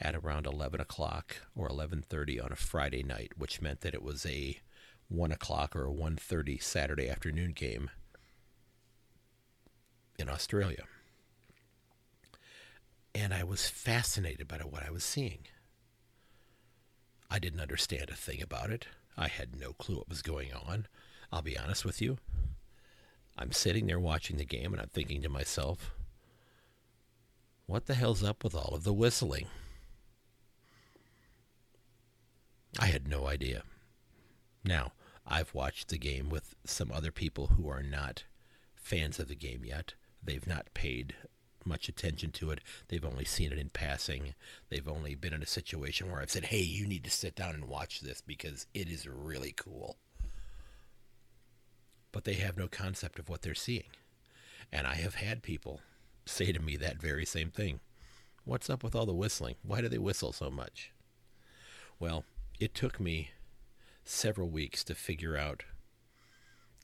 at 0.00 0.14
around 0.14 0.46
11 0.46 0.80
o'clock 0.80 1.36
or 1.54 1.68
11.30 1.68 2.44
on 2.44 2.52
a 2.52 2.56
Friday 2.56 3.02
night, 3.02 3.32
which 3.36 3.60
meant 3.60 3.82
that 3.82 3.94
it 3.94 4.02
was 4.02 4.26
a 4.26 4.58
1 5.08 5.30
o'clock 5.30 5.76
or 5.76 5.86
a 5.86 5.92
1.30 5.92 6.62
Saturday 6.62 7.08
afternoon 7.08 7.52
game 7.52 7.90
in 10.18 10.28
Australia. 10.28 10.84
And 13.14 13.34
I 13.34 13.44
was 13.44 13.68
fascinated 13.68 14.48
by 14.48 14.58
what 14.58 14.86
I 14.86 14.90
was 14.90 15.04
seeing. 15.04 15.40
I 17.30 17.38
didn't 17.38 17.60
understand 17.60 18.08
a 18.10 18.14
thing 18.14 18.42
about 18.42 18.70
it. 18.70 18.86
I 19.16 19.28
had 19.28 19.58
no 19.58 19.72
clue 19.72 19.96
what 19.96 20.08
was 20.08 20.22
going 20.22 20.52
on. 20.52 20.86
I'll 21.30 21.42
be 21.42 21.58
honest 21.58 21.84
with 21.84 22.00
you. 22.00 22.18
I'm 23.36 23.52
sitting 23.52 23.86
there 23.86 24.00
watching 24.00 24.36
the 24.36 24.44
game 24.44 24.72
and 24.72 24.80
I'm 24.80 24.88
thinking 24.88 25.22
to 25.22 25.28
myself, 25.28 25.92
what 27.66 27.86
the 27.86 27.94
hell's 27.94 28.22
up 28.22 28.44
with 28.44 28.54
all 28.54 28.74
of 28.74 28.84
the 28.84 28.92
whistling? 28.92 29.46
I 32.78 32.86
had 32.86 33.08
no 33.08 33.26
idea. 33.26 33.62
Now, 34.64 34.92
I've 35.26 35.54
watched 35.54 35.88
the 35.88 35.98
game 35.98 36.28
with 36.28 36.54
some 36.64 36.90
other 36.92 37.10
people 37.10 37.48
who 37.48 37.68
are 37.68 37.82
not 37.82 38.24
fans 38.74 39.18
of 39.18 39.28
the 39.28 39.34
game 39.34 39.64
yet. 39.64 39.94
They've 40.22 40.46
not 40.46 40.74
paid 40.74 41.14
much 41.64 41.88
attention 41.88 42.32
to 42.32 42.50
it. 42.50 42.60
They've 42.88 43.04
only 43.04 43.24
seen 43.24 43.52
it 43.52 43.58
in 43.58 43.70
passing. 43.70 44.34
They've 44.68 44.88
only 44.88 45.14
been 45.14 45.32
in 45.32 45.42
a 45.42 45.46
situation 45.46 46.10
where 46.10 46.20
I've 46.20 46.30
said, 46.30 46.46
hey, 46.46 46.60
you 46.60 46.86
need 46.86 47.04
to 47.04 47.10
sit 47.10 47.36
down 47.36 47.54
and 47.54 47.68
watch 47.68 48.00
this 48.00 48.20
because 48.20 48.66
it 48.74 48.88
is 48.88 49.06
really 49.06 49.54
cool 49.56 49.96
but 52.12 52.24
they 52.24 52.34
have 52.34 52.56
no 52.56 52.68
concept 52.68 53.18
of 53.18 53.28
what 53.28 53.42
they're 53.42 53.54
seeing. 53.54 53.90
And 54.70 54.86
I 54.86 54.94
have 54.94 55.16
had 55.16 55.42
people 55.42 55.80
say 56.26 56.52
to 56.52 56.60
me 56.60 56.76
that 56.76 57.00
very 57.00 57.24
same 57.24 57.50
thing. 57.50 57.80
What's 58.44 58.70
up 58.70 58.82
with 58.84 58.94
all 58.94 59.06
the 59.06 59.14
whistling? 59.14 59.56
Why 59.62 59.80
do 59.80 59.88
they 59.88 59.98
whistle 59.98 60.32
so 60.32 60.50
much? 60.50 60.92
Well, 61.98 62.24
it 62.58 62.74
took 62.74 62.98
me 63.00 63.30
several 64.04 64.50
weeks 64.50 64.82
to 64.84 64.94
figure 64.94 65.36
out 65.36 65.62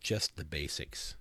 just 0.00 0.36
the 0.36 0.44
basics 0.44 1.16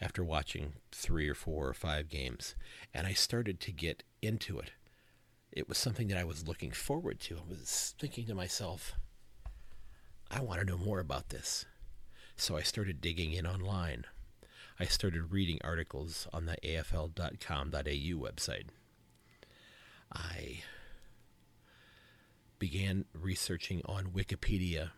after 0.00 0.24
watching 0.24 0.74
three 0.92 1.28
or 1.28 1.34
four 1.34 1.68
or 1.68 1.74
five 1.74 2.08
games. 2.08 2.54
And 2.94 3.06
I 3.06 3.12
started 3.12 3.60
to 3.60 3.72
get 3.72 4.02
into 4.22 4.58
it. 4.58 4.70
It 5.52 5.68
was 5.68 5.78
something 5.78 6.08
that 6.08 6.18
I 6.18 6.24
was 6.24 6.46
looking 6.46 6.70
forward 6.70 7.20
to. 7.20 7.36
I 7.36 7.48
was 7.48 7.94
thinking 7.98 8.26
to 8.26 8.34
myself, 8.34 8.94
I 10.30 10.40
want 10.40 10.60
to 10.60 10.66
know 10.66 10.78
more 10.78 11.00
about 11.00 11.30
this. 11.30 11.66
So 12.40 12.56
I 12.56 12.62
started 12.62 13.02
digging 13.02 13.34
in 13.34 13.46
online. 13.46 14.06
I 14.78 14.86
started 14.86 15.30
reading 15.30 15.58
articles 15.62 16.26
on 16.32 16.46
the 16.46 16.56
afl.com.au 16.64 17.10
website. 17.84 18.68
I 20.10 20.62
began 22.58 23.04
researching 23.12 23.82
on 23.84 24.06
Wikipedia. 24.06 24.88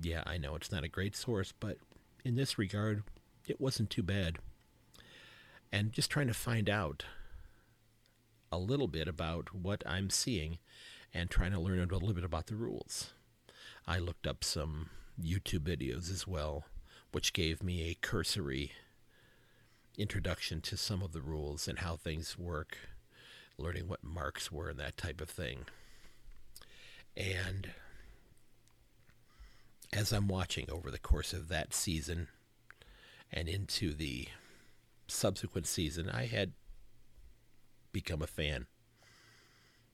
Yeah, 0.00 0.24
I 0.26 0.38
know 0.38 0.56
it's 0.56 0.72
not 0.72 0.82
a 0.82 0.88
great 0.88 1.14
source, 1.14 1.52
but 1.52 1.78
in 2.24 2.34
this 2.34 2.58
regard, 2.58 3.04
it 3.46 3.60
wasn't 3.60 3.88
too 3.88 4.02
bad. 4.02 4.38
And 5.70 5.92
just 5.92 6.10
trying 6.10 6.26
to 6.26 6.34
find 6.34 6.68
out 6.68 7.04
a 8.50 8.58
little 8.58 8.88
bit 8.88 9.06
about 9.06 9.54
what 9.54 9.84
I'm 9.86 10.10
seeing 10.10 10.58
and 11.14 11.30
trying 11.30 11.52
to 11.52 11.60
learn 11.60 11.78
a 11.78 11.84
little 11.84 12.12
bit 12.12 12.24
about 12.24 12.48
the 12.48 12.56
rules. 12.56 13.12
I 13.86 14.00
looked 14.00 14.26
up 14.26 14.42
some 14.42 14.90
YouTube 15.22 15.60
videos 15.60 16.10
as 16.10 16.26
well 16.26 16.64
which 17.12 17.32
gave 17.32 17.62
me 17.62 17.82
a 17.82 17.94
cursory 17.94 18.72
introduction 19.96 20.60
to 20.62 20.76
some 20.76 21.02
of 21.02 21.12
the 21.12 21.20
rules 21.20 21.68
and 21.68 21.80
how 21.80 21.96
things 21.96 22.38
work, 22.38 22.76
learning 23.58 23.86
what 23.86 24.02
marks 24.02 24.50
were 24.50 24.70
and 24.70 24.80
that 24.80 24.96
type 24.96 25.20
of 25.20 25.28
thing. 25.28 25.66
And 27.16 27.70
as 29.92 30.12
I'm 30.12 30.28
watching 30.28 30.70
over 30.70 30.90
the 30.90 30.98
course 30.98 31.34
of 31.34 31.48
that 31.48 31.74
season 31.74 32.28
and 33.30 33.48
into 33.48 33.92
the 33.92 34.28
subsequent 35.06 35.66
season, 35.66 36.08
I 36.08 36.26
had 36.26 36.52
become 37.92 38.22
a 38.22 38.26
fan. 38.26 38.66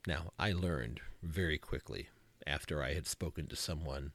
Now, 0.06 0.32
I 0.38 0.52
learned 0.52 1.00
very 1.22 1.58
quickly 1.58 2.08
after 2.46 2.82
I 2.82 2.94
had 2.94 3.06
spoken 3.06 3.48
to 3.48 3.56
someone 3.56 4.12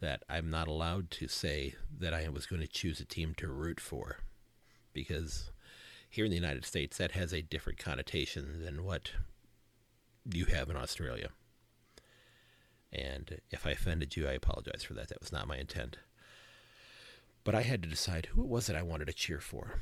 that 0.00 0.22
I'm 0.28 0.50
not 0.50 0.68
allowed 0.68 1.10
to 1.12 1.28
say 1.28 1.74
that 1.98 2.14
I 2.14 2.28
was 2.28 2.46
going 2.46 2.62
to 2.62 2.68
choose 2.68 3.00
a 3.00 3.04
team 3.04 3.34
to 3.36 3.48
root 3.48 3.80
for 3.80 4.18
because 4.92 5.50
here 6.08 6.24
in 6.24 6.30
the 6.30 6.36
United 6.36 6.64
States 6.64 6.98
that 6.98 7.12
has 7.12 7.32
a 7.32 7.42
different 7.42 7.78
connotation 7.78 8.64
than 8.64 8.84
what 8.84 9.12
you 10.24 10.46
have 10.46 10.68
in 10.68 10.76
Australia. 10.76 11.28
And 12.92 13.40
if 13.50 13.66
I 13.66 13.70
offended 13.70 14.16
you, 14.16 14.28
I 14.28 14.32
apologize 14.32 14.82
for 14.82 14.94
that. 14.94 15.08
That 15.08 15.20
was 15.20 15.32
not 15.32 15.46
my 15.46 15.56
intent. 15.56 15.98
But 17.44 17.54
I 17.54 17.62
had 17.62 17.82
to 17.82 17.88
decide 17.88 18.26
who 18.26 18.42
it 18.42 18.48
was 18.48 18.66
that 18.66 18.76
I 18.76 18.82
wanted 18.82 19.06
to 19.06 19.12
cheer 19.12 19.40
for. 19.40 19.80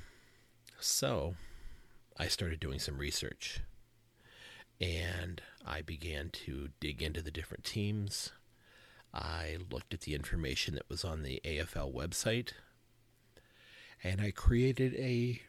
So 0.79 1.35
I 2.19 2.29
started 2.29 2.61
doing 2.61 2.79
some 2.79 2.99
research. 2.99 3.61
And 4.81 5.43
I 5.67 5.83
began 5.83 6.31
to 6.45 6.69
dig 6.81 7.03
into 7.03 7.23
the 7.23 7.31
different 7.31 7.65
teams. 7.65 8.33
I 9.13 9.59
looked 9.71 9.95
at 9.95 10.03
the 10.03 10.15
information 10.15 10.75
that 10.75 10.89
was 10.89 11.05
on 11.05 11.23
the 11.23 11.41
AFL 11.45 11.93
website 11.95 12.53
and 14.03 14.21
I 14.21 14.31
created 14.31 14.95
a 14.95 15.43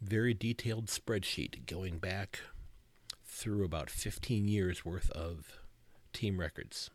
very 0.00 0.34
detailed 0.34 0.86
spreadsheet 0.86 1.66
going 1.66 1.98
back 1.98 2.40
through 3.24 3.64
about 3.64 3.90
15 3.90 4.48
years 4.48 4.84
worth 4.84 5.10
of 5.10 5.60
team 6.12 6.38
records 6.38 6.90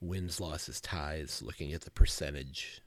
wins, 0.00 0.40
losses, 0.40 0.80
ties, 0.80 1.42
looking 1.42 1.72
at 1.72 1.82
the 1.82 1.90
percentage, 1.90 2.82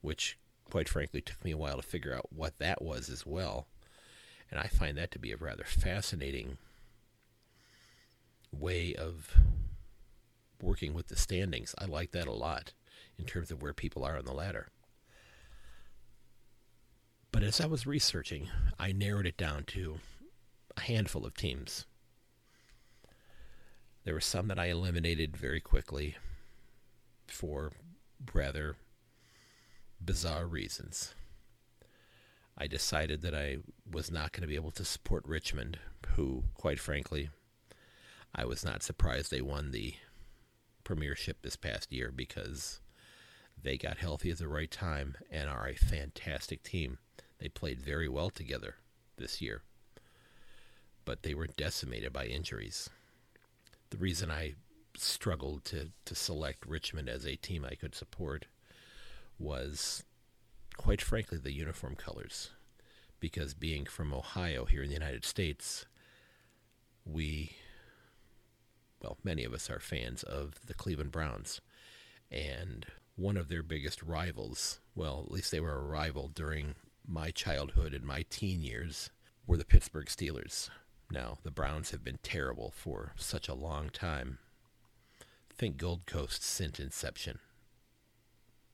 which 0.00 0.38
quite 0.68 0.88
frankly 0.88 1.20
took 1.20 1.44
me 1.44 1.52
a 1.52 1.56
while 1.56 1.76
to 1.76 1.82
figure 1.82 2.14
out 2.14 2.32
what 2.32 2.58
that 2.58 2.82
was 2.82 3.08
as 3.08 3.24
well. 3.24 3.68
And 4.50 4.58
I 4.60 4.66
find 4.66 4.96
that 4.98 5.10
to 5.12 5.18
be 5.18 5.32
a 5.32 5.36
rather 5.36 5.64
fascinating 5.64 6.58
way 8.52 8.94
of 8.94 9.36
working 10.60 10.94
with 10.94 11.08
the 11.08 11.16
standings. 11.16 11.74
I 11.78 11.86
like 11.86 12.12
that 12.12 12.26
a 12.26 12.32
lot 12.32 12.72
in 13.18 13.24
terms 13.24 13.50
of 13.50 13.62
where 13.62 13.72
people 13.72 14.04
are 14.04 14.18
on 14.18 14.24
the 14.24 14.32
ladder. 14.32 14.68
But 17.32 17.42
as 17.42 17.60
I 17.60 17.66
was 17.66 17.86
researching, 17.86 18.48
I 18.78 18.92
narrowed 18.92 19.26
it 19.26 19.36
down 19.36 19.64
to 19.64 19.98
a 20.76 20.80
handful 20.82 21.26
of 21.26 21.34
teams. 21.34 21.84
There 24.04 24.14
were 24.14 24.20
some 24.20 24.48
that 24.48 24.58
I 24.58 24.66
eliminated 24.66 25.36
very 25.36 25.60
quickly 25.60 26.16
for 27.26 27.72
rather 28.32 28.76
bizarre 30.02 30.46
reasons. 30.46 31.14
I 32.56 32.66
decided 32.66 33.20
that 33.22 33.34
I 33.34 33.58
was 33.90 34.10
not 34.10 34.32
going 34.32 34.42
to 34.42 34.46
be 34.46 34.54
able 34.54 34.70
to 34.72 34.84
support 34.84 35.26
Richmond, 35.26 35.78
who, 36.14 36.44
quite 36.54 36.80
frankly, 36.80 37.28
I 38.34 38.44
was 38.46 38.64
not 38.64 38.82
surprised 38.82 39.30
they 39.30 39.42
won 39.42 39.72
the 39.72 39.94
premiership 40.86 41.42
this 41.42 41.56
past 41.56 41.92
year 41.92 42.12
because 42.14 42.80
they 43.60 43.76
got 43.76 43.98
healthy 43.98 44.30
at 44.30 44.38
the 44.38 44.46
right 44.46 44.70
time 44.70 45.16
and 45.32 45.50
are 45.50 45.66
a 45.66 45.74
fantastic 45.74 46.62
team. 46.62 46.98
They 47.40 47.48
played 47.48 47.80
very 47.80 48.08
well 48.08 48.30
together 48.30 48.76
this 49.18 49.42
year, 49.42 49.62
but 51.04 51.24
they 51.24 51.34
were 51.34 51.48
decimated 51.48 52.12
by 52.12 52.26
injuries. 52.26 52.88
The 53.90 53.96
reason 53.96 54.30
I 54.30 54.54
struggled 54.96 55.64
to, 55.66 55.90
to 56.04 56.14
select 56.14 56.64
Richmond 56.64 57.08
as 57.08 57.26
a 57.26 57.34
team 57.34 57.66
I 57.68 57.74
could 57.74 57.96
support 57.96 58.46
was, 59.40 60.04
quite 60.76 61.02
frankly, 61.02 61.38
the 61.38 61.52
uniform 61.52 61.96
colors. 61.96 62.50
Because 63.18 63.54
being 63.54 63.86
from 63.86 64.14
Ohio 64.14 64.66
here 64.66 64.84
in 64.84 64.88
the 64.88 64.94
United 64.94 65.24
States, 65.24 65.84
we, 67.04 67.56
well, 69.02 69.18
many 69.22 69.44
of 69.44 69.52
us 69.52 69.70
are 69.70 69.80
fans 69.80 70.22
of 70.22 70.54
the 70.66 70.74
Cleveland 70.74 71.12
Browns. 71.12 71.60
And 72.30 72.86
one 73.16 73.36
of 73.36 73.48
their 73.48 73.62
biggest 73.62 74.02
rivals, 74.02 74.80
well, 74.94 75.24
at 75.26 75.32
least 75.32 75.50
they 75.50 75.60
were 75.60 75.76
a 75.76 75.82
rival 75.82 76.28
during 76.28 76.74
my 77.06 77.30
childhood 77.30 77.94
and 77.94 78.04
my 78.04 78.24
teen 78.30 78.62
years, 78.62 79.10
were 79.46 79.56
the 79.56 79.64
Pittsburgh 79.64 80.06
Steelers. 80.06 80.70
Now, 81.10 81.38
the 81.44 81.50
Browns 81.50 81.92
have 81.92 82.02
been 82.02 82.18
terrible 82.22 82.72
for 82.76 83.12
such 83.16 83.48
a 83.48 83.54
long 83.54 83.90
time. 83.90 84.38
Think 85.48 85.76
Gold 85.76 86.04
Coast 86.06 86.42
since 86.42 86.80
inception. 86.80 87.38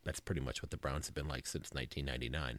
That's 0.04 0.20
pretty 0.20 0.40
much 0.40 0.62
what 0.62 0.70
the 0.70 0.76
Browns 0.76 1.06
have 1.06 1.14
been 1.14 1.28
like 1.28 1.46
since 1.46 1.70
1999. 1.72 2.58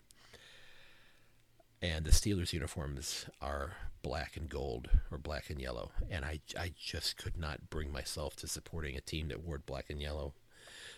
And 1.84 2.06
the 2.06 2.12
Steelers 2.12 2.54
uniforms 2.54 3.26
are 3.42 3.74
black 4.04 4.38
and 4.38 4.48
gold 4.48 4.90
or 5.12 5.18
black 5.18 5.50
and 5.50 5.60
yellow. 5.60 5.92
And 6.10 6.24
I, 6.24 6.40
I 6.58 6.72
just 6.82 7.18
could 7.18 7.36
not 7.36 7.70
bring 7.70 7.92
myself 7.92 8.38
to 8.38 8.48
supporting 8.48 8.96
a 8.96 9.02
team 9.02 9.28
that 9.28 9.44
wore 9.44 9.58
black 9.60 9.90
and 9.90 10.02
yellow 10.02 10.34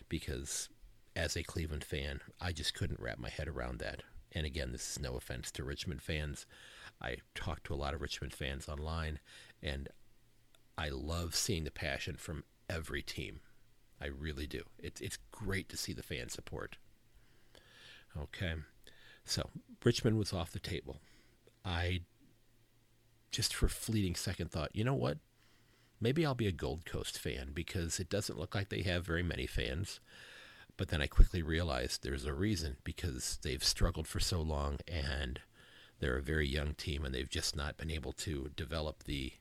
because 0.10 0.70
as 1.16 1.36
a 1.36 1.42
Cleveland 1.42 1.84
fan, 1.84 2.22
I 2.40 2.52
just 2.52 2.76
couldn't 2.76 3.00
wrap 3.00 3.18
my 3.18 3.30
head 3.30 3.48
around 3.48 3.80
that. 3.80 4.04
And 4.32 4.46
again, 4.46 4.72
this 4.72 4.92
is 4.92 5.00
no 5.02 5.16
offense 5.16 5.50
to 5.54 5.64
Richmond 5.64 6.04
fans. 6.04 6.46
I 7.02 7.18
talk 7.34 7.64
to 7.64 7.74
a 7.74 7.76
lot 7.76 7.96
of 7.96 8.02
Richmond 8.02 8.34
fans 8.34 8.70
online, 8.70 9.20
and 9.64 9.90
I 10.78 10.90
love 10.90 11.34
seeing 11.36 11.64
the 11.64 11.72
passion 11.72 12.16
from 12.16 12.44
every 12.70 13.02
team. 13.02 13.40
I 14.00 14.08
really 14.08 14.46
do. 14.46 14.64
It's 14.78 15.02
it's 15.02 15.18
great 15.32 15.68
to 15.70 15.78
see 15.78 15.94
the 15.94 16.04
fan 16.04 16.30
support. 16.30 16.78
Okay, 18.18 18.56
so 19.26 19.50
Richmond 19.84 20.18
was 20.18 20.34
off 20.34 20.52
the 20.52 20.60
table. 20.60 21.00
I 21.64 22.02
just 23.32 23.54
for 23.54 23.68
fleeting 23.68 24.16
second 24.16 24.52
thought, 24.52 24.76
you 24.76 24.84
know 24.84 24.94
what? 24.94 25.18
Maybe 26.00 26.26
I'll 26.26 26.36
be 26.36 26.48
a 26.48 26.52
Gold 26.54 26.86
Coast 26.86 27.20
fan 27.20 27.52
because 27.54 28.00
it 28.00 28.10
doesn't 28.10 28.40
look 28.40 28.56
like 28.56 28.70
they 28.70 28.84
have 28.84 29.06
very 29.06 29.24
many 29.24 29.48
fans. 29.48 30.00
But 30.78 30.90
then 30.90 31.02
I 31.02 31.08
quickly 31.08 31.42
realized 31.42 32.04
there's 32.04 32.26
a 32.26 32.34
reason 32.34 32.78
because 32.84 33.40
they've 33.44 33.64
struggled 33.64 34.08
for 34.08 34.20
so 34.20 34.42
long 34.42 34.78
and 34.88 35.40
they're 36.00 36.18
a 36.18 36.22
very 36.22 36.48
young 36.48 36.74
team 36.74 37.06
and 37.06 37.14
they've 37.16 37.30
just 37.30 37.56
not 37.56 37.78
been 37.78 37.92
able 37.92 38.14
to 38.14 38.52
develop 38.56 39.04
the 39.04 39.34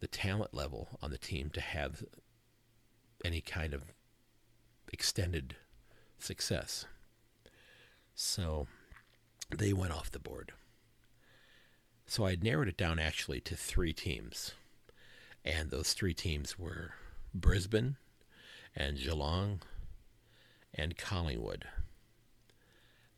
the 0.00 0.06
talent 0.06 0.54
level 0.54 0.88
on 1.02 1.10
the 1.10 1.18
team 1.18 1.50
to 1.50 1.60
have 1.60 2.04
any 3.24 3.40
kind 3.40 3.74
of 3.74 3.82
extended 4.92 5.56
success. 6.20 6.84
So 8.14 8.68
they 9.50 9.72
went 9.72 9.92
off 9.92 10.10
the 10.10 10.18
board. 10.18 10.52
So 12.06 12.24
I 12.24 12.30
had 12.30 12.44
narrowed 12.44 12.68
it 12.68 12.76
down 12.76 12.98
actually 12.98 13.40
to 13.42 13.56
three 13.56 13.92
teams. 13.92 14.52
And 15.44 15.70
those 15.70 15.92
three 15.92 16.14
teams 16.14 16.58
were 16.58 16.94
Brisbane 17.34 17.96
and 18.74 18.98
Geelong 18.98 19.60
and 20.74 20.96
Collingwood. 20.96 21.64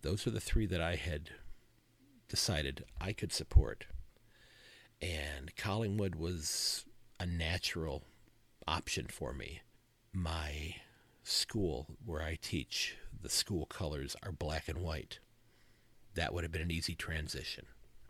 Those 0.03 0.27
are 0.27 0.31
the 0.31 0.41
three 0.41 0.67
that 0.67 0.81
I 0.81 0.97
had 0.97 1.31
decided 2.29 2.85
I 3.01 3.13
could 3.13 3.33
support. 3.33 3.87
And 5.01 5.55
Collingwood 5.57 6.15
was 6.15 6.85
a 7.19 7.27
natural 7.27 8.05
option 8.67 9.07
for 9.09 9.33
me 9.33 9.61
my 10.13 10.75
school 11.23 11.87
where 12.05 12.23
I 12.23 12.37
teach, 12.41 12.97
the 13.23 13.29
school 13.29 13.67
colors 13.67 14.17
are 14.23 14.33
black 14.33 14.69
and 14.69 14.79
white. 14.79 15.19
That 16.21 16.35
would 16.35 16.45
have 16.45 16.53
been 16.53 16.61
an 16.61 16.71
easy 16.71 16.95
transition. 16.95 17.65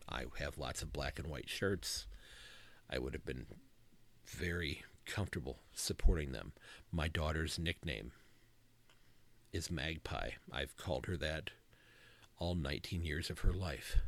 I 0.09 0.25
have 0.39 0.57
lots 0.57 0.81
of 0.81 0.91
black 0.91 1.17
and 1.17 1.29
white 1.29 1.47
shirts. 1.47 2.07
I 2.89 2.99
would 2.99 3.13
have 3.13 3.23
been 3.23 3.45
very 4.27 4.83
comfortable 5.05 5.59
supporting 5.71 6.33
them. 6.33 6.51
My 6.91 7.07
daughter's 7.07 7.57
nickname 7.57 8.11
is 9.53 9.71
Magpie. 9.71 10.31
I've 10.51 10.75
called 10.75 11.05
her 11.05 11.15
that 11.15 11.51
all 12.37 12.53
19 12.53 13.05
years 13.05 13.29
of 13.29 13.39
her 13.39 13.53
life. 13.53 13.99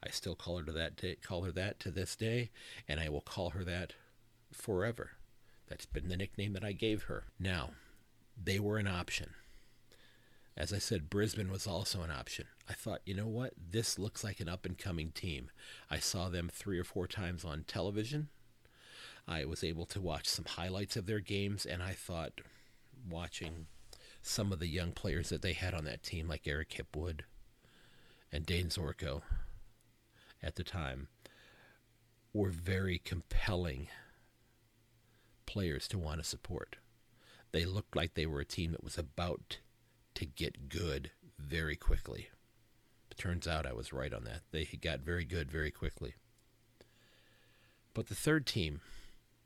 I 0.00 0.10
still 0.10 0.36
call 0.36 0.58
her 0.58 0.64
to 0.64 0.72
that 0.72 0.94
day, 0.94 1.16
call 1.16 1.42
her 1.42 1.50
that 1.50 1.80
to 1.80 1.90
this 1.90 2.14
day, 2.14 2.50
and 2.86 3.00
I 3.00 3.08
will 3.08 3.22
call 3.22 3.50
her 3.50 3.64
that 3.64 3.94
forever. 4.52 5.10
That's 5.68 5.84
been 5.84 6.06
the 6.06 6.16
nickname 6.16 6.52
that 6.52 6.64
I 6.64 6.70
gave 6.70 7.02
her. 7.02 7.24
Now, 7.40 7.70
they 8.40 8.60
were 8.60 8.78
an 8.78 8.86
option. 8.86 9.30
As 10.56 10.72
I 10.72 10.78
said, 10.78 11.08
Brisbane 11.08 11.50
was 11.50 11.66
also 11.66 12.02
an 12.02 12.10
option. 12.10 12.46
I 12.68 12.74
thought, 12.74 13.00
you 13.06 13.14
know 13.14 13.28
what? 13.28 13.54
This 13.70 13.98
looks 13.98 14.22
like 14.22 14.40
an 14.40 14.48
up 14.48 14.66
and 14.66 14.76
coming 14.76 15.10
team. 15.10 15.50
I 15.90 15.98
saw 15.98 16.28
them 16.28 16.50
three 16.52 16.78
or 16.78 16.84
four 16.84 17.06
times 17.06 17.44
on 17.44 17.64
television. 17.66 18.28
I 19.26 19.44
was 19.44 19.62
able 19.62 19.86
to 19.86 20.00
watch 20.00 20.26
some 20.26 20.44
highlights 20.44 20.96
of 20.96 21.06
their 21.06 21.20
games, 21.20 21.64
and 21.64 21.82
I 21.82 21.92
thought, 21.92 22.40
watching 23.08 23.66
some 24.22 24.52
of 24.52 24.58
the 24.58 24.66
young 24.66 24.92
players 24.92 25.28
that 25.30 25.40
they 25.40 25.52
had 25.52 25.72
on 25.72 25.84
that 25.84 26.02
team, 26.02 26.28
like 26.28 26.46
Eric 26.46 26.70
Hipwood 26.70 27.20
and 28.32 28.44
Dayne 28.44 28.68
Zorko 28.68 29.22
at 30.42 30.56
the 30.56 30.64
time, 30.64 31.08
were 32.32 32.50
very 32.50 32.98
compelling 32.98 33.88
players 35.46 35.88
to 35.88 35.98
want 35.98 36.20
to 36.20 36.28
support. 36.28 36.76
They 37.52 37.64
looked 37.64 37.96
like 37.96 38.14
they 38.14 38.26
were 38.26 38.40
a 38.40 38.44
team 38.44 38.72
that 38.72 38.84
was 38.84 38.98
about 38.98 39.58
to 40.14 40.26
get 40.26 40.68
good 40.68 41.10
very 41.38 41.76
quickly. 41.76 42.28
It 43.10 43.18
turns 43.18 43.46
out 43.46 43.66
I 43.66 43.72
was 43.72 43.92
right 43.92 44.12
on 44.12 44.24
that. 44.24 44.42
They 44.50 44.64
got 44.64 45.00
very 45.00 45.24
good 45.24 45.50
very 45.50 45.70
quickly. 45.70 46.14
But 47.94 48.08
the 48.08 48.14
third 48.14 48.46
team 48.46 48.80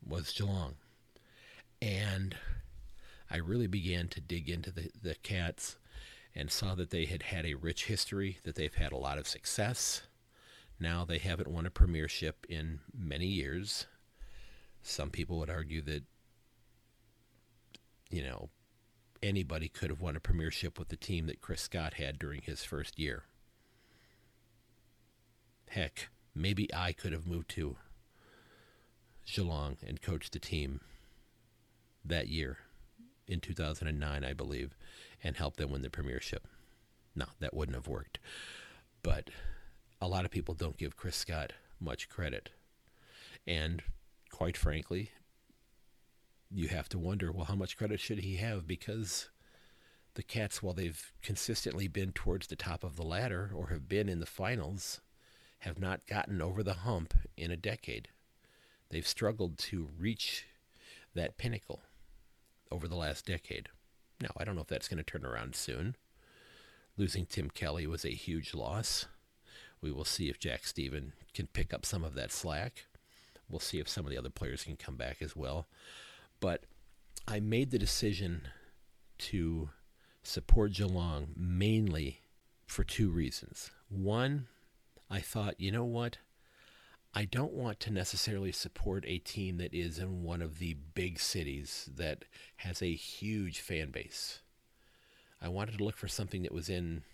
was 0.06 0.32
Geelong. 0.32 0.74
And 1.80 2.36
I 3.30 3.38
really 3.38 3.66
began 3.66 4.08
to 4.08 4.20
dig 4.20 4.48
into 4.48 4.70
the, 4.70 4.90
the 5.02 5.14
Cats 5.16 5.76
and 6.34 6.50
saw 6.50 6.74
that 6.74 6.90
they 6.90 7.04
had 7.04 7.24
had 7.24 7.46
a 7.46 7.54
rich 7.54 7.86
history, 7.86 8.38
that 8.44 8.54
they've 8.54 8.74
had 8.74 8.92
a 8.92 8.98
lot 8.98 9.18
of 9.18 9.28
success. 9.28 10.02
Now 10.80 11.04
they 11.04 11.18
haven't 11.18 11.50
won 11.50 11.66
a 11.66 11.70
premiership 11.70 12.44
in 12.48 12.80
many 12.92 13.26
years. 13.26 13.86
Some 14.82 15.10
people 15.10 15.38
would 15.38 15.50
argue 15.50 15.80
that, 15.82 16.02
you 18.10 18.22
know, 18.22 18.50
anybody 19.24 19.68
could 19.68 19.90
have 19.90 20.00
won 20.00 20.16
a 20.16 20.20
premiership 20.20 20.78
with 20.78 20.88
the 20.88 20.96
team 20.96 21.26
that 21.26 21.40
Chris 21.40 21.62
Scott 21.62 21.94
had 21.94 22.18
during 22.18 22.42
his 22.42 22.62
first 22.62 22.98
year. 22.98 23.24
Heck, 25.70 26.08
maybe 26.34 26.72
I 26.74 26.92
could 26.92 27.12
have 27.12 27.26
moved 27.26 27.48
to 27.50 27.76
Geelong 29.26 29.78
and 29.84 30.02
coached 30.02 30.32
the 30.32 30.38
team 30.38 30.80
that 32.04 32.28
year 32.28 32.58
in 33.26 33.40
2009, 33.40 34.24
I 34.24 34.32
believe, 34.34 34.76
and 35.22 35.36
helped 35.36 35.56
them 35.56 35.70
win 35.70 35.82
the 35.82 35.90
premiership. 35.90 36.46
No, 37.16 37.24
that 37.40 37.54
wouldn't 37.54 37.76
have 37.76 37.88
worked. 37.88 38.18
But 39.02 39.30
a 40.00 40.06
lot 40.06 40.26
of 40.26 40.30
people 40.30 40.54
don't 40.54 40.76
give 40.76 40.96
Chris 40.96 41.16
Scott 41.16 41.54
much 41.80 42.10
credit. 42.10 42.50
And 43.46 43.82
quite 44.30 44.56
frankly, 44.56 45.10
you 46.50 46.68
have 46.68 46.88
to 46.90 46.98
wonder, 46.98 47.32
well, 47.32 47.46
how 47.46 47.54
much 47.54 47.76
credit 47.76 48.00
should 48.00 48.20
he 48.20 48.36
have? 48.36 48.66
Because 48.66 49.28
the 50.14 50.22
Cats, 50.22 50.62
while 50.62 50.74
they've 50.74 51.12
consistently 51.22 51.88
been 51.88 52.12
towards 52.12 52.46
the 52.46 52.56
top 52.56 52.84
of 52.84 52.96
the 52.96 53.02
ladder 53.02 53.50
or 53.54 53.68
have 53.68 53.88
been 53.88 54.08
in 54.08 54.20
the 54.20 54.26
finals, 54.26 55.00
have 55.60 55.78
not 55.78 56.06
gotten 56.06 56.40
over 56.40 56.62
the 56.62 56.74
hump 56.74 57.14
in 57.36 57.50
a 57.50 57.56
decade. 57.56 58.08
They've 58.90 59.06
struggled 59.06 59.58
to 59.58 59.88
reach 59.98 60.46
that 61.14 61.38
pinnacle 61.38 61.80
over 62.70 62.86
the 62.86 62.96
last 62.96 63.26
decade. 63.26 63.68
Now, 64.20 64.30
I 64.36 64.44
don't 64.44 64.54
know 64.54 64.62
if 64.62 64.68
that's 64.68 64.88
going 64.88 64.98
to 64.98 65.04
turn 65.04 65.24
around 65.24 65.56
soon. 65.56 65.96
Losing 66.96 67.26
Tim 67.26 67.50
Kelly 67.50 67.86
was 67.86 68.04
a 68.04 68.10
huge 68.10 68.54
loss. 68.54 69.06
We 69.80 69.90
will 69.90 70.04
see 70.04 70.28
if 70.28 70.38
Jack 70.38 70.64
Steven 70.64 71.12
can 71.34 71.48
pick 71.48 71.74
up 71.74 71.84
some 71.84 72.04
of 72.04 72.14
that 72.14 72.30
slack. 72.30 72.86
We'll 73.48 73.60
see 73.60 73.80
if 73.80 73.88
some 73.88 74.04
of 74.04 74.10
the 74.10 74.18
other 74.18 74.30
players 74.30 74.64
can 74.64 74.76
come 74.76 74.96
back 74.96 75.20
as 75.20 75.34
well. 75.34 75.66
But 76.44 76.64
I 77.26 77.40
made 77.40 77.70
the 77.70 77.78
decision 77.78 78.42
to 79.16 79.70
support 80.22 80.74
Geelong 80.74 81.28
mainly 81.34 82.20
for 82.66 82.84
two 82.84 83.08
reasons. 83.08 83.70
One, 83.88 84.48
I 85.08 85.20
thought, 85.20 85.58
you 85.58 85.72
know 85.72 85.86
what? 85.86 86.18
I 87.14 87.24
don't 87.24 87.54
want 87.54 87.80
to 87.80 87.90
necessarily 87.90 88.52
support 88.52 89.06
a 89.06 89.20
team 89.20 89.56
that 89.56 89.72
is 89.72 89.98
in 89.98 90.22
one 90.22 90.42
of 90.42 90.58
the 90.58 90.76
big 90.94 91.18
cities 91.18 91.88
that 91.96 92.26
has 92.56 92.82
a 92.82 92.94
huge 92.94 93.60
fan 93.60 93.90
base. 93.90 94.40
I 95.40 95.48
wanted 95.48 95.78
to 95.78 95.84
look 95.84 95.96
for 95.96 96.08
something 96.08 96.42
that 96.42 96.52
was 96.52 96.68
in 96.68 97.04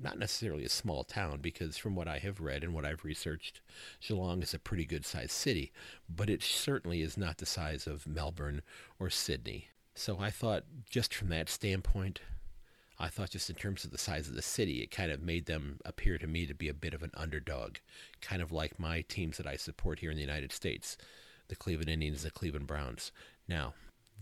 not 0.00 0.18
necessarily 0.18 0.64
a 0.64 0.68
small 0.68 1.04
town, 1.04 1.40
because 1.40 1.76
from 1.76 1.94
what 1.94 2.08
I 2.08 2.18
have 2.18 2.40
read 2.40 2.64
and 2.64 2.74
what 2.74 2.84
I've 2.84 3.04
researched, 3.04 3.60
Geelong 4.00 4.42
is 4.42 4.54
a 4.54 4.58
pretty 4.58 4.84
good 4.84 5.04
sized 5.06 5.32
city, 5.32 5.72
but 6.08 6.28
it 6.28 6.42
certainly 6.42 7.02
is 7.02 7.16
not 7.16 7.38
the 7.38 7.46
size 7.46 7.86
of 7.86 8.06
Melbourne 8.06 8.62
or 8.98 9.10
Sydney. 9.10 9.68
So 9.94 10.18
I 10.18 10.30
thought, 10.30 10.64
just 10.90 11.14
from 11.14 11.28
that 11.28 11.48
standpoint, 11.48 12.20
I 12.98 13.08
thought 13.08 13.30
just 13.30 13.50
in 13.50 13.56
terms 13.56 13.84
of 13.84 13.90
the 13.90 13.98
size 13.98 14.28
of 14.28 14.34
the 14.34 14.42
city, 14.42 14.80
it 14.80 14.90
kind 14.90 15.10
of 15.10 15.22
made 15.22 15.46
them 15.46 15.78
appear 15.84 16.18
to 16.18 16.26
me 16.26 16.46
to 16.46 16.54
be 16.54 16.68
a 16.68 16.74
bit 16.74 16.94
of 16.94 17.02
an 17.02 17.10
underdog, 17.14 17.76
kind 18.20 18.42
of 18.42 18.52
like 18.52 18.78
my 18.78 19.02
teams 19.02 19.36
that 19.36 19.46
I 19.46 19.56
support 19.56 19.98
here 20.00 20.10
in 20.10 20.16
the 20.16 20.22
United 20.22 20.52
States, 20.52 20.96
the 21.48 21.56
Cleveland 21.56 21.90
Indians, 21.90 22.22
the 22.22 22.30
Cleveland 22.30 22.66
Browns. 22.66 23.12
Now, 23.48 23.74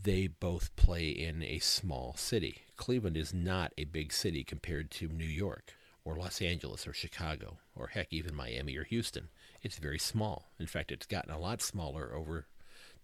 they 0.02 0.26
both 0.26 0.74
play 0.74 1.08
in 1.08 1.42
a 1.42 1.58
small 1.58 2.14
city. 2.16 2.62
Cleveland 2.82 3.16
is 3.16 3.32
not 3.32 3.72
a 3.78 3.84
big 3.84 4.12
city 4.12 4.42
compared 4.42 4.90
to 4.90 5.06
New 5.06 5.24
York 5.24 5.74
or 6.04 6.16
Los 6.16 6.42
Angeles 6.42 6.84
or 6.84 6.92
Chicago 6.92 7.58
or 7.76 7.86
heck, 7.86 8.08
even 8.10 8.34
Miami 8.34 8.76
or 8.76 8.82
Houston. 8.82 9.28
It's 9.62 9.78
very 9.78 10.00
small. 10.00 10.48
In 10.58 10.66
fact, 10.66 10.90
it's 10.90 11.06
gotten 11.06 11.30
a 11.30 11.38
lot 11.38 11.62
smaller 11.62 12.12
over 12.12 12.48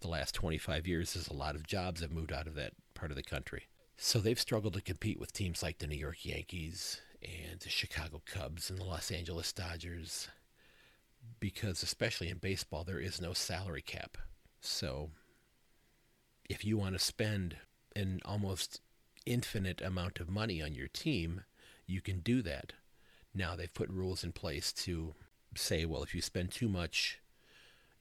the 0.01 0.09
last 0.09 0.35
25 0.35 0.85
years 0.85 1.15
as 1.15 1.29
a 1.29 1.33
lot 1.33 1.55
of 1.55 1.65
jobs 1.65 2.01
have 2.01 2.11
moved 2.11 2.33
out 2.33 2.45
of 2.45 2.55
that 2.55 2.73
part 2.93 3.09
of 3.09 3.15
the 3.15 3.23
country. 3.23 3.67
So 3.95 4.19
they've 4.19 4.37
struggled 4.37 4.73
to 4.73 4.81
compete 4.81 5.17
with 5.17 5.31
teams 5.31 5.63
like 5.63 5.77
the 5.77 5.87
New 5.87 5.95
York 5.95 6.25
Yankees 6.25 6.99
and 7.23 7.61
the 7.61 7.69
Chicago 7.69 8.21
Cubs 8.25 8.69
and 8.69 8.79
the 8.79 8.83
Los 8.83 9.11
Angeles 9.11 9.53
Dodgers 9.53 10.27
because, 11.39 11.83
especially 11.83 12.27
in 12.27 12.39
baseball, 12.39 12.83
there 12.83 12.99
is 12.99 13.21
no 13.21 13.31
salary 13.31 13.81
cap. 13.81 14.17
So 14.59 15.11
if 16.49 16.65
you 16.65 16.77
want 16.77 16.95
to 16.95 16.99
spend 16.99 17.55
an 17.95 18.19
almost 18.25 18.81
infinite 19.29 19.81
amount 19.81 20.19
of 20.19 20.29
money 20.29 20.61
on 20.61 20.73
your 20.73 20.87
team, 20.87 21.43
you 21.85 22.01
can 22.01 22.19
do 22.19 22.41
that. 22.41 22.73
Now 23.33 23.55
they've 23.55 23.73
put 23.73 23.89
rules 23.89 24.23
in 24.23 24.31
place 24.31 24.73
to 24.73 25.13
say, 25.55 25.85
well, 25.85 26.03
if 26.03 26.15
you 26.15 26.21
spend 26.21 26.51
too 26.51 26.67
much 26.67 27.19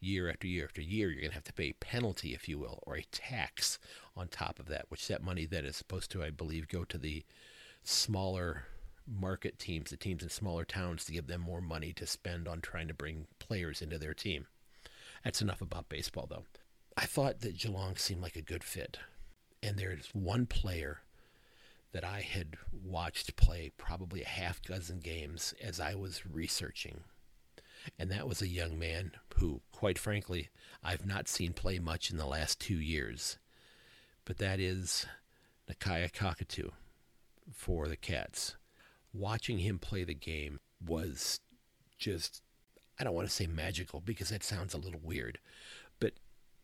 year 0.00 0.30
after 0.30 0.46
year 0.46 0.64
after 0.64 0.80
year, 0.80 1.10
you're 1.10 1.20
going 1.20 1.30
to 1.30 1.34
have 1.34 1.44
to 1.44 1.52
pay 1.52 1.70
a 1.70 1.84
penalty, 1.84 2.32
if 2.32 2.48
you 2.48 2.58
will, 2.58 2.82
or 2.86 2.96
a 2.96 3.04
tax 3.12 3.78
on 4.16 4.28
top 4.28 4.58
of 4.58 4.66
that, 4.66 4.86
which 4.88 5.06
that 5.08 5.22
money 5.22 5.44
then 5.44 5.64
is 5.64 5.76
supposed 5.76 6.10
to, 6.12 6.22
I 6.22 6.30
believe, 6.30 6.68
go 6.68 6.84
to 6.84 6.98
the 6.98 7.24
smaller 7.82 8.64
market 9.06 9.58
teams, 9.58 9.90
the 9.90 9.96
teams 9.96 10.22
in 10.22 10.28
smaller 10.30 10.64
towns, 10.64 11.04
to 11.04 11.12
give 11.12 11.26
them 11.26 11.40
more 11.40 11.60
money 11.60 11.92
to 11.94 12.06
spend 12.06 12.48
on 12.48 12.60
trying 12.60 12.88
to 12.88 12.94
bring 12.94 13.26
players 13.38 13.82
into 13.82 13.98
their 13.98 14.14
team. 14.14 14.46
That's 15.24 15.42
enough 15.42 15.60
about 15.60 15.88
baseball, 15.88 16.26
though. 16.28 16.44
I 16.96 17.06
thought 17.06 17.40
that 17.40 17.58
Geelong 17.58 17.96
seemed 17.96 18.22
like 18.22 18.36
a 18.36 18.42
good 18.42 18.64
fit. 18.64 18.98
And 19.62 19.76
there's 19.76 20.08
one 20.12 20.46
player 20.46 21.00
that 21.92 22.04
I 22.04 22.20
had 22.20 22.56
watched 22.72 23.36
play 23.36 23.72
probably 23.76 24.22
a 24.22 24.28
half 24.28 24.62
dozen 24.62 24.98
games 25.00 25.54
as 25.62 25.80
I 25.80 25.94
was 25.94 26.26
researching 26.26 27.04
and 27.98 28.10
that 28.10 28.28
was 28.28 28.42
a 28.42 28.48
young 28.48 28.78
man 28.78 29.12
who, 29.36 29.60
quite 29.72 29.98
frankly, 29.98 30.48
I've 30.82 31.06
not 31.06 31.28
seen 31.28 31.52
play 31.52 31.78
much 31.78 32.10
in 32.10 32.16
the 32.16 32.26
last 32.26 32.60
two 32.60 32.78
years. 32.78 33.38
But 34.24 34.38
that 34.38 34.60
is 34.60 35.06
Nakia 35.70 36.12
Cockatoo 36.12 36.70
for 37.52 37.88
the 37.88 37.96
Cats. 37.96 38.56
Watching 39.12 39.58
him 39.58 39.78
play 39.78 40.04
the 40.04 40.14
game 40.14 40.60
was 40.84 41.40
just, 41.98 42.42
I 42.98 43.04
don't 43.04 43.14
want 43.14 43.28
to 43.28 43.34
say 43.34 43.46
magical 43.46 44.00
because 44.00 44.28
that 44.30 44.44
sounds 44.44 44.74
a 44.74 44.78
little 44.78 45.00
weird, 45.02 45.38
but 45.98 46.14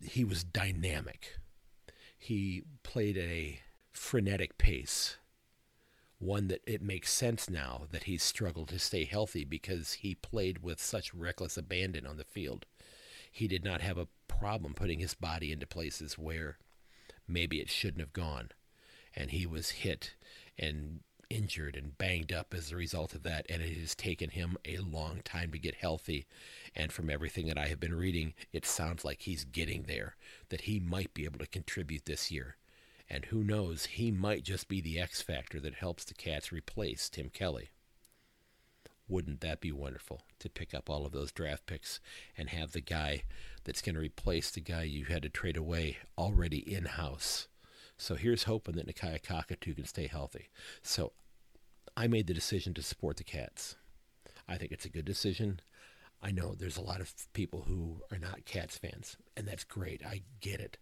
he 0.01 0.25
was 0.25 0.45
dynamic. 0.45 1.39
He 2.18 2.62
played 2.83 3.16
a 3.16 3.61
frenetic 3.95 4.59
pace 4.59 5.16
one 6.24 6.49
that 6.49 6.62
it 6.66 6.82
makes 6.82 7.12
sense 7.12 7.51
now 7.51 7.82
that 7.90 8.05
he's 8.05 8.22
struggled 8.22 8.68
to 8.68 8.78
stay 8.78 9.05
healthy 9.05 9.45
because 9.45 9.95
he 9.95 10.14
played 10.14 10.62
with 10.62 10.80
such 10.80 11.12
reckless 11.14 11.57
abandon 11.57 12.07
on 12.07 12.16
the 12.16 12.24
field. 12.24 12.66
He 13.30 13.47
did 13.49 13.64
not 13.64 13.80
have 13.80 13.99
a 13.99 14.09
problem 14.28 14.74
putting 14.74 15.01
his 15.01 15.14
body 15.14 15.53
into 15.53 15.66
places 15.66 16.16
where 16.16 16.59
maybe 17.26 17.61
it 17.61 17.68
shouldn't 17.68 18.01
have 18.01 18.12
gone. 18.12 18.51
And 19.14 19.30
he 19.30 19.47
was 19.47 19.70
hit 19.70 20.14
and 20.59 21.01
injured 21.30 21.76
and 21.76 21.99
banged 21.99 22.32
up 22.32 22.55
as 22.55 22.70
a 22.70 22.76
result 22.76 23.14
of 23.14 23.22
that. 23.24 23.47
And 23.49 23.61
it 23.61 23.76
has 23.78 23.95
taken 23.95 24.30
him 24.30 24.57
a 24.64 24.78
long 24.78 25.20
time 25.24 25.51
to 25.53 25.59
get 25.59 25.74
healthy. 25.74 26.26
And 26.74 26.92
from 26.92 27.11
everything 27.11 27.49
that 27.49 27.59
I 27.59 27.66
have 27.66 27.80
been 27.80 27.95
reading, 27.95 28.34
it 28.53 28.64
sounds 28.64 29.05
like 29.05 29.22
he's 29.22 29.45
getting 29.45 29.84
there, 29.84 30.16
that 30.49 30.62
he 30.62 30.80
might 30.80 31.12
be 31.12 31.24
able 31.24 31.40
to 31.40 31.47
contribute 31.47 32.07
this 32.07 32.30
year. 32.30 32.57
And 33.09 33.27
who 33.27 33.45
knows, 33.45 33.85
he 33.87 34.11
might 34.11 34.45
just 34.45 34.69
be 34.69 34.81
the 34.81 34.99
X 34.99 35.21
factor 35.21 35.61
that 35.61 35.75
helps 35.75 36.05
the 36.05 36.15
Cats 36.15 36.53
replace 36.53 37.09
Tim 37.09 37.29
Kelly. 37.29 37.71
Wouldn't 39.07 39.43
that 39.43 39.61
be 39.61 39.71
wonderful 39.71 40.23
to 40.39 40.49
pick 40.49 40.73
up 40.73 40.89
all 40.89 41.05
of 41.05 41.13
those 41.13 41.31
draft 41.31 41.67
picks 41.67 42.01
and 42.39 42.49
have 42.49 42.73
the 42.73 42.81
guy 42.81 43.25
that's 43.65 43.83
going 43.83 43.95
to 43.95 44.01
replace 44.01 44.51
the 44.51 44.61
guy 44.61 44.85
you 44.85 45.05
had 45.05 45.23
to 45.23 45.29
trade 45.29 45.59
away 45.59 45.99
already 46.17 46.59
in 46.59 46.87
house? 46.87 47.49
So 47.99 48.15
here's 48.15 48.45
hoping 48.45 48.77
that 48.77 48.89
Nakia 48.89 49.23
Cockatoo 49.23 49.75
can 49.75 49.85
stay 49.85 50.07
healthy. 50.07 50.49
So 50.83 51.13
I 51.97 52.07
made 52.07 52.27
the 52.27 52.35
decision 52.35 52.73
to 52.75 52.83
support 52.83 53.19
the 53.19 53.25
Cats. 53.25 53.77
I 54.49 54.57
think 54.57 54.73
it's 54.73 54.87
a 54.87 54.91
good 54.91 55.05
decision. 55.05 55.61
I 56.23 56.31
know 56.31 56.55
there's 56.55 56.79
a 56.79 56.83
lot 56.83 57.03
of 57.03 57.13
people 57.35 57.65
who 57.69 58.01
are 58.11 58.19
not 58.19 58.47
Cats 58.47 58.79
fans, 58.79 59.17
and 59.37 59.47
that's 59.47 59.65
great. 59.65 60.05
I 60.05 60.23
get 60.41 60.61
it. 60.61 60.79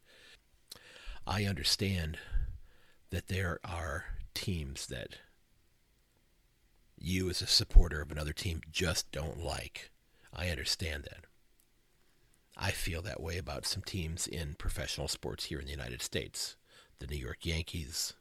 I 1.26 1.44
understand 1.44 2.18
that 3.10 3.28
there 3.28 3.60
are 3.64 4.06
teams 4.34 4.86
that 4.88 5.18
you, 6.98 7.30
as 7.30 7.40
a 7.40 7.46
supporter 7.46 8.00
of 8.00 8.10
another 8.10 8.32
team, 8.32 8.60
just 8.70 9.12
don't 9.12 9.38
like. 9.38 9.90
I 10.32 10.48
understand 10.48 11.04
that. 11.04 11.26
I 12.56 12.70
feel 12.70 13.02
that 13.02 13.20
way 13.20 13.38
about 13.38 13.66
some 13.66 13.82
teams 13.82 14.26
in 14.26 14.54
professional 14.54 15.08
sports 15.08 15.44
here 15.44 15.60
in 15.60 15.66
the 15.66 15.70
United 15.72 16.02
States. 16.02 16.56
The 16.98 17.06
New 17.06 17.16
York 17.16 17.46
Yankees, 17.46 18.14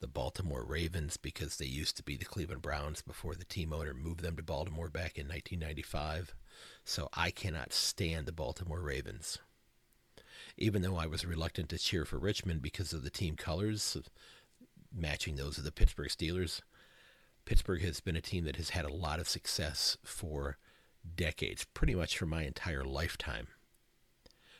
the 0.00 0.08
Baltimore 0.08 0.64
Ravens, 0.64 1.16
because 1.16 1.56
they 1.56 1.66
used 1.66 1.96
to 1.96 2.02
be 2.02 2.16
the 2.16 2.24
Cleveland 2.24 2.62
Browns 2.62 3.02
before 3.02 3.34
the 3.34 3.44
team 3.44 3.72
owner 3.72 3.94
moved 3.94 4.20
them 4.20 4.36
to 4.36 4.42
Baltimore 4.42 4.88
back 4.88 5.16
in 5.16 5.26
1995. 5.28 6.34
So 6.84 7.08
I 7.12 7.30
cannot 7.30 7.72
stand 7.72 8.26
the 8.26 8.32
Baltimore 8.32 8.82
Ravens 8.82 9.38
even 10.56 10.82
though 10.82 10.96
I 10.96 11.06
was 11.06 11.24
reluctant 11.24 11.68
to 11.70 11.78
cheer 11.78 12.04
for 12.04 12.18
Richmond 12.18 12.62
because 12.62 12.92
of 12.92 13.04
the 13.04 13.10
team 13.10 13.36
colors 13.36 13.96
matching 14.94 15.36
those 15.36 15.58
of 15.58 15.64
the 15.64 15.72
Pittsburgh 15.72 16.08
Steelers. 16.08 16.60
Pittsburgh 17.44 17.82
has 17.82 18.00
been 18.00 18.16
a 18.16 18.20
team 18.20 18.44
that 18.44 18.56
has 18.56 18.70
had 18.70 18.84
a 18.84 18.92
lot 18.92 19.20
of 19.20 19.28
success 19.28 19.98
for 20.04 20.56
decades, 21.14 21.64
pretty 21.74 21.94
much 21.94 22.18
for 22.18 22.26
my 22.26 22.42
entire 22.42 22.84
lifetime. 22.84 23.48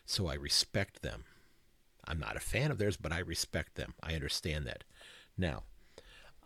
So 0.05 0.29
I 0.29 0.35
respect 0.35 1.03
them. 1.03 1.25
I'm 2.07 2.21
not 2.21 2.37
a 2.37 2.41
fan 2.41 2.71
of 2.71 2.79
theirs, 2.79 2.97
but 2.97 3.13
I 3.13 3.19
respect 3.19 3.75
them. 3.75 3.95
I 4.03 4.15
understand 4.15 4.67
that. 4.67 4.85
Now, 5.37 5.65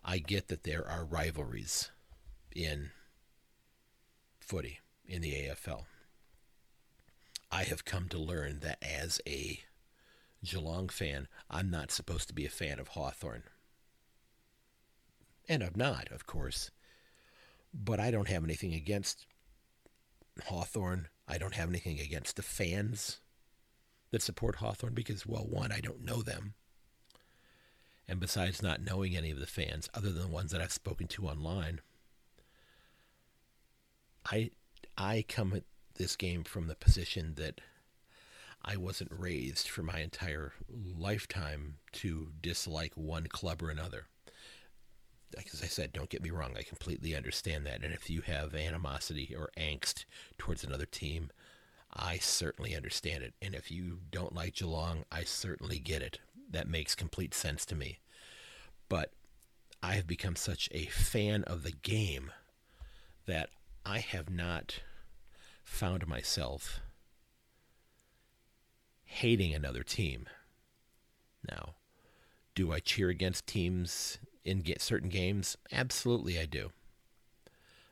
I 0.03 0.17
get 0.17 0.47
that 0.47 0.63
there 0.63 0.87
are 0.87 1.05
rivalries 1.05 1.91
in 2.55 2.89
footy 4.39 4.79
in 5.05 5.21
the 5.21 5.33
AFL. 5.33 5.83
I 7.51 7.63
have 7.63 7.85
come 7.85 8.07
to 8.09 8.17
learn 8.17 8.59
that 8.61 8.81
as 8.81 9.19
a 9.27 9.59
Geelong 10.43 10.89
fan, 10.89 11.27
I'm 11.49 11.69
not 11.69 11.91
supposed 11.91 12.27
to 12.29 12.33
be 12.33 12.45
a 12.45 12.49
fan 12.49 12.79
of 12.79 12.89
Hawthorn, 12.89 13.43
And 15.47 15.61
I'm 15.63 15.73
not, 15.75 16.11
of 16.11 16.25
course. 16.25 16.71
But 17.73 17.99
I 17.99 18.09
don't 18.09 18.27
have 18.29 18.43
anything 18.43 18.73
against 18.73 19.25
Hawthorn. 20.45 21.09
I 21.27 21.37
don't 21.37 21.55
have 21.55 21.69
anything 21.69 21.99
against 21.99 22.37
the 22.37 22.41
fans 22.41 23.19
that 24.11 24.21
support 24.21 24.55
Hawthorn 24.57 24.93
because, 24.93 25.25
well, 25.25 25.45
one, 25.45 25.71
I 25.71 25.79
don't 25.79 26.03
know 26.03 26.21
them. 26.21 26.53
And 28.07 28.19
besides 28.19 28.61
not 28.61 28.81
knowing 28.81 29.15
any 29.15 29.31
of 29.31 29.39
the 29.39 29.45
fans, 29.45 29.89
other 29.93 30.11
than 30.11 30.23
the 30.23 30.27
ones 30.27 30.51
that 30.51 30.61
I've 30.61 30.71
spoken 30.71 31.07
to 31.07 31.27
online, 31.27 31.81
I 34.25 34.51
I 34.97 35.23
come 35.27 35.61
this 35.95 36.15
game 36.15 36.43
from 36.43 36.67
the 36.67 36.75
position 36.75 37.33
that 37.35 37.61
I 38.63 38.75
wasn't 38.77 39.11
raised 39.17 39.67
for 39.67 39.81
my 39.83 39.99
entire 39.99 40.53
lifetime 40.69 41.75
to 41.93 42.29
dislike 42.41 42.93
one 42.95 43.27
club 43.27 43.63
or 43.63 43.69
another. 43.69 44.05
As 45.37 45.63
I 45.63 45.67
said, 45.67 45.93
don't 45.93 46.09
get 46.09 46.21
me 46.21 46.29
wrong, 46.29 46.53
I 46.57 46.63
completely 46.63 47.15
understand 47.15 47.65
that. 47.65 47.83
And 47.83 47.93
if 47.93 48.09
you 48.09 48.21
have 48.21 48.53
animosity 48.53 49.33
or 49.35 49.49
angst 49.57 50.05
towards 50.37 50.63
another 50.63 50.85
team, 50.85 51.31
I 51.93 52.17
certainly 52.17 52.75
understand 52.75 53.23
it. 53.23 53.33
And 53.41 53.55
if 53.55 53.71
you 53.71 53.99
don't 54.11 54.35
like 54.35 54.55
Geelong, 54.55 55.05
I 55.11 55.23
certainly 55.23 55.79
get 55.79 56.01
it. 56.01 56.19
That 56.49 56.67
makes 56.67 56.95
complete 56.95 57.33
sense 57.33 57.65
to 57.67 57.75
me. 57.75 57.99
But 58.89 59.13
I 59.81 59.93
have 59.93 60.07
become 60.07 60.35
such 60.35 60.69
a 60.71 60.85
fan 60.85 61.43
of 61.45 61.63
the 61.63 61.71
game 61.71 62.31
that 63.25 63.49
I 63.85 63.99
have 63.99 64.29
not 64.29 64.81
found 65.71 66.05
myself 66.05 66.81
hating 69.05 69.53
another 69.53 69.83
team. 69.83 70.27
Now, 71.49 71.75
do 72.53 72.71
I 72.71 72.79
cheer 72.79 73.09
against 73.09 73.47
teams 73.47 74.19
in 74.43 74.63
certain 74.77 75.09
games? 75.09 75.57
Absolutely, 75.71 76.37
I 76.37 76.45
do. 76.45 76.71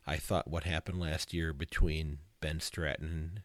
I 0.06 0.18
thought 0.18 0.50
what 0.50 0.66
happened 0.66 1.00
last 1.00 1.34
year 1.34 1.54
between 1.54 2.20
Ben 2.42 2.60
Stratton 2.60 3.44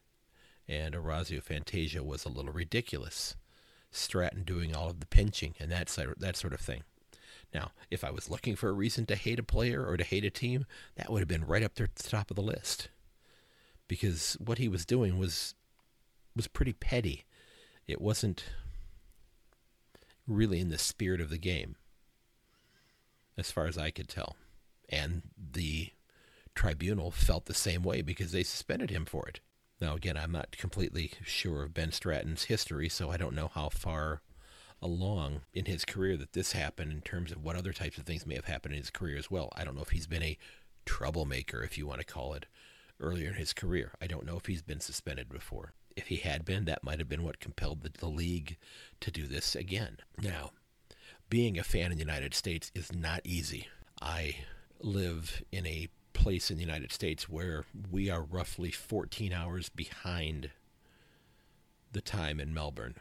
and 0.69 0.95
Orazio 0.95 1.41
Fantasia 1.41 2.03
was 2.03 2.25
a 2.25 2.29
little 2.29 2.53
ridiculous. 2.53 3.37
Stratton 3.93 4.43
doing 4.43 4.75
all 4.75 4.91
of 4.91 5.01
the 5.01 5.07
pinching 5.07 5.55
and 5.61 5.71
that 5.71 5.87
that 6.19 6.37
sort 6.37 6.53
of 6.53 6.61
thing. 6.61 6.83
Now, 7.55 7.71
if 7.91 8.03
I 8.03 8.11
was 8.11 8.29
looking 8.29 8.57
for 8.57 8.69
a 8.69 8.73
reason 8.73 9.07
to 9.07 9.17
hate 9.17 9.39
a 9.39 9.45
player 9.45 9.87
or 9.87 9.97
to 9.97 10.05
hate 10.05 10.25
a 10.25 10.31
team, 10.31 10.67
that 10.97 11.11
would 11.11 11.21
have 11.21 11.29
been 11.29 11.47
right 11.47 11.63
up 11.63 11.77
there 11.77 11.85
at 11.85 11.95
the 11.95 12.11
top 12.11 12.31
of 12.31 12.35
the 12.35 12.43
list. 12.43 12.89
Because 13.89 14.37
what 14.41 14.59
he 14.59 14.69
was 14.69 14.87
doing 14.87 15.19
was 15.19 15.55
was 16.35 16.47
pretty 16.49 16.73
petty. 16.73 17.25
It 17.87 18.01
wasn't 18.01 18.45
really 20.27 20.61
in 20.61 20.71
the 20.71 20.79
spirit 20.79 21.21
of 21.21 21.31
the 21.31 21.39
game, 21.39 21.77
as 23.37 23.51
far 23.51 23.67
as 23.67 23.79
I 23.79 23.91
could 23.91 24.09
tell. 24.09 24.37
And 24.89 25.23
the 25.37 25.91
tribunal 26.55 27.11
felt 27.11 27.47
the 27.47 27.55
same 27.55 27.83
way 27.83 28.01
because 28.03 28.33
they 28.33 28.43
suspended 28.43 28.91
him 28.91 29.05
for 29.05 29.29
it. 29.29 29.41
Now, 29.81 29.95
again, 29.95 30.17
I'm 30.17 30.33
not 30.33 30.57
completely 30.57 31.13
sure 31.25 31.65
of 31.65 31.75
Ben 31.75 31.93
Stratton's 31.93 32.45
history, 32.45 32.89
so 32.89 33.11
I 33.11 33.17
don't 33.17 33.35
know 33.35 33.51
how 33.53 33.69
far 33.69 34.23
along 34.81 35.41
in 35.53 35.65
his 35.65 35.85
career 35.85 36.17
that 36.17 36.33
this 36.33 36.53
happened 36.53 36.93
in 36.93 37.01
terms 37.01 37.33
of 37.33 37.43
what 37.43 37.57
other 37.57 37.73
types 37.73 37.99
of 37.99 38.05
things 38.05 38.27
may 38.27 38.35
have 38.35 38.45
happened 38.45 38.75
in 38.75 38.81
his 38.81 38.91
career 38.91 39.17
as 39.17 39.31
well. 39.31 39.51
I 39.57 39.65
don't 39.65 39.75
know 39.75 39.83
if 39.83 39.91
he's 39.91 40.07
been 40.07 40.23
a 40.23 40.39
troublemaker, 40.85 41.63
if 41.63 41.77
you 41.77 41.87
want 41.87 42.01
to 42.01 42.07
call 42.07 42.35
it, 42.35 42.47
earlier 43.01 43.29
in 43.29 43.35
his 43.35 43.53
career. 43.53 43.93
I 44.01 44.07
don't 44.07 44.27
know 44.27 44.37
if 44.37 44.47
he's 44.47 44.63
been 44.63 44.81
suspended 44.81 45.29
before. 45.29 45.73
If 45.97 46.09
he 46.09 46.17
had 46.17 46.45
been, 46.45 46.65
that 46.65 46.85
might 46.85 46.99
have 46.99 47.09
been 47.09 47.23
what 47.23 47.41
compelled 47.41 47.83
the, 47.83 47.91
the 47.97 48.09
league 48.09 48.57
to 49.01 49.11
do 49.11 49.27
this 49.27 49.55
again. 49.55 49.99
Now, 50.21 50.51
being 51.29 51.59
a 51.59 51.65
fan 51.65 51.93
in 51.93 51.99
the 51.99 52.05
United 52.05 52.35
States 52.35 52.71
is 52.75 52.93
not 52.93 53.21
easy. 53.25 53.69
I 54.01 54.37
live 54.81 55.43
in 55.53 55.67
a 55.67 55.89
place 56.13 56.51
in 56.51 56.57
the 56.57 56.65
United 56.65 56.93
States 56.93 57.29
where 57.29 57.65
we 57.91 58.11
are 58.11 58.23
roughly 58.23 58.71
14 58.71 59.33
hours 59.33 59.69
behind 59.69 60.51
the 61.93 62.01
time 62.01 62.41
in 62.41 62.53
Melbourne. 62.53 62.97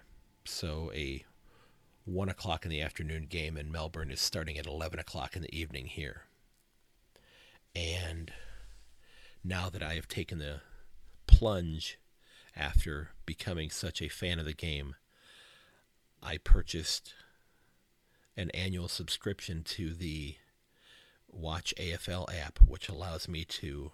So 0.45 0.91
a 0.93 1.23
one 2.05 2.29
o'clock 2.29 2.65
in 2.65 2.71
the 2.71 2.81
afternoon 2.81 3.27
game 3.29 3.57
in 3.57 3.71
Melbourne 3.71 4.11
is 4.11 4.19
starting 4.19 4.57
at 4.57 4.65
11 4.65 4.99
o'clock 4.99 5.35
in 5.35 5.41
the 5.41 5.57
evening 5.57 5.85
here. 5.85 6.23
And 7.75 8.31
now 9.43 9.69
that 9.69 9.83
I 9.83 9.95
have 9.95 10.07
taken 10.07 10.39
the 10.39 10.61
plunge 11.27 11.99
after 12.55 13.09
becoming 13.25 13.69
such 13.69 14.01
a 14.01 14.07
fan 14.07 14.39
of 14.39 14.45
the 14.45 14.53
game, 14.53 14.95
I 16.21 16.37
purchased 16.37 17.13
an 18.37 18.49
annual 18.51 18.87
subscription 18.87 19.63
to 19.63 19.93
the 19.93 20.35
Watch 21.27 21.73
AFL 21.79 22.33
app, 22.33 22.59
which 22.59 22.87
allows 22.87 23.27
me 23.27 23.43
to 23.45 23.91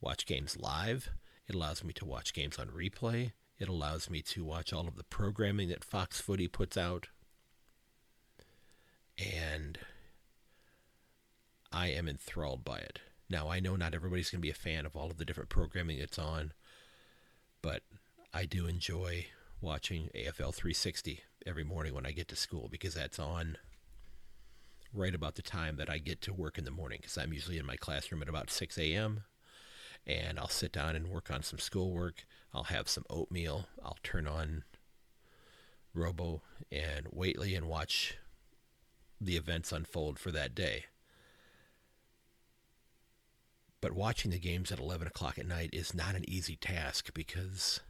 watch 0.00 0.26
games 0.26 0.56
live. 0.56 1.10
It 1.48 1.54
allows 1.54 1.82
me 1.82 1.92
to 1.94 2.04
watch 2.04 2.32
games 2.32 2.58
on 2.58 2.68
replay. 2.68 3.32
It 3.58 3.68
allows 3.68 4.08
me 4.08 4.22
to 4.22 4.44
watch 4.44 4.72
all 4.72 4.86
of 4.86 4.96
the 4.96 5.04
programming 5.04 5.68
that 5.68 5.84
Fox 5.84 6.20
Footy 6.20 6.48
puts 6.48 6.76
out. 6.76 7.08
And 9.18 9.78
I 11.72 11.88
am 11.88 12.08
enthralled 12.08 12.64
by 12.64 12.78
it. 12.78 13.00
Now, 13.34 13.50
I 13.50 13.58
know 13.58 13.74
not 13.74 13.94
everybody's 13.94 14.30
going 14.30 14.38
to 14.38 14.46
be 14.46 14.52
a 14.52 14.54
fan 14.54 14.86
of 14.86 14.94
all 14.94 15.10
of 15.10 15.16
the 15.16 15.24
different 15.24 15.48
programming 15.48 15.98
it's 15.98 16.20
on, 16.20 16.52
but 17.62 17.82
I 18.32 18.44
do 18.44 18.68
enjoy 18.68 19.26
watching 19.60 20.08
AFL 20.14 20.54
360 20.54 21.24
every 21.44 21.64
morning 21.64 21.94
when 21.94 22.06
I 22.06 22.12
get 22.12 22.28
to 22.28 22.36
school 22.36 22.68
because 22.70 22.94
that's 22.94 23.18
on 23.18 23.56
right 24.92 25.16
about 25.16 25.34
the 25.34 25.42
time 25.42 25.74
that 25.78 25.90
I 25.90 25.98
get 25.98 26.20
to 26.22 26.32
work 26.32 26.58
in 26.58 26.64
the 26.64 26.70
morning 26.70 27.00
because 27.02 27.18
I'm 27.18 27.32
usually 27.32 27.58
in 27.58 27.66
my 27.66 27.74
classroom 27.74 28.22
at 28.22 28.28
about 28.28 28.52
6 28.52 28.78
a.m. 28.78 29.24
and 30.06 30.38
I'll 30.38 30.46
sit 30.46 30.70
down 30.70 30.94
and 30.94 31.08
work 31.08 31.28
on 31.28 31.42
some 31.42 31.58
schoolwork. 31.58 32.26
I'll 32.54 32.62
have 32.62 32.88
some 32.88 33.04
oatmeal. 33.10 33.66
I'll 33.84 33.98
turn 34.04 34.28
on 34.28 34.62
Robbo 35.92 36.42
and 36.70 37.06
Whateley 37.10 37.56
and 37.56 37.66
watch 37.66 38.16
the 39.20 39.36
events 39.36 39.72
unfold 39.72 40.20
for 40.20 40.30
that 40.30 40.54
day. 40.54 40.84
But 43.84 43.92
watching 43.92 44.30
the 44.30 44.38
games 44.38 44.72
at 44.72 44.78
11 44.78 45.06
o'clock 45.08 45.38
at 45.38 45.46
night 45.46 45.68
is 45.74 45.92
not 45.92 46.14
an 46.14 46.24
easy 46.26 46.56
task 46.56 47.12
because 47.12 47.80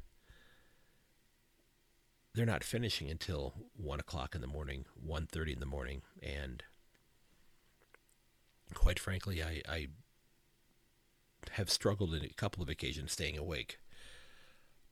they're 2.34 2.44
not 2.44 2.64
finishing 2.64 3.08
until 3.08 3.54
1 3.76 4.00
o'clock 4.00 4.34
in 4.34 4.40
the 4.40 4.48
morning, 4.48 4.86
1.30 5.08 5.52
in 5.52 5.60
the 5.60 5.66
morning. 5.66 6.02
And 6.20 6.64
quite 8.74 8.98
frankly, 8.98 9.40
I, 9.40 9.62
I 9.68 9.86
have 11.52 11.70
struggled 11.70 12.12
in 12.12 12.24
a 12.24 12.28
couple 12.30 12.60
of 12.60 12.68
occasions 12.68 13.12
staying 13.12 13.38
awake. 13.38 13.78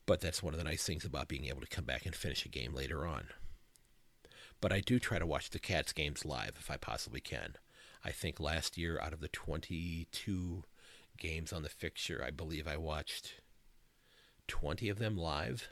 But 0.05 0.21
that's 0.21 0.41
one 0.41 0.53
of 0.53 0.57
the 0.57 0.63
nice 0.63 0.85
things 0.85 1.03
about 1.03 1.27
being 1.27 1.47
able 1.47 1.59
to 1.59 1.67
come 1.67 1.83
back 1.83 2.05
and 2.05 2.15
finish 2.15 2.45
a 2.45 2.49
game 2.49 2.73
later 2.73 3.05
on. 3.05 3.25
But 4.61 4.71
I 4.71 4.79
do 4.79 4.99
try 4.99 5.19
to 5.19 5.25
watch 5.25 5.49
the 5.49 5.59
Cats 5.59 5.91
games 5.91 6.23
live 6.23 6.53
if 6.57 6.71
I 6.71 6.77
possibly 6.77 7.19
can. 7.19 7.55
I 8.05 8.11
think 8.11 8.39
last 8.39 8.77
year, 8.77 9.01
out 9.01 9.11
of 9.11 9.19
the 9.19 9.27
22 9.27 10.63
games 11.17 11.53
on 11.53 11.63
the 11.63 11.69
fixture. 11.69 12.23
I 12.25 12.31
believe 12.31 12.67
I 12.67 12.77
watched 12.77 13.41
20 14.47 14.89
of 14.89 14.99
them 14.99 15.17
live. 15.17 15.69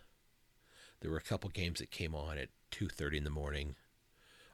There 1.00 1.12
were 1.12 1.18
a 1.18 1.22
couple 1.22 1.50
games 1.50 1.80
that 1.80 1.92
came 1.92 2.16
on 2.16 2.38
at 2.38 2.50
2.30 2.72 3.18
in 3.18 3.24
the 3.24 3.30
morning 3.30 3.76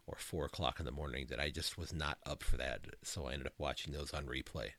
or 0.06 0.16
4 0.18 0.46
o'clock 0.46 0.80
in 0.80 0.86
the 0.86 0.92
morning 0.92 1.28
that 1.30 1.40
I 1.40 1.50
just 1.50 1.78
was 1.78 1.94
not 1.94 2.18
up 2.26 2.42
for 2.42 2.58
that, 2.58 2.82
so 3.04 3.28
I 3.28 3.34
ended 3.34 3.48
up 3.48 3.54
watching 3.58 3.94
those 3.94 4.14
on 4.14 4.26
replay. 4.26 4.70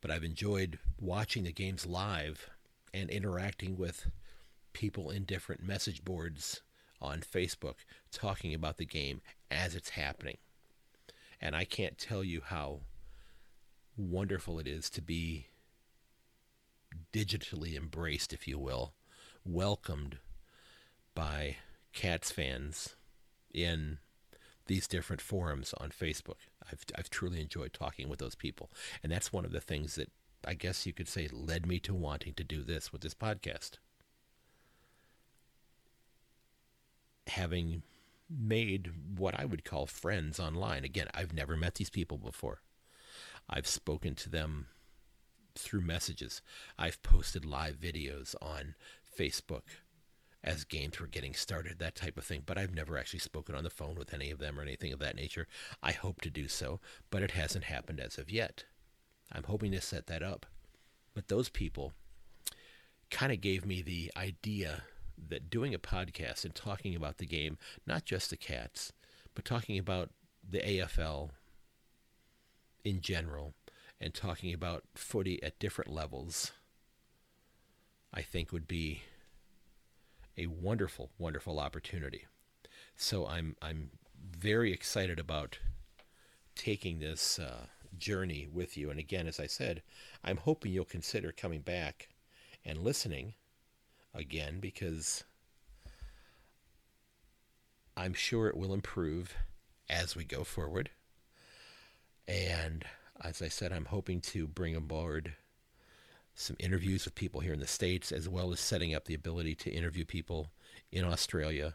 But 0.00 0.10
I've 0.10 0.24
enjoyed 0.24 0.78
watching 1.00 1.44
the 1.44 1.52
games 1.52 1.84
live 1.84 2.50
and 2.92 3.10
interacting 3.10 3.76
with 3.76 4.10
people 4.72 5.10
in 5.10 5.24
different 5.24 5.66
message 5.66 6.04
boards 6.04 6.62
on 7.00 7.20
Facebook 7.20 7.76
talking 8.12 8.54
about 8.54 8.76
the 8.76 8.86
game 8.86 9.20
as 9.50 9.74
it's 9.74 9.90
happening. 9.90 10.38
And 11.40 11.56
I 11.56 11.64
can't 11.64 11.98
tell 11.98 12.22
you 12.22 12.42
how 12.44 12.80
wonderful 13.96 14.58
it 14.58 14.66
is 14.66 14.90
to 14.90 15.02
be 15.02 15.48
digitally 17.12 17.76
embraced, 17.76 18.32
if 18.32 18.48
you 18.48 18.58
will, 18.58 18.94
welcomed 19.44 20.18
by 21.14 21.56
Cats 21.92 22.30
fans 22.30 22.96
in 23.52 23.98
these 24.66 24.88
different 24.88 25.20
forums 25.20 25.74
on 25.78 25.90
Facebook. 25.90 26.38
I've, 26.70 26.84
I've 26.96 27.10
truly 27.10 27.40
enjoyed 27.40 27.72
talking 27.72 28.08
with 28.08 28.18
those 28.18 28.34
people. 28.34 28.70
And 29.02 29.12
that's 29.12 29.32
one 29.32 29.44
of 29.44 29.52
the 29.52 29.60
things 29.60 29.94
that 29.96 30.10
I 30.46 30.54
guess 30.54 30.86
you 30.86 30.92
could 30.92 31.08
say 31.08 31.28
led 31.30 31.66
me 31.66 31.78
to 31.80 31.94
wanting 31.94 32.34
to 32.34 32.44
do 32.44 32.62
this 32.62 32.92
with 32.92 33.02
this 33.02 33.14
podcast. 33.14 33.78
Having 37.28 37.82
made 38.28 38.90
what 39.16 39.38
I 39.38 39.44
would 39.44 39.64
call 39.64 39.86
friends 39.86 40.40
online. 40.40 40.84
Again, 40.84 41.08
I've 41.14 41.32
never 41.32 41.56
met 41.56 41.76
these 41.76 41.90
people 41.90 42.18
before. 42.18 42.60
I've 43.48 43.66
spoken 43.66 44.14
to 44.16 44.30
them 44.30 44.66
through 45.54 45.82
messages. 45.82 46.42
I've 46.78 47.02
posted 47.02 47.44
live 47.44 47.76
videos 47.76 48.34
on 48.40 48.74
Facebook 49.18 49.62
as 50.42 50.64
games 50.64 51.00
were 51.00 51.06
getting 51.06 51.32
started, 51.32 51.78
that 51.78 51.94
type 51.94 52.18
of 52.18 52.24
thing. 52.24 52.42
But 52.44 52.58
I've 52.58 52.74
never 52.74 52.98
actually 52.98 53.20
spoken 53.20 53.54
on 53.54 53.64
the 53.64 53.70
phone 53.70 53.94
with 53.94 54.12
any 54.12 54.30
of 54.30 54.38
them 54.38 54.58
or 54.58 54.62
anything 54.62 54.92
of 54.92 54.98
that 54.98 55.16
nature. 55.16 55.46
I 55.82 55.92
hope 55.92 56.20
to 56.20 56.30
do 56.30 56.48
so, 56.48 56.80
but 57.10 57.22
it 57.22 57.30
hasn't 57.30 57.64
happened 57.64 57.98
as 57.98 58.18
of 58.18 58.30
yet. 58.30 58.64
I'm 59.32 59.44
hoping 59.44 59.72
to 59.72 59.80
set 59.80 60.06
that 60.08 60.22
up. 60.22 60.44
But 61.14 61.28
those 61.28 61.48
people 61.48 61.92
kind 63.10 63.32
of 63.32 63.40
gave 63.40 63.64
me 63.64 63.80
the 63.80 64.12
idea 64.16 64.82
that 65.28 65.48
doing 65.48 65.72
a 65.74 65.78
podcast 65.78 66.44
and 66.44 66.54
talking 66.54 66.94
about 66.94 67.18
the 67.18 67.26
game, 67.26 67.56
not 67.86 68.04
just 68.04 68.30
the 68.30 68.36
Cats, 68.36 68.92
but 69.34 69.44
talking 69.44 69.78
about 69.78 70.10
the 70.46 70.58
AFL 70.58 71.30
in 72.84 73.00
general 73.00 73.54
and 74.00 74.14
talking 74.14 74.52
about 74.52 74.84
footy 74.94 75.42
at 75.42 75.58
different 75.58 75.90
levels, 75.90 76.52
I 78.12 78.22
think 78.22 78.52
would 78.52 78.68
be 78.68 79.02
a 80.36 80.46
wonderful, 80.46 81.10
wonderful 81.18 81.58
opportunity. 81.58 82.26
So 82.96 83.26
I'm 83.26 83.56
I'm 83.62 83.90
very 84.38 84.72
excited 84.72 85.18
about 85.18 85.58
taking 86.54 86.98
this 86.98 87.38
uh, 87.38 87.66
journey 87.98 88.48
with 88.52 88.76
you. 88.76 88.90
And 88.90 88.98
again, 88.98 89.26
as 89.26 89.40
I 89.40 89.46
said, 89.46 89.82
I'm 90.22 90.38
hoping 90.38 90.72
you'll 90.72 90.84
consider 90.84 91.32
coming 91.32 91.60
back 91.60 92.08
and 92.64 92.78
listening 92.78 93.34
again 94.14 94.60
because 94.60 95.24
I'm 97.96 98.14
sure 98.14 98.48
it 98.48 98.56
will 98.56 98.72
improve 98.72 99.36
as 99.88 100.16
we 100.16 100.24
go 100.24 100.44
forward. 100.44 100.90
And 102.26 102.84
as 103.22 103.42
I 103.42 103.48
said, 103.48 103.72
I'm 103.72 103.86
hoping 103.86 104.20
to 104.22 104.46
bring 104.46 104.74
aboard 104.74 105.34
some 106.34 106.56
interviews 106.58 107.04
with 107.04 107.14
people 107.14 107.40
here 107.40 107.52
in 107.52 107.60
the 107.60 107.66
States, 107.66 108.10
as 108.10 108.28
well 108.28 108.52
as 108.52 108.60
setting 108.60 108.94
up 108.94 109.04
the 109.04 109.14
ability 109.14 109.54
to 109.54 109.70
interview 109.70 110.04
people 110.04 110.50
in 110.90 111.04
Australia 111.04 111.74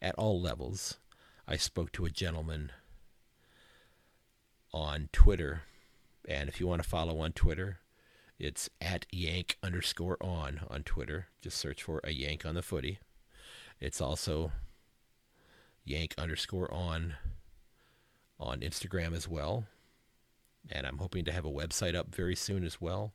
at 0.00 0.14
all 0.16 0.40
levels. 0.40 0.98
I 1.48 1.56
spoke 1.56 1.90
to 1.92 2.04
a 2.04 2.10
gentleman 2.10 2.70
on 4.72 5.08
Twitter, 5.12 5.62
and 6.28 6.48
if 6.48 6.60
you 6.60 6.66
want 6.68 6.82
to 6.82 6.88
follow 6.88 7.18
on 7.20 7.32
Twitter, 7.32 7.80
it's 8.38 8.70
at 8.80 9.04
yank 9.10 9.58
underscore 9.62 10.16
on 10.20 10.60
on 10.70 10.82
Twitter. 10.84 11.26
Just 11.42 11.58
search 11.58 11.82
for 11.82 12.00
a 12.04 12.12
yank 12.12 12.46
on 12.46 12.54
the 12.54 12.62
footy. 12.62 13.00
It's 13.80 14.00
also 14.00 14.52
yank 15.84 16.14
underscore 16.16 16.72
on 16.72 17.14
on 18.40 18.60
Instagram 18.60 19.14
as 19.14 19.28
well. 19.28 19.64
And 20.70 20.86
I'm 20.86 20.98
hoping 20.98 21.24
to 21.26 21.32
have 21.32 21.44
a 21.44 21.50
website 21.50 21.94
up 21.94 22.14
very 22.14 22.34
soon 22.34 22.64
as 22.64 22.80
well. 22.80 23.12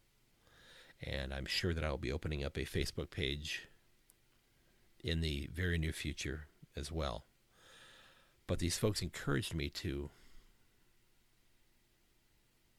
And 1.01 1.34
I'm 1.34 1.45
sure 1.45 1.73
that 1.73 1.84
I'll 1.84 1.97
be 1.97 2.11
opening 2.11 2.43
up 2.43 2.57
a 2.57 2.61
Facebook 2.61 3.09
page 3.09 3.67
in 5.03 5.21
the 5.21 5.49
very 5.53 5.78
near 5.78 5.91
future 5.91 6.47
as 6.76 6.91
well. 6.91 7.26
But 8.47 8.59
these 8.59 8.78
folks 8.78 9.01
encouraged 9.01 9.53
me 9.53 9.69
to 9.69 10.09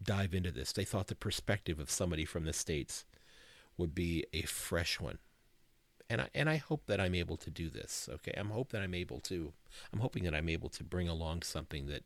dive 0.02 0.34
into 0.34 0.50
this. 0.50 0.72
They 0.72 0.84
thought 0.84 1.08
the 1.08 1.14
perspective 1.14 1.78
of 1.78 1.90
somebody 1.90 2.24
from 2.24 2.44
the 2.44 2.52
States 2.52 3.04
would 3.76 3.94
be 3.94 4.24
a 4.32 4.42
fresh 4.42 5.00
one. 5.00 5.18
And 6.08 6.20
I, 6.20 6.28
and 6.34 6.48
I 6.48 6.56
hope 6.56 6.86
that 6.86 7.00
I'm 7.00 7.14
able 7.14 7.36
to 7.38 7.50
do 7.50 7.68
this. 7.68 8.08
Okay. 8.12 8.32
I'm 8.36 8.50
hope 8.50 8.70
that 8.70 8.82
I'm 8.82 8.94
able 8.94 9.18
to 9.20 9.52
I'm 9.92 9.98
hoping 9.98 10.24
that 10.24 10.34
I'm 10.34 10.48
able 10.48 10.68
to 10.70 10.84
bring 10.84 11.08
along 11.08 11.42
something 11.42 11.86
that 11.86 12.04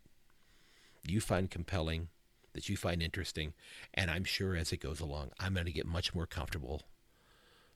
you 1.05 1.21
find 1.21 1.51
compelling, 1.51 2.09
that 2.53 2.69
you 2.69 2.77
find 2.77 3.03
interesting, 3.03 3.53
and 3.95 4.11
I'm 4.11 4.25
sure 4.25 4.57
as 4.57 4.73
it 4.73 4.81
goes 4.81 5.01
along, 5.01 5.31
I'm 5.39 5.55
going 5.55 5.67
to 5.67 5.73
get 5.73 5.87
much 5.87 6.15
more 6.15 6.27
comfortable 6.27 6.83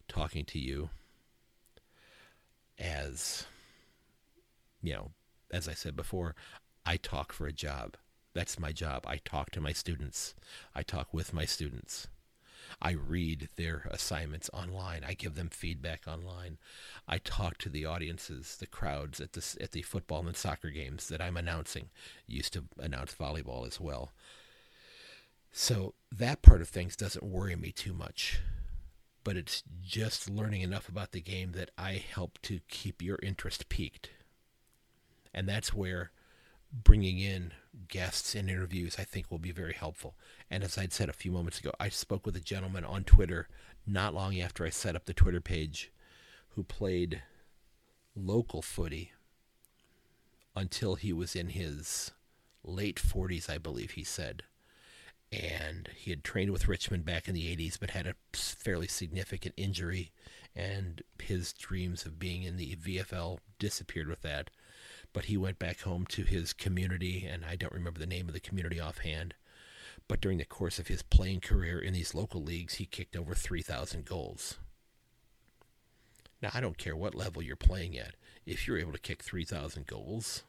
talking 0.09 0.45
to 0.45 0.59
you 0.59 0.91
as 2.79 3.47
you 4.83 4.93
know, 4.93 5.11
as 5.51 5.69
I 5.69 5.73
said 5.73 5.97
before, 5.97 6.35
I 6.85 6.97
talk 6.99 7.33
for 7.33 7.47
a 7.47 7.53
job. 7.53 7.97
That's 8.35 8.59
my 8.59 8.73
job. 8.73 9.05
I 9.07 9.19
talk 9.25 9.51
to 9.53 9.61
my 9.61 9.73
students. 9.73 10.35
I 10.75 10.83
talk 10.83 11.15
with 11.15 11.33
my 11.33 11.47
students. 11.47 12.09
I 12.81 12.93
read 12.93 13.49
their 13.57 13.89
assignments 13.91 14.51
online. 14.53 15.03
I 15.07 15.15
give 15.15 15.35
them 15.35 15.49
feedback 15.49 16.03
online. 16.07 16.59
I 17.09 17.19
talk 17.19 17.59
to 17.59 17.69
the 17.69 17.87
audiences, 17.87 18.57
the 18.57 18.67
crowds 18.67 19.21
at 19.21 19.33
the 19.33 19.57
at 19.61 19.73
the 19.73 19.83
football 19.83 20.27
and 20.27 20.37
soccer 20.37 20.71
games 20.71 21.09
that 21.09 21.21
I'm 21.21 21.37
announcing. 21.37 21.91
Used 22.27 22.53
to 22.55 22.65
announce 22.79 23.15
volleyball 23.15 23.67
as 23.67 23.81
well. 23.81 24.13
So 25.53 25.95
that 26.11 26.43
part 26.43 26.61
of 26.61 26.69
things 26.69 26.97
doesn't 26.97 27.25
worry 27.25 27.55
me 27.57 27.71
too 27.71 27.95
much. 27.95 28.41
But 29.23 29.37
it's 29.37 29.63
just 29.83 30.29
learning 30.29 30.63
enough 30.63 30.89
about 30.89 31.13
the 31.13 31.21
game 31.21 31.53
that 31.53 31.71
I 31.79 31.93
help 31.95 32.39
to 32.43 32.61
keep 32.69 33.01
your 33.01 33.19
interest 33.23 33.69
piqued. 33.69 34.11
And 35.33 35.49
that's 35.49 35.73
where 35.73 36.11
bringing 36.83 37.19
in 37.19 37.53
guests 37.89 38.35
and 38.35 38.51
interviews, 38.51 38.97
I 38.99 39.05
think 39.05 39.31
will 39.31 39.39
be 39.39 39.53
very 39.53 39.75
helpful. 39.75 40.17
And 40.51 40.65
as 40.65 40.77
I'd 40.77 40.93
said 40.93 41.09
a 41.09 41.15
few 41.15 41.31
moments 41.31 41.61
ago, 41.61 41.73
I 41.79 41.89
spoke 41.89 42.27
with 42.27 42.37
a 42.37 42.41
gentleman 42.41 42.85
on 42.85 43.05
Twitter 43.05 43.49
not 43.87 44.15
long 44.15 44.41
after 44.41 44.65
I 44.65 44.71
set 44.71 44.97
up 44.97 45.05
the 45.05 45.15
Twitter 45.15 45.41
page 45.41 45.93
who 46.51 46.65
played 46.65 47.23
local 48.17 48.63
footy 48.63 49.13
until 50.57 50.95
he 50.95 51.13
was 51.13 51.37
in 51.37 51.51
his 51.51 52.13
late 52.65 52.97
40s, 52.97 53.51
I 53.51 53.59
believe 53.59 53.93
he 53.93 54.05
said. 54.05 54.43
And 55.33 55.89
he 55.95 56.11
had 56.11 56.23
trained 56.23 56.51
with 56.51 56.69
Richmond 56.69 57.05
back 57.05 57.29
in 57.29 57.35
the 57.35 57.57
80s, 57.57 57.79
but 57.79 57.91
had 57.91 58.07
a 58.07 58.15
fairly 58.33 58.87
significant 58.87 59.55
injury, 59.57 60.13
and 60.55 61.03
his 61.21 61.53
dreams 61.53 62.07
of 62.07 62.21
being 62.21 62.45
in 62.45 62.57
the 62.57 62.77
VFL 62.77 63.39
disappeared 63.59 64.09
with 64.09 64.23
that 64.23 64.51
but 65.15 65.27
he 65.27 65.39
went 65.39 65.59
back 65.59 65.81
home 65.81 66.05
to 66.07 66.25
his 66.25 66.53
community, 66.53 67.25
and 67.25 67.45
I 67.47 67.57
don't 67.57 67.73
remember 67.73 68.01
the 68.01 68.07
name 68.07 68.29
of 68.29 68.35
the 68.35 68.41
community 68.41 68.79
offhand. 68.79 69.35
But 70.09 70.21
during 70.21 70.37
the 70.37 70.45
course 70.45 70.79
of 70.79 70.89
his 70.89 71.03
playing 71.03 71.41
career 71.41 71.79
in 71.79 71.95
these 71.95 72.15
local 72.15 72.43
leagues, 72.43 72.75
he 72.75 72.85
kicked 72.85 73.17
over 73.17 73.33
3,000 73.35 74.05
goals. 74.05 74.59
Now, 76.43 76.51
I 76.53 76.61
don't 76.61 76.77
care 76.77 76.97
what 76.97 77.15
level 77.15 77.41
you're 77.41 77.57
playing 77.57 77.97
at. 77.97 78.17
If 78.45 78.67
you're 78.67 78.77
able 78.77 78.93
to 78.93 78.99
kick 78.99 79.23
3,000 79.23 79.87
goals, 79.87 80.43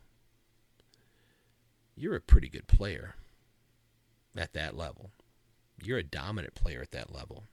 you're 1.95 2.16
a 2.16 2.22
pretty 2.22 2.49
good 2.49 2.68
player 2.68 3.16
at 4.36 4.53
that 4.53 4.76
level. 4.76 5.11
You're 5.82 5.99
a 5.99 6.03
dominant 6.03 6.55
player 6.55 6.82
at 6.82 6.91
that 6.91 7.13
level. 7.13 7.43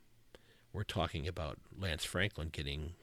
We're 0.73 0.83
talking 0.83 1.29
about 1.29 1.59
Lance 1.79 2.05
Franklin 2.05 2.49
getting 2.51 2.95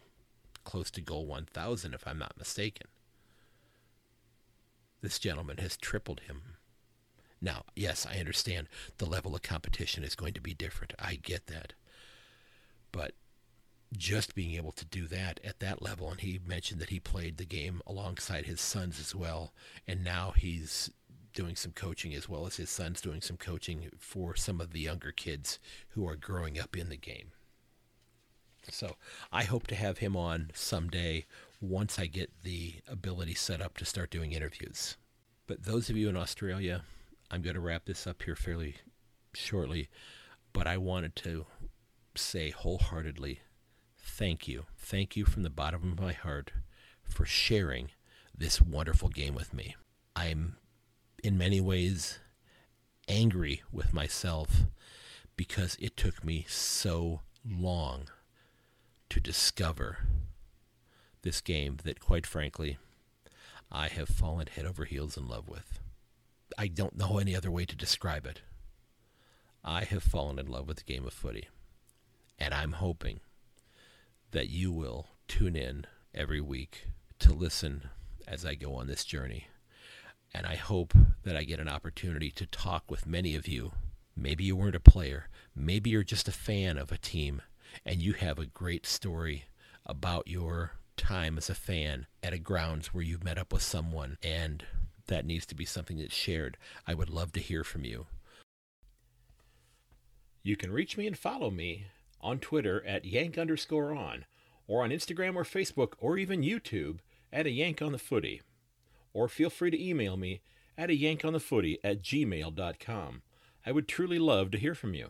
close 0.63 0.89
to 0.91 1.01
goal 1.01 1.27
1,000, 1.27 1.93
if 1.93 2.07
I'm 2.07 2.17
not 2.17 2.37
mistaken. 2.37 2.87
This 5.01 5.19
gentleman 5.19 5.57
has 5.57 5.77
tripled 5.77 6.21
him. 6.21 6.41
Now, 7.41 7.63
yes, 7.75 8.05
I 8.05 8.19
understand 8.19 8.67
the 8.97 9.05
level 9.05 9.33
of 9.33 9.41
competition 9.41 10.03
is 10.03 10.15
going 10.15 10.33
to 10.33 10.41
be 10.41 10.53
different. 10.53 10.93
I 10.99 11.15
get 11.15 11.47
that. 11.47 11.73
But 12.91 13.13
just 13.95 14.35
being 14.35 14.53
able 14.55 14.73
to 14.73 14.85
do 14.85 15.07
that 15.07 15.39
at 15.43 15.59
that 15.59 15.81
level, 15.81 16.11
and 16.11 16.19
he 16.19 16.39
mentioned 16.45 16.81
that 16.81 16.89
he 16.89 16.99
played 16.99 17.37
the 17.37 17.45
game 17.45 17.81
alongside 17.87 18.45
his 18.45 18.61
sons 18.61 18.99
as 18.99 19.15
well, 19.15 19.53
and 19.87 20.03
now 20.03 20.33
he's 20.35 20.91
doing 21.33 21.55
some 21.55 21.71
coaching 21.71 22.13
as 22.13 22.27
well 22.27 22.45
as 22.45 22.57
his 22.57 22.69
son's 22.69 23.01
doing 23.01 23.21
some 23.21 23.37
coaching 23.37 23.89
for 23.97 24.35
some 24.35 24.59
of 24.59 24.73
the 24.73 24.79
younger 24.79 25.11
kids 25.11 25.59
who 25.89 26.07
are 26.07 26.15
growing 26.15 26.59
up 26.59 26.75
in 26.75 26.89
the 26.89 26.97
game. 26.97 27.31
So 28.69 28.97
I 29.31 29.43
hope 29.43 29.67
to 29.67 29.75
have 29.75 29.99
him 29.99 30.15
on 30.15 30.51
someday 30.53 31.25
once 31.61 31.99
I 31.99 32.05
get 32.05 32.31
the 32.43 32.75
ability 32.87 33.33
set 33.33 33.61
up 33.61 33.77
to 33.77 33.85
start 33.85 34.09
doing 34.09 34.31
interviews. 34.31 34.97
But 35.47 35.63
those 35.63 35.89
of 35.89 35.97
you 35.97 36.09
in 36.09 36.15
Australia, 36.15 36.83
I'm 37.31 37.41
going 37.41 37.55
to 37.55 37.59
wrap 37.59 37.85
this 37.85 38.07
up 38.07 38.23
here 38.23 38.35
fairly 38.35 38.75
shortly, 39.33 39.89
but 40.53 40.67
I 40.67 40.77
wanted 40.77 41.15
to 41.17 41.45
say 42.15 42.49
wholeheartedly 42.49 43.41
thank 43.97 44.47
you. 44.47 44.65
Thank 44.77 45.15
you 45.15 45.25
from 45.25 45.43
the 45.43 45.49
bottom 45.49 45.91
of 45.91 45.99
my 45.99 46.13
heart 46.13 46.51
for 47.03 47.25
sharing 47.25 47.91
this 48.35 48.61
wonderful 48.61 49.09
game 49.09 49.35
with 49.35 49.53
me. 49.53 49.75
I'm 50.15 50.57
in 51.23 51.37
many 51.37 51.59
ways 51.59 52.19
angry 53.07 53.63
with 53.71 53.93
myself 53.93 54.65
because 55.35 55.77
it 55.79 55.97
took 55.97 56.23
me 56.23 56.45
so 56.47 57.21
long 57.45 58.09
to 59.09 59.19
discover 59.19 59.99
this 61.21 61.41
game 61.41 61.77
that, 61.83 61.99
quite 61.99 62.25
frankly, 62.25 62.77
I 63.71 63.87
have 63.87 64.09
fallen 64.09 64.47
head 64.47 64.65
over 64.65 64.85
heels 64.85 65.17
in 65.17 65.27
love 65.27 65.47
with. 65.47 65.79
I 66.57 66.67
don't 66.67 66.97
know 66.97 67.17
any 67.17 67.35
other 67.35 67.51
way 67.51 67.65
to 67.65 67.75
describe 67.75 68.25
it. 68.25 68.41
I 69.63 69.83
have 69.83 70.03
fallen 70.03 70.39
in 70.39 70.47
love 70.47 70.67
with 70.67 70.77
the 70.77 70.83
game 70.83 71.05
of 71.05 71.13
footy. 71.13 71.47
And 72.39 72.53
I'm 72.53 72.73
hoping 72.73 73.19
that 74.31 74.49
you 74.49 74.71
will 74.71 75.07
tune 75.27 75.55
in 75.55 75.85
every 76.13 76.41
week 76.41 76.87
to 77.19 77.33
listen 77.33 77.89
as 78.27 78.45
I 78.45 78.55
go 78.55 78.75
on 78.75 78.87
this 78.87 79.03
journey. 79.03 79.47
And 80.33 80.45
I 80.45 80.55
hope 80.55 80.93
that 81.23 81.35
I 81.35 81.43
get 81.43 81.59
an 81.59 81.67
opportunity 81.67 82.31
to 82.31 82.45
talk 82.45 82.89
with 82.89 83.05
many 83.05 83.35
of 83.35 83.47
you. 83.47 83.73
Maybe 84.15 84.43
you 84.43 84.55
weren't 84.55 84.75
a 84.75 84.79
player. 84.79 85.27
Maybe 85.55 85.89
you're 85.89 86.03
just 86.03 86.27
a 86.27 86.33
fan 86.33 86.77
of 86.77 86.91
a 86.91 86.97
team 86.97 87.41
and 87.85 88.01
you 88.01 88.13
have 88.13 88.39
a 88.39 88.45
great 88.45 88.85
story 88.85 89.45
about 89.85 90.27
your 90.27 90.73
time 90.99 91.37
as 91.37 91.49
a 91.49 91.55
fan 91.55 92.05
at 92.21 92.33
a 92.33 92.37
grounds 92.37 92.93
where 92.93 93.03
you've 93.03 93.23
met 93.23 93.37
up 93.37 93.51
with 93.51 93.63
someone 93.63 94.17
and 94.21 94.65
that 95.07 95.25
needs 95.25 95.45
to 95.47 95.55
be 95.55 95.65
something 95.65 95.97
that's 95.97 96.13
shared. 96.13 96.57
I 96.85 96.93
would 96.93 97.09
love 97.09 97.31
to 97.33 97.39
hear 97.39 97.63
from 97.63 97.83
you. 97.83 98.05
You 100.43 100.55
can 100.55 100.71
reach 100.71 100.97
me 100.97 101.07
and 101.07 101.17
follow 101.17 101.49
me 101.49 101.87
on 102.21 102.39
Twitter 102.39 102.85
at 102.85 103.05
yank 103.05 103.37
underscore 103.37 103.95
on, 103.95 104.25
or 104.67 104.83
on 104.83 104.91
Instagram 104.91 105.35
or 105.35 105.43
Facebook 105.43 105.93
or 105.99 106.17
even 106.17 106.43
YouTube 106.43 106.99
at 107.31 107.47
a 107.47 107.51
yank 107.51 107.81
on 107.81 107.91
the 107.91 107.97
footy. 107.97 108.41
Or 109.13 109.27
feel 109.27 109.49
free 109.49 109.71
to 109.71 109.83
email 109.83 110.17
me 110.17 110.41
at 110.77 110.89
a 110.89 110.95
yank 110.95 111.25
on 111.25 111.33
the 111.33 111.39
footy 111.39 111.79
at 111.83 112.03
gmail.com. 112.03 113.21
I 113.65 113.71
would 113.71 113.87
truly 113.87 114.19
love 114.19 114.51
to 114.51 114.57
hear 114.59 114.75
from 114.75 114.93
you. 114.93 115.09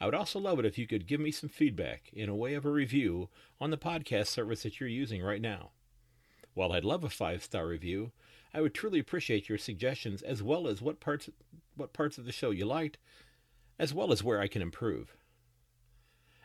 I 0.00 0.06
would 0.06 0.14
also 0.14 0.38
love 0.38 0.58
it 0.58 0.64
if 0.64 0.78
you 0.78 0.86
could 0.86 1.06
give 1.06 1.20
me 1.20 1.30
some 1.30 1.48
feedback 1.48 2.10
in 2.12 2.28
a 2.28 2.36
way 2.36 2.54
of 2.54 2.64
a 2.64 2.70
review 2.70 3.28
on 3.60 3.70
the 3.70 3.78
podcast 3.78 4.28
service 4.28 4.62
that 4.62 4.78
you're 4.78 4.88
using 4.88 5.22
right 5.22 5.40
now. 5.40 5.70
While 6.54 6.72
I'd 6.72 6.84
love 6.84 7.04
a 7.04 7.08
five 7.08 7.42
star 7.42 7.66
review, 7.66 8.12
I 8.54 8.60
would 8.60 8.74
truly 8.74 8.98
appreciate 8.98 9.48
your 9.48 9.58
suggestions 9.58 10.22
as 10.22 10.42
well 10.42 10.68
as 10.68 10.80
what 10.80 11.00
parts 11.00 11.28
what 11.76 11.92
parts 11.92 12.18
of 12.18 12.24
the 12.24 12.32
show 12.32 12.50
you 12.50 12.64
liked, 12.64 12.98
as 13.78 13.94
well 13.94 14.12
as 14.12 14.22
where 14.22 14.40
I 14.40 14.48
can 14.48 14.62
improve. 14.62 15.16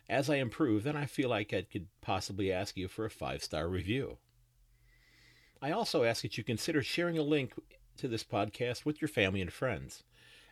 As 0.09 0.29
I 0.29 0.35
improve, 0.35 0.83
then 0.83 0.95
I 0.95 1.05
feel 1.05 1.29
like 1.29 1.53
I 1.53 1.61
could 1.63 1.87
possibly 2.01 2.51
ask 2.51 2.75
you 2.75 2.87
for 2.87 3.05
a 3.05 3.09
five 3.09 3.43
star 3.43 3.67
review. 3.67 4.17
I 5.61 5.71
also 5.71 6.03
ask 6.03 6.23
that 6.23 6.37
you 6.37 6.43
consider 6.43 6.83
sharing 6.83 7.17
a 7.17 7.23
link 7.23 7.53
to 7.97 8.07
this 8.07 8.23
podcast 8.23 8.83
with 8.85 9.01
your 9.01 9.07
family 9.07 9.41
and 9.41 9.53
friends. 9.53 10.03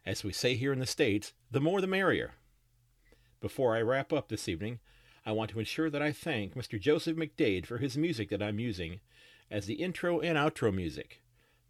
As 0.06 0.24
we 0.24 0.32
say 0.32 0.56
here 0.56 0.72
in 0.72 0.80
the 0.80 0.86
States, 0.86 1.34
the 1.52 1.60
more 1.60 1.82
the 1.82 1.88
merrier. 1.88 2.36
Before 3.42 3.76
I 3.76 3.82
wrap 3.82 4.14
up 4.14 4.30
this 4.30 4.48
evening, 4.48 4.80
I 5.26 5.32
want 5.32 5.50
to 5.52 5.60
ensure 5.60 5.90
that 5.90 6.02
I 6.02 6.12
thank 6.12 6.54
Mr. 6.54 6.80
Joseph 6.80 7.18
McDade 7.18 7.66
for 7.66 7.80
his 7.80 7.98
music 7.98 8.30
that 8.30 8.42
I'm 8.42 8.60
using 8.60 9.00
as 9.50 9.66
the 9.66 9.74
intro 9.76 10.20
and 10.20 10.38
outro 10.38 10.72
music. 10.72 11.22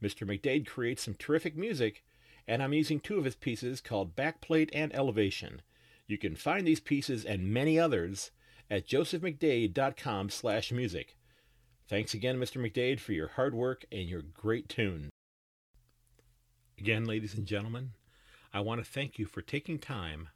Mr. 0.03 0.28
McDade 0.28 0.67
creates 0.67 1.03
some 1.03 1.13
terrific 1.13 1.55
music, 1.55 2.03
and 2.45 2.61
I'm 2.61 2.74
using 2.74 2.99
two 2.99 3.17
of 3.17 3.24
his 3.24 3.36
pieces 3.36 3.80
called 3.80 4.17
Backplate 4.17 4.69
and 4.74 4.93
Elevation. 4.93 5.61
You 6.07 6.17
can 6.17 6.36
find 6.36 6.67
these 6.67 6.82
pieces 6.82 7.24
and 7.24 7.53
many 7.53 7.80
others 7.80 8.32
at 8.69 8.86
josephmcdade.com 8.86 10.30
slash 10.30 10.74
music. 10.74 11.15
Thanks 11.88 12.13
again, 12.13 12.38
Mr. 12.38 12.61
McDade, 12.61 12.99
for 12.99 13.13
your 13.13 13.30
hard 13.30 13.55
work 13.55 13.86
and 13.91 14.09
your 14.09 14.22
great 14.22 14.67
tunes. 14.67 15.09
Again, 16.78 17.05
ladies 17.05 17.36
and 17.36 17.45
gentlemen, 17.45 17.91
I 18.53 18.59
want 18.59 18.84
to 18.84 18.89
thank 18.89 19.17
you 19.17 19.26
for 19.26 19.41
taking 19.41 19.80
time 19.80 20.30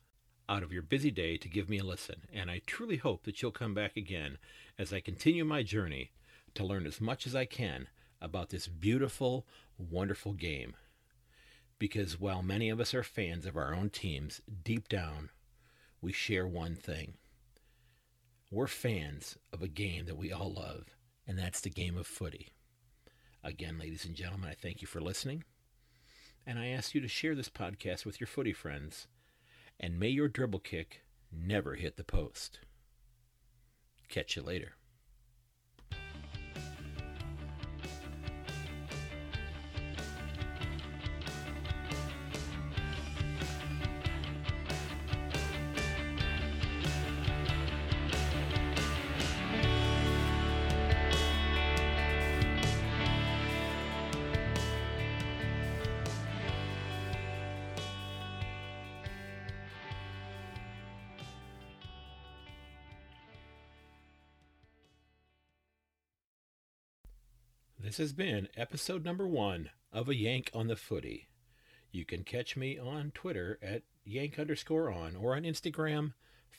out 0.48 0.64
of 0.64 0.72
your 0.72 0.82
busy 0.82 1.12
day 1.12 1.38
to 1.38 1.50
give 1.50 1.70
me 1.70 1.80
a 1.80 1.84
listen, 1.84 2.22
and 2.34 2.50
I 2.52 2.62
truly 2.66 2.98
hope 2.98 3.24
that 3.24 3.42
you'll 3.42 3.52
come 3.52 3.74
back 3.74 3.98
again 3.98 4.38
as 4.78 4.94
I 4.94 5.00
continue 5.00 5.46
my 5.46 5.64
journey 5.64 6.12
to 6.54 6.66
learn 6.66 6.86
as 6.86 7.02
much 7.02 7.26
as 7.28 7.36
I 7.36 7.46
can 7.46 7.88
about 8.22 8.50
this 8.50 8.68
beautiful, 8.68 9.46
wonderful 9.78 10.34
game. 10.34 10.76
Because 11.80 12.20
while 12.20 12.42
many 12.42 12.70
of 12.70 12.80
us 12.80 12.94
are 12.94 13.04
fans 13.04 13.46
of 13.46 13.58
our 13.58 13.74
own 13.74 13.90
teams, 13.90 14.42
deep 14.64 14.88
down, 14.88 15.30
we 16.02 16.14
share 16.14 16.48
one 16.48 16.76
thing. 16.76 17.16
We're 18.52 18.68
fans 18.68 19.38
of 19.52 19.62
a 19.62 19.68
game 19.68 20.06
that 20.06 20.18
we 20.18 20.32
all 20.32 20.54
love 20.54 20.96
and 21.28 21.38
that's 21.38 21.62
the 21.62 21.70
game 21.70 21.98
of 21.98 22.08
footy. 22.08 22.50
Again, 23.44 23.78
ladies 23.78 24.06
and 24.06 24.16
gentlemen, 24.16 24.50
I 24.50 24.54
thank 24.54 24.82
you 24.82 24.88
for 24.88 25.02
listening, 25.02 25.44
and 26.46 26.58
I 26.58 26.68
ask 26.68 26.96
you 26.96 27.02
to 27.02 27.08
share 27.08 27.36
this 27.36 27.50
podcast 27.50 28.06
with 28.06 28.20
your 28.20 28.28
footy 28.28 28.54
friends, 28.54 29.08
and 29.80 30.00
may 30.00 30.10
your 30.10 30.28
dribble 30.28 30.60
kick 30.60 31.02
never 31.32 31.76
hit 31.76 31.98
the 31.98 32.04
post. 32.04 32.60
Catch 34.10 34.36
you 34.36 34.42
later. 34.42 34.74
This 67.96 68.10
has 68.10 68.14
been 68.14 68.50
episode 68.58 69.06
number 69.06 69.26
one 69.26 69.70
of 69.94 70.10
A 70.10 70.16
Yank 70.16 70.52
on 70.54 70.68
the 70.68 70.76
Footy. 70.76 71.30
You 71.94 72.04
can 72.04 72.26
catch 72.26 72.58
me 72.58 72.78
on 72.78 73.12
Twitter 73.12 73.58
at 73.62 73.84
yank 74.04 74.38
underscore 74.38 74.92
on, 74.92 75.16
or 75.16 75.34
on 75.34 75.44
Instagram, 75.44 76.12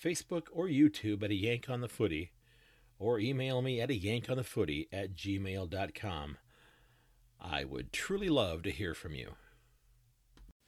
Facebook, 0.02 0.44
or 0.50 0.66
YouTube 0.66 1.22
at 1.22 1.30
A 1.30 1.34
Yank 1.34 1.68
on 1.68 1.82
the 1.82 1.90
Footy, 1.90 2.30
or 2.98 3.18
email 3.18 3.60
me 3.60 3.82
at 3.82 3.90
a 3.90 3.94
yank 3.94 4.30
on 4.30 4.38
the 4.38 4.44
footy 4.44 4.88
at 4.90 5.14
gmail.com. 5.14 6.38
I 7.38 7.64
would 7.64 7.92
truly 7.92 8.30
love 8.30 8.62
to 8.62 8.70
hear 8.70 8.94
from 8.94 9.14
you. 9.14 9.34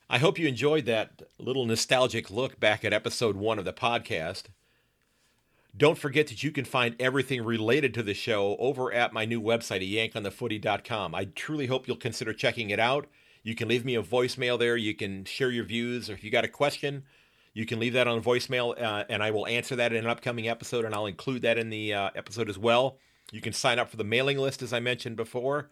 I 0.07 0.19
hope 0.19 0.37
you 0.37 0.47
enjoyed 0.47 0.85
that 0.85 1.23
little 1.39 1.65
nostalgic 1.65 2.29
look 2.29 2.59
back 2.59 2.85
at 2.85 2.93
episode 2.93 3.37
one 3.37 3.57
of 3.57 3.65
the 3.65 3.73
podcast. 3.73 4.43
Don't 5.77 5.97
forget 5.97 6.27
that 6.27 6.43
you 6.43 6.51
can 6.51 6.65
find 6.65 6.95
everything 6.99 7.43
related 7.43 7.93
to 7.93 8.03
the 8.03 8.13
show 8.13 8.55
over 8.57 8.91
at 8.91 9.13
my 9.13 9.25
new 9.25 9.41
website 9.41 9.87
yankonthefooty.com. 9.87 11.15
I 11.15 11.25
truly 11.25 11.67
hope 11.67 11.87
you'll 11.87 11.97
consider 11.97 12.33
checking 12.33 12.69
it 12.69 12.79
out. 12.79 13.07
You 13.43 13.55
can 13.55 13.67
leave 13.67 13.85
me 13.85 13.95
a 13.95 14.03
voicemail 14.03 14.59
there. 14.59 14.75
You 14.75 14.93
can 14.93 15.25
share 15.25 15.51
your 15.51 15.63
views, 15.63 16.09
or 16.09 16.13
if 16.13 16.23
you 16.23 16.31
got 16.31 16.43
a 16.43 16.49
question, 16.49 17.03
you 17.53 17.65
can 17.65 17.79
leave 17.79 17.93
that 17.93 18.07
on 18.07 18.21
voicemail, 18.21 18.79
uh, 18.81 19.05
and 19.09 19.23
I 19.23 19.31
will 19.31 19.47
answer 19.47 19.75
that 19.77 19.93
in 19.93 20.03
an 20.03 20.09
upcoming 20.09 20.47
episode, 20.47 20.85
and 20.85 20.93
I'll 20.93 21.05
include 21.05 21.43
that 21.43 21.57
in 21.57 21.69
the 21.69 21.93
uh, 21.93 22.09
episode 22.15 22.49
as 22.49 22.57
well. 22.57 22.97
You 23.31 23.41
can 23.41 23.53
sign 23.53 23.79
up 23.79 23.89
for 23.89 23.97
the 23.97 24.03
mailing 24.03 24.37
list, 24.37 24.61
as 24.61 24.73
I 24.73 24.79
mentioned 24.79 25.15
before. 25.15 25.69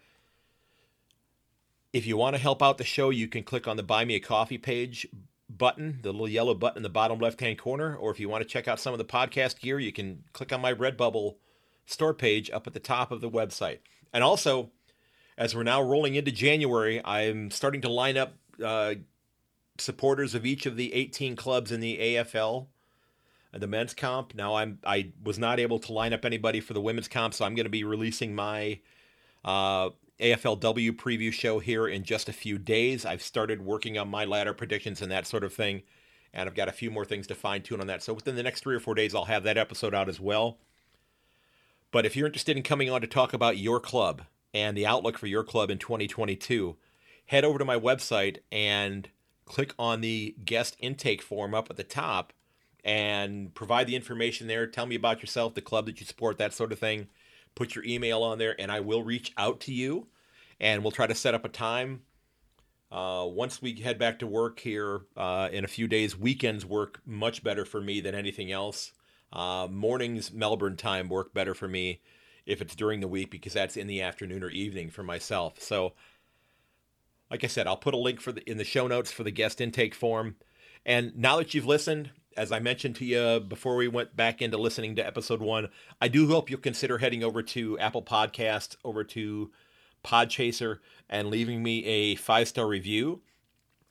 If 1.91 2.05
you 2.05 2.17
want 2.17 2.35
to 2.35 2.41
help 2.41 2.61
out 2.61 2.77
the 2.77 2.83
show, 2.83 3.09
you 3.09 3.27
can 3.27 3.43
click 3.43 3.67
on 3.67 3.77
the 3.77 3.83
Buy 3.83 4.05
Me 4.05 4.15
a 4.15 4.19
Coffee 4.19 4.57
page 4.57 5.07
button, 5.49 5.99
the 6.01 6.11
little 6.11 6.27
yellow 6.27 6.53
button 6.53 6.77
in 6.77 6.83
the 6.83 6.89
bottom 6.89 7.19
left 7.19 7.39
hand 7.39 7.57
corner. 7.57 7.95
Or 7.95 8.11
if 8.11 8.19
you 8.19 8.29
want 8.29 8.43
to 8.43 8.49
check 8.49 8.67
out 8.67 8.79
some 8.79 8.93
of 8.93 8.97
the 8.97 9.05
podcast 9.05 9.59
gear, 9.59 9.79
you 9.79 9.91
can 9.91 10.23
click 10.33 10.51
on 10.51 10.61
my 10.61 10.73
Redbubble 10.73 11.35
store 11.85 12.13
page 12.13 12.49
up 12.51 12.67
at 12.67 12.73
the 12.73 12.79
top 12.79 13.11
of 13.11 13.21
the 13.21 13.29
website. 13.29 13.79
And 14.13 14.23
also, 14.23 14.71
as 15.37 15.55
we're 15.55 15.63
now 15.63 15.81
rolling 15.81 16.15
into 16.15 16.31
January, 16.31 17.01
I'm 17.03 17.51
starting 17.51 17.81
to 17.81 17.89
line 17.89 18.17
up 18.17 18.33
uh, 18.63 18.95
supporters 19.77 20.35
of 20.35 20.45
each 20.45 20.65
of 20.65 20.75
the 20.75 20.93
18 20.93 21.35
clubs 21.35 21.71
in 21.71 21.79
the 21.79 21.97
AFL 21.97 22.67
the 23.59 23.67
men's 23.67 23.93
comp. 23.93 24.35
Now 24.35 24.55
I'm 24.55 24.79
I 24.85 25.11
was 25.23 25.39
not 25.39 25.59
able 25.59 25.79
to 25.79 25.93
line 25.93 26.13
up 26.13 26.25
anybody 26.25 26.59
for 26.59 26.73
the 26.73 26.81
women's 26.81 27.07
comp, 27.07 27.33
so 27.33 27.45
I'm 27.45 27.55
going 27.55 27.65
to 27.65 27.69
be 27.69 27.83
releasing 27.83 28.35
my 28.35 28.79
uh, 29.43 29.89
AFLW 30.19 30.93
preview 30.93 31.31
show 31.31 31.59
here 31.59 31.87
in 31.87 32.03
just 32.03 32.27
a 32.27 32.33
few 32.33 32.57
days. 32.57 33.05
I've 33.05 33.21
started 33.21 33.63
working 33.63 33.97
on 33.97 34.09
my 34.09 34.25
ladder 34.25 34.53
predictions 34.53 35.01
and 35.01 35.11
that 35.11 35.27
sort 35.27 35.43
of 35.43 35.53
thing, 35.53 35.83
and 36.33 36.49
I've 36.49 36.55
got 36.55 36.69
a 36.69 36.73
few 36.73 36.89
more 36.89 37.05
things 37.05 37.27
to 37.27 37.35
fine 37.35 37.61
tune 37.61 37.81
on 37.81 37.87
that. 37.87 38.01
So 38.01 38.13
within 38.13 38.35
the 38.35 38.43
next 38.43 38.61
three 38.61 38.75
or 38.75 38.79
four 38.79 38.95
days, 38.95 39.13
I'll 39.13 39.25
have 39.25 39.43
that 39.43 39.57
episode 39.57 39.93
out 39.93 40.09
as 40.09 40.19
well. 40.19 40.57
But 41.91 42.05
if 42.05 42.15
you're 42.15 42.27
interested 42.27 42.57
in 42.57 42.63
coming 42.63 42.89
on 42.89 43.01
to 43.01 43.07
talk 43.07 43.33
about 43.33 43.57
your 43.57 43.79
club 43.79 44.23
and 44.53 44.75
the 44.75 44.87
outlook 44.87 45.17
for 45.17 45.27
your 45.27 45.43
club 45.43 45.69
in 45.69 45.77
2022, 45.77 46.75
head 47.27 47.45
over 47.45 47.59
to 47.59 47.65
my 47.65 47.77
website 47.77 48.39
and 48.51 49.09
click 49.45 49.73
on 49.77 50.01
the 50.01 50.35
guest 50.43 50.75
intake 50.79 51.21
form 51.21 51.53
up 51.53 51.69
at 51.69 51.77
the 51.77 51.83
top 51.83 52.33
and 52.83 53.53
provide 53.53 53.87
the 53.87 53.95
information 53.95 54.47
there. 54.47 54.65
Tell 54.65 54.85
me 54.85 54.95
about 54.95 55.21
yourself, 55.21 55.53
the 55.53 55.61
club 55.61 55.85
that 55.85 55.99
you 55.99 56.05
support, 56.05 56.37
that 56.39 56.53
sort 56.53 56.71
of 56.71 56.79
thing 56.79 57.07
put 57.57 57.75
your 57.75 57.83
email 57.83 58.23
on 58.23 58.37
there, 58.37 58.59
and 58.59 58.71
I 58.71 58.79
will 58.79 59.03
reach 59.03 59.33
out 59.37 59.59
to 59.61 59.73
you, 59.73 60.07
and 60.59 60.83
we'll 60.83 60.91
try 60.91 61.07
to 61.07 61.15
set 61.15 61.33
up 61.33 61.43
a 61.43 61.49
time. 61.49 62.01
Uh, 62.91 63.25
once 63.27 63.61
we 63.61 63.73
head 63.81 63.97
back 63.97 64.19
to 64.19 64.27
work 64.27 64.59
here 64.59 65.01
uh, 65.17 65.49
in 65.51 65.65
a 65.65 65.67
few 65.67 65.87
days, 65.87 66.17
weekends 66.17 66.65
work 66.65 67.01
much 67.05 67.43
better 67.43 67.65
for 67.65 67.81
me 67.81 67.99
than 67.99 68.15
anything 68.15 68.51
else. 68.51 68.93
Uh, 69.33 69.67
mornings, 69.69 70.31
Melbourne 70.31 70.77
time, 70.77 71.09
work 71.09 71.33
better 71.33 71.53
for 71.53 71.67
me 71.67 71.99
if 72.45 72.61
it's 72.61 72.75
during 72.75 73.01
the 73.01 73.07
week 73.07 73.29
because 73.29 73.53
that's 73.53 73.75
in 73.75 73.87
the 73.87 74.01
afternoon 74.01 74.43
or 74.43 74.49
evening 74.49 74.89
for 74.89 75.03
myself. 75.03 75.59
So, 75.61 75.93
like 77.29 77.43
I 77.43 77.47
said, 77.47 77.67
I'll 77.67 77.75
put 77.75 77.93
a 77.93 77.97
link 77.97 78.21
for 78.21 78.31
the 78.31 78.49
in 78.49 78.57
the 78.57 78.63
show 78.63 78.87
notes 78.87 79.11
for 79.11 79.23
the 79.23 79.31
guest 79.31 79.59
intake 79.59 79.93
form. 79.93 80.37
And 80.85 81.13
now 81.17 81.37
that 81.37 81.53
you've 81.53 81.65
listened, 81.65 82.11
as 82.37 82.51
I 82.51 82.59
mentioned 82.59 82.95
to 82.97 83.05
you 83.05 83.39
before 83.39 83.75
we 83.75 83.87
went 83.87 84.15
back 84.15 84.41
into 84.41 84.57
listening 84.57 84.95
to 84.95 85.05
episode 85.05 85.41
one, 85.41 85.69
I 85.99 86.07
do 86.07 86.27
hope 86.27 86.49
you'll 86.49 86.59
consider 86.59 86.99
heading 86.99 87.23
over 87.23 87.41
to 87.41 87.77
Apple 87.79 88.03
Podcast, 88.03 88.77
over 88.85 89.03
to 89.05 89.51
Podchaser, 90.05 90.77
and 91.09 91.29
leaving 91.29 91.63
me 91.63 91.83
a 91.85 92.15
five 92.15 92.47
star 92.47 92.67
review. 92.67 93.21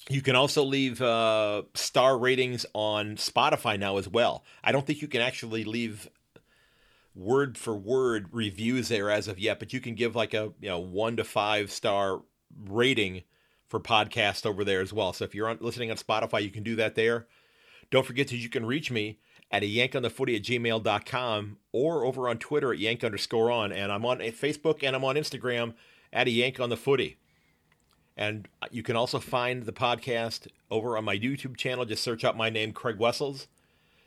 You 0.09 0.23
can 0.23 0.37
also 0.37 0.63
leave 0.63 1.03
uh, 1.03 1.63
star 1.75 2.17
ratings 2.17 2.65
on 2.73 3.17
Spotify 3.17 3.79
now 3.79 3.97
as 3.97 4.09
well. 4.09 4.45
I 4.63 4.71
don't 4.71 4.87
think 4.87 5.03
you 5.03 5.09
can 5.09 5.21
actually 5.21 5.65
leave 5.65 6.09
word 7.17 7.59
for 7.59 7.75
word 7.75 8.29
reviews 8.31 8.89
there 8.89 9.11
as 9.11 9.27
of 9.27 9.41
yet, 9.41 9.59
but 9.59 9.73
you 9.73 9.81
can 9.81 9.97
give 9.97 10.15
like 10.15 10.35
a 10.35 10.53
you 10.61 10.69
know 10.69 10.79
one 10.79 11.17
to 11.17 11.25
five 11.25 11.73
star 11.73 12.23
rating 12.69 13.25
for 13.67 13.81
podcast 13.81 14.47
over 14.47 14.65
there 14.65 14.81
as 14.81 14.93
well. 14.93 15.13
So 15.13 15.25
if 15.25 15.35
you're 15.35 15.49
on, 15.49 15.59
listening 15.61 15.91
on 15.91 15.97
Spotify, 15.97 16.43
you 16.43 16.51
can 16.51 16.63
do 16.63 16.77
that 16.77 16.95
there. 16.95 17.27
Don't 17.91 18.07
forget 18.07 18.29
that 18.29 18.37
you 18.37 18.49
can 18.49 18.67
reach 18.67 18.91
me 18.91 19.19
at 19.51 19.63
a 19.63 19.67
yank 19.67 19.95
on 19.95 20.03
the 20.03 20.11
footy 20.11 20.37
at 20.37 20.43
gmail.com 20.43 21.59
or 21.73 22.05
over 22.05 22.29
on 22.29 22.39
Twitter 22.39 22.73
at 22.73 22.79
yank 22.79 23.05
underscore 23.05 23.51
on. 23.51 23.73
And 23.73 23.93
I'm 23.93 24.05
on 24.05 24.19
Facebook 24.19 24.83
and 24.83 24.97
I'm 24.97 25.05
on 25.05 25.17
Instagram 25.17 25.75
at 26.13 26.27
a 26.27 26.31
yank 26.31 26.59
on 26.59 26.71
the 26.71 26.77
footy. 26.77 27.19
And 28.17 28.49
you 28.71 28.83
can 28.83 28.97
also 28.97 29.19
find 29.19 29.65
the 29.65 29.73
podcast 29.73 30.49
over 30.71 30.97
on 30.97 31.05
my 31.05 31.17
YouTube 31.17 31.57
channel. 31.57 31.85
Just 31.85 32.03
search 32.03 32.25
up 32.25 32.35
my 32.35 32.51
name, 32.51 32.73
Craig 32.73 32.99
Wessels. 32.99 33.47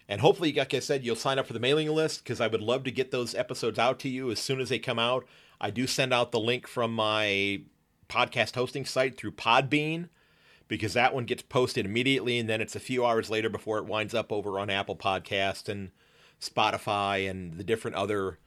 And 0.08 0.22
hopefully, 0.22 0.52
like 0.52 0.74
I 0.74 0.80
said, 0.80 1.06
you'll 1.06 1.16
sign 1.16 1.38
up 1.38 1.46
for 1.46 1.54
the 1.54 1.60
mailing 1.60 1.90
list 1.90 2.24
because 2.24 2.42
I 2.42 2.48
would 2.48 2.62
love 2.62 2.84
to 2.86 2.92
get 2.92 3.12
those 3.12 3.36
episodes 3.36 3.78
out 3.78 4.00
to 4.00 4.10
you 4.10 4.32
as 4.32 4.40
soon 4.40 4.60
as 4.60 4.70
they 4.70 4.80
come 4.80 4.98
out. 4.98 5.26
I 5.62 5.70
do 5.70 5.86
send 5.86 6.14
out 6.14 6.32
the 6.32 6.40
link 6.40 6.68
from 6.68 6.94
my 6.94 7.62
podcast 8.10 8.56
hosting 8.56 8.86
site 8.86 9.18
through 9.18 9.34
Podbean 9.34 10.10
because 10.70 10.94
that 10.94 11.14
one 11.14 11.26
gets 11.26 11.42
posted 11.42 11.86
immediately 11.86 12.40
and 12.40 12.48
then 12.48 12.62
it's 12.62 12.76
a 12.76 12.80
few 12.80 13.06
hours 13.06 13.30
later 13.30 13.50
before 13.50 13.80
it 13.80 13.86
winds 13.86 14.14
up 14.14 14.32
over 14.32 14.58
on 14.58 14.70
Apple 14.70 14.96
Podcast 14.96 15.68
and 15.68 15.92
Spotify 16.40 17.30
and 17.30 17.56
the 17.56 17.64
different 17.66 17.98
other 17.98 18.38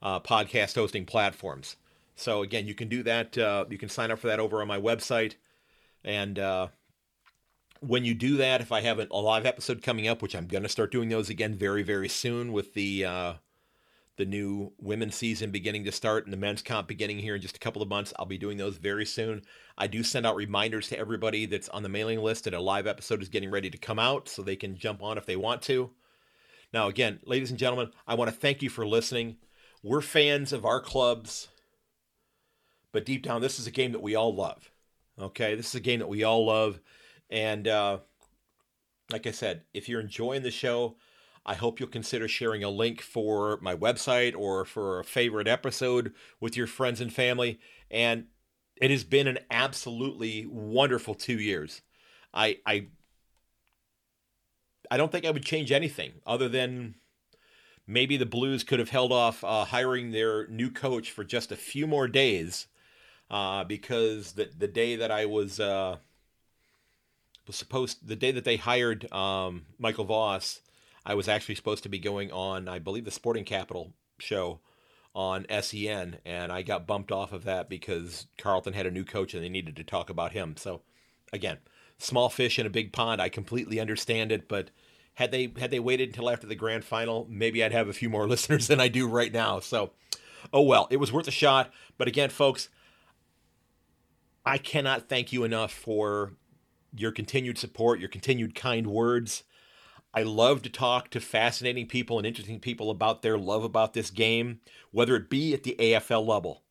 uh, 0.00 0.20
podcast 0.20 0.76
hosting 0.76 1.04
platforms. 1.04 1.76
So 2.16 2.42
again, 2.42 2.66
you 2.66 2.74
can 2.74 2.88
do 2.88 3.02
that. 3.02 3.36
Uh, 3.36 3.66
you 3.68 3.76
can 3.76 3.90
sign 3.90 4.10
up 4.10 4.20
for 4.20 4.28
that 4.28 4.40
over 4.40 4.62
on 4.62 4.68
my 4.68 4.80
website, 4.80 5.34
and 6.04 6.38
uh, 6.38 6.68
when 7.80 8.04
you 8.04 8.14
do 8.14 8.36
that, 8.36 8.60
if 8.60 8.70
I 8.70 8.80
have 8.82 8.98
a 8.98 9.16
live 9.16 9.44
episode 9.44 9.82
coming 9.82 10.06
up, 10.06 10.22
which 10.22 10.36
I'm 10.36 10.46
going 10.46 10.62
to 10.62 10.68
start 10.68 10.92
doing 10.92 11.08
those 11.08 11.30
again 11.30 11.54
very, 11.54 11.82
very 11.82 12.08
soon 12.08 12.52
with 12.52 12.74
the 12.74 13.04
uh, 13.04 13.32
the 14.16 14.24
new 14.26 14.72
women's 14.78 15.16
season 15.16 15.50
beginning 15.50 15.84
to 15.84 15.92
start 15.92 16.24
and 16.24 16.32
the 16.32 16.36
men's 16.36 16.62
comp 16.62 16.86
beginning 16.86 17.18
here 17.18 17.34
in 17.34 17.40
just 17.40 17.56
a 17.56 17.60
couple 17.60 17.82
of 17.82 17.88
months, 17.88 18.12
I'll 18.18 18.26
be 18.26 18.38
doing 18.38 18.58
those 18.58 18.76
very 18.76 19.06
soon. 19.06 19.42
I 19.76 19.86
do 19.86 20.02
send 20.02 20.26
out 20.26 20.36
reminders 20.36 20.88
to 20.88 20.98
everybody 20.98 21.46
that's 21.46 21.68
on 21.70 21.82
the 21.82 21.88
mailing 21.88 22.20
list 22.20 22.44
that 22.44 22.54
a 22.54 22.60
live 22.60 22.86
episode 22.86 23.22
is 23.22 23.28
getting 23.28 23.50
ready 23.50 23.70
to 23.70 23.78
come 23.78 23.98
out 23.98 24.28
so 24.28 24.42
they 24.42 24.56
can 24.56 24.76
jump 24.76 25.02
on 25.02 25.18
if 25.18 25.26
they 25.26 25.36
want 25.36 25.62
to. 25.62 25.90
Now, 26.72 26.88
again, 26.88 27.20
ladies 27.24 27.50
and 27.50 27.58
gentlemen, 27.58 27.90
I 28.06 28.14
want 28.14 28.30
to 28.30 28.36
thank 28.36 28.62
you 28.62 28.70
for 28.70 28.86
listening. 28.86 29.36
We're 29.82 30.00
fans 30.00 30.52
of 30.52 30.64
our 30.64 30.80
clubs, 30.80 31.48
but 32.92 33.04
deep 33.04 33.22
down, 33.22 33.40
this 33.40 33.58
is 33.58 33.66
a 33.66 33.72
game 33.72 33.92
that 33.92 34.02
we 34.02 34.14
all 34.14 34.34
love. 34.34 34.70
Okay, 35.18 35.54
this 35.54 35.68
is 35.68 35.74
a 35.74 35.80
game 35.80 35.98
that 35.98 36.08
we 36.08 36.24
all 36.24 36.46
love 36.46 36.80
and 37.32 37.66
uh, 37.66 37.98
like 39.10 39.26
I 39.26 39.30
said, 39.30 39.62
if 39.72 39.88
you're 39.88 40.02
enjoying 40.02 40.42
the 40.42 40.50
show, 40.50 40.96
I 41.46 41.54
hope 41.54 41.80
you'll 41.80 41.88
consider 41.88 42.28
sharing 42.28 42.62
a 42.62 42.68
link 42.68 43.00
for 43.00 43.58
my 43.62 43.74
website 43.74 44.36
or 44.36 44.66
for 44.66 45.00
a 45.00 45.04
favorite 45.04 45.48
episode 45.48 46.12
with 46.40 46.58
your 46.58 46.66
friends 46.66 47.00
and 47.00 47.12
family. 47.12 47.58
And 47.90 48.26
it 48.82 48.90
has 48.90 49.04
been 49.04 49.28
an 49.28 49.38
absolutely 49.48 50.44
wonderful 50.44 51.14
two 51.14 51.38
years. 51.38 51.82
I 52.34 52.58
I 52.66 52.88
I 54.90 54.96
don't 54.96 55.12
think 55.12 55.24
I 55.24 55.30
would 55.30 55.44
change 55.44 55.70
anything 55.70 56.14
other 56.26 56.48
than 56.48 56.96
maybe 57.86 58.16
the 58.16 58.26
Blues 58.26 58.64
could 58.64 58.80
have 58.80 58.90
held 58.90 59.12
off 59.12 59.44
uh, 59.44 59.66
hiring 59.66 60.10
their 60.10 60.48
new 60.48 60.68
coach 60.68 61.12
for 61.12 61.22
just 61.22 61.52
a 61.52 61.56
few 61.56 61.86
more 61.86 62.08
days 62.08 62.66
uh, 63.30 63.62
because 63.62 64.32
the 64.32 64.50
the 64.58 64.66
day 64.66 64.96
that 64.96 65.12
I 65.12 65.26
was 65.26 65.60
uh, 65.60 65.98
was 67.46 67.54
supposed 67.54 68.08
the 68.08 68.16
day 68.16 68.32
that 68.32 68.44
they 68.44 68.56
hired 68.56 69.10
um, 69.12 69.66
Michael 69.78 70.06
Voss, 70.06 70.60
I 71.06 71.14
was 71.14 71.28
actually 71.28 71.54
supposed 71.54 71.84
to 71.84 71.88
be 71.88 72.00
going 72.00 72.32
on, 72.32 72.66
I 72.66 72.80
believe, 72.80 73.04
the 73.04 73.12
Sporting 73.12 73.44
Capital 73.44 73.92
show 74.18 74.58
on 75.14 75.46
SEN, 75.60 76.18
and 76.24 76.50
I 76.50 76.62
got 76.62 76.86
bumped 76.86 77.12
off 77.12 77.32
of 77.32 77.44
that 77.44 77.68
because 77.68 78.26
Carlton 78.38 78.72
had 78.72 78.86
a 78.86 78.90
new 78.90 79.04
coach 79.04 79.34
and 79.34 79.42
they 79.42 79.48
needed 79.48 79.76
to 79.76 79.84
talk 79.84 80.08
about 80.08 80.32
him. 80.32 80.56
So, 80.56 80.82
again, 81.32 81.58
small 81.98 82.28
fish 82.28 82.58
in 82.58 82.66
a 82.66 82.70
big 82.70 82.92
pond. 82.92 83.20
I 83.20 83.28
completely 83.28 83.78
understand 83.78 84.32
it, 84.32 84.48
but 84.48 84.70
had 85.14 85.30
they 85.30 85.52
had 85.58 85.70
they 85.70 85.80
waited 85.80 86.08
until 86.08 86.30
after 86.30 86.46
the 86.46 86.54
grand 86.54 86.84
final, 86.84 87.26
maybe 87.28 87.62
I'd 87.62 87.72
have 87.72 87.88
a 87.88 87.92
few 87.92 88.08
more 88.08 88.26
listeners 88.28 88.68
than 88.68 88.80
I 88.80 88.88
do 88.88 89.06
right 89.06 89.32
now. 89.32 89.60
So, 89.60 89.90
oh 90.52 90.62
well, 90.62 90.88
it 90.90 90.96
was 90.96 91.12
worth 91.12 91.28
a 91.28 91.32
shot. 91.32 91.72
But 91.98 92.08
again, 92.08 92.30
folks, 92.30 92.68
I 94.44 94.58
cannot 94.58 95.08
thank 95.08 95.32
you 95.32 95.44
enough 95.44 95.72
for 95.72 96.34
your 96.96 97.12
continued 97.12 97.58
support, 97.58 98.00
your 98.00 98.08
continued 98.08 98.54
kind 98.54 98.86
words. 98.86 99.44
I 100.14 100.22
love 100.22 100.62
to 100.62 100.70
talk 100.70 101.08
to 101.10 101.20
fascinating 101.20 101.86
people 101.86 102.18
and 102.18 102.26
interesting 102.26 102.60
people 102.60 102.90
about 102.90 103.22
their 103.22 103.38
love 103.38 103.64
about 103.64 103.94
this 103.94 104.10
game, 104.10 104.60
whether 104.90 105.16
it 105.16 105.30
be 105.30 105.54
at 105.54 105.62
the 105.62 105.76
AFL 105.78 106.26
level 106.26 106.62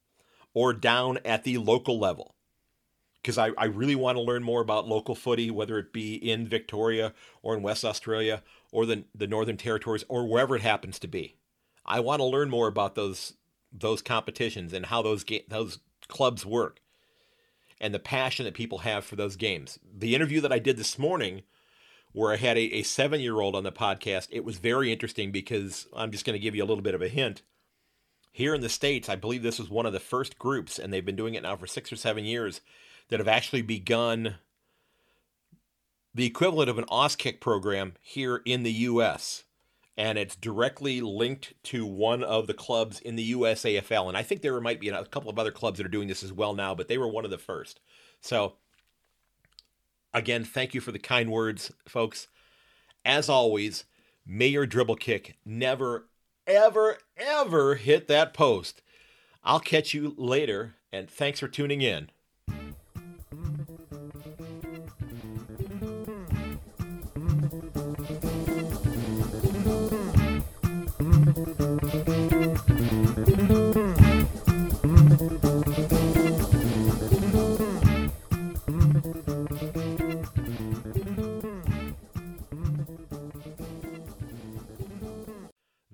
or 0.54 0.74
down 0.74 1.18
at 1.26 1.44
the 1.44 1.58
local 1.58 2.00
level. 2.00 2.36
Because 3.22 3.38
I, 3.38 3.52
I 3.58 3.66
really 3.66 3.96
want 3.96 4.16
to 4.18 4.22
learn 4.22 4.44
more 4.44 4.62
about 4.62 4.88
local 4.88 5.16
footy, 5.16 5.52
whether 5.52 5.78
it 5.78 5.94
be 5.94 6.16
in 6.16 6.48
Victoria 6.48 7.14
or 7.42 7.56
in 7.56 7.64
West 7.64 7.86
Australia 7.86 8.44
or 8.72 8.86
the, 8.86 9.06
the 9.14 9.28
Northern 9.28 9.58
Territories 9.58 10.06
or 10.08 10.28
wherever 10.28 10.56
it 10.56 10.62
happens 10.62 11.00
to 11.00 11.08
be. 11.08 11.36
I 11.86 12.00
want 12.00 12.20
to 12.20 12.26
learn 12.26 12.50
more 12.50 12.68
about 12.68 12.96
those 12.96 13.34
those 13.74 14.02
competitions 14.02 14.74
and 14.74 14.88
how 14.88 15.02
those 15.02 15.24
ga- 15.24 15.46
those 15.48 15.80
clubs 16.10 16.46
work 16.46 16.82
and 17.80 17.94
the 17.94 18.00
passion 18.00 18.46
that 18.46 18.54
people 18.54 18.80
have 18.80 19.04
for 19.06 19.16
those 19.16 19.36
games. 19.36 19.80
The 19.98 20.14
interview 20.14 20.42
that 20.42 20.52
I 20.52 20.60
did 20.60 20.78
this 20.78 21.00
morning, 21.00 21.42
where 22.14 22.32
I 22.32 22.38
had 22.38 22.58
a, 22.58 22.62
a 22.76 22.84
seven 22.84 23.22
year 23.22 23.40
old 23.40 23.56
on 23.56 23.64
the 23.64 23.72
podcast, 23.72 24.28
it 24.32 24.44
was 24.44 24.58
very 24.58 24.92
interesting 24.92 25.32
because 25.32 25.88
I'm 25.96 26.12
just 26.12 26.26
going 26.26 26.34
to 26.34 26.40
give 26.40 26.56
you 26.56 26.64
a 26.64 26.68
little 26.68 26.84
bit 26.84 26.96
of 26.96 27.02
a 27.02 27.08
hint. 27.08 27.42
Here 28.32 28.56
in 28.56 28.62
the 28.62 28.70
States, 28.70 29.10
I 29.10 29.16
believe 29.16 29.44
this 29.44 29.60
was 29.60 29.70
one 29.70 29.86
of 29.86 29.94
the 29.94 30.00
first 30.00 30.40
groups, 30.40 30.80
and 30.80 30.94
they've 30.94 31.06
been 31.06 31.18
doing 31.18 31.34
it 31.34 31.44
now 31.44 31.58
for 31.58 31.68
six 31.68 31.92
or 31.92 31.98
seven 31.98 32.24
years, 32.24 32.62
that 33.10 33.20
have 33.20 33.28
actually 33.28 33.62
begun 33.62 34.36
the 36.14 36.26
equivalent 36.26 36.70
of 36.70 36.78
an 36.78 36.86
Auskick 36.86 37.42
program 37.42 37.94
here 38.02 38.42
in 38.46 38.64
the 38.64 38.72
U.S 38.72 39.44
and 39.98 40.18
it's 40.18 40.36
directly 40.36 41.02
linked 41.02 41.54
to 41.64 41.86
one 41.86 42.24
of 42.24 42.48
the 42.48 42.54
clubs 42.54 43.00
in 43.00 43.16
the 43.16 43.34
USAFL. 43.34 44.08
And 44.08 44.18
I 44.18 44.24
think 44.24 44.42
there 44.42 44.60
might 44.62 44.80
be 44.80 44.90
a 44.90 45.06
couple 45.06 45.30
of 45.30 45.38
other 45.38 45.52
clubs 45.52 45.78
that 45.78 45.86
are 45.86 45.90
doing 45.90 46.08
this 46.08 46.24
as 46.24 46.34
well 46.34 46.54
now, 46.54 46.74
but 46.74 46.88
they 46.88 46.98
were 46.98 47.08
one 47.08 47.26
of 47.26 47.32
the 47.32 47.38
first. 47.38 47.80
So, 48.22 48.56
again, 50.14 50.44
thank 50.44 50.74
you 50.74 50.82
for 50.82 50.92
the 50.92 51.00
kind 51.00 51.32
words, 51.32 51.72
folks. 51.88 52.28
As 53.04 53.30
always, 53.30 53.86
may 54.26 54.48
your 54.48 54.66
dribble 54.66 54.98
kick 54.98 55.38
never, 55.46 56.08
ever, 56.46 56.98
ever 57.18 57.76
hit 57.76 58.08
that 58.08 58.34
post. 58.34 58.82
I'll 59.44 59.60
catch 59.60 59.94
you 59.94 60.14
later, 60.18 60.76
and 60.92 61.10
thanks 61.10 61.40
for 61.40 61.48
tuning 61.48 61.82
in. 61.82 62.10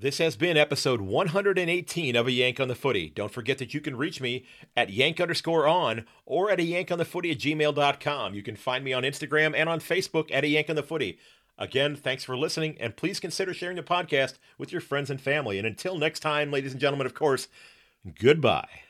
This 0.07 0.19
has 0.19 0.37
been 0.37 0.55
episode 0.55 1.01
118 1.01 2.15
of 2.15 2.27
A 2.27 2.31
Yank 2.31 2.61
on 2.61 2.69
the 2.69 2.75
Footy. 2.75 3.09
Don't 3.09 3.29
forget 3.29 3.57
that 3.57 3.73
you 3.73 3.81
can 3.81 3.97
reach 3.97 4.21
me 4.21 4.45
at 4.73 4.89
yank 4.89 5.19
underscore 5.19 5.67
on 5.67 6.05
or 6.25 6.49
at 6.49 6.61
a 6.61 6.63
yank 6.63 6.93
on 6.93 6.97
the 6.97 7.03
footy 7.03 7.29
at 7.29 7.39
gmail.com. 7.39 8.33
You 8.33 8.41
can 8.41 8.55
find 8.55 8.85
me 8.85 8.93
on 8.93 9.03
Instagram 9.03 9.53
and 9.53 9.67
on 9.67 9.81
Facebook 9.81 10.29
at 10.31 10.45
a 10.45 10.47
yank 10.47 10.69
on 10.69 10.77
the 10.77 10.81
footy. 10.81 11.19
Again, 11.57 11.97
thanks 11.97 12.23
for 12.23 12.37
listening, 12.37 12.77
and 12.79 12.95
please 12.95 13.19
consider 13.19 13.53
sharing 13.53 13.75
the 13.75 13.83
podcast 13.83 14.35
with 14.57 14.71
your 14.71 14.79
friends 14.79 15.09
and 15.09 15.19
family. 15.19 15.57
And 15.57 15.67
until 15.67 15.97
next 15.97 16.21
time, 16.21 16.51
ladies 16.51 16.71
and 16.71 16.79
gentlemen, 16.79 17.05
of 17.05 17.13
course, 17.13 17.49
goodbye. 18.17 18.86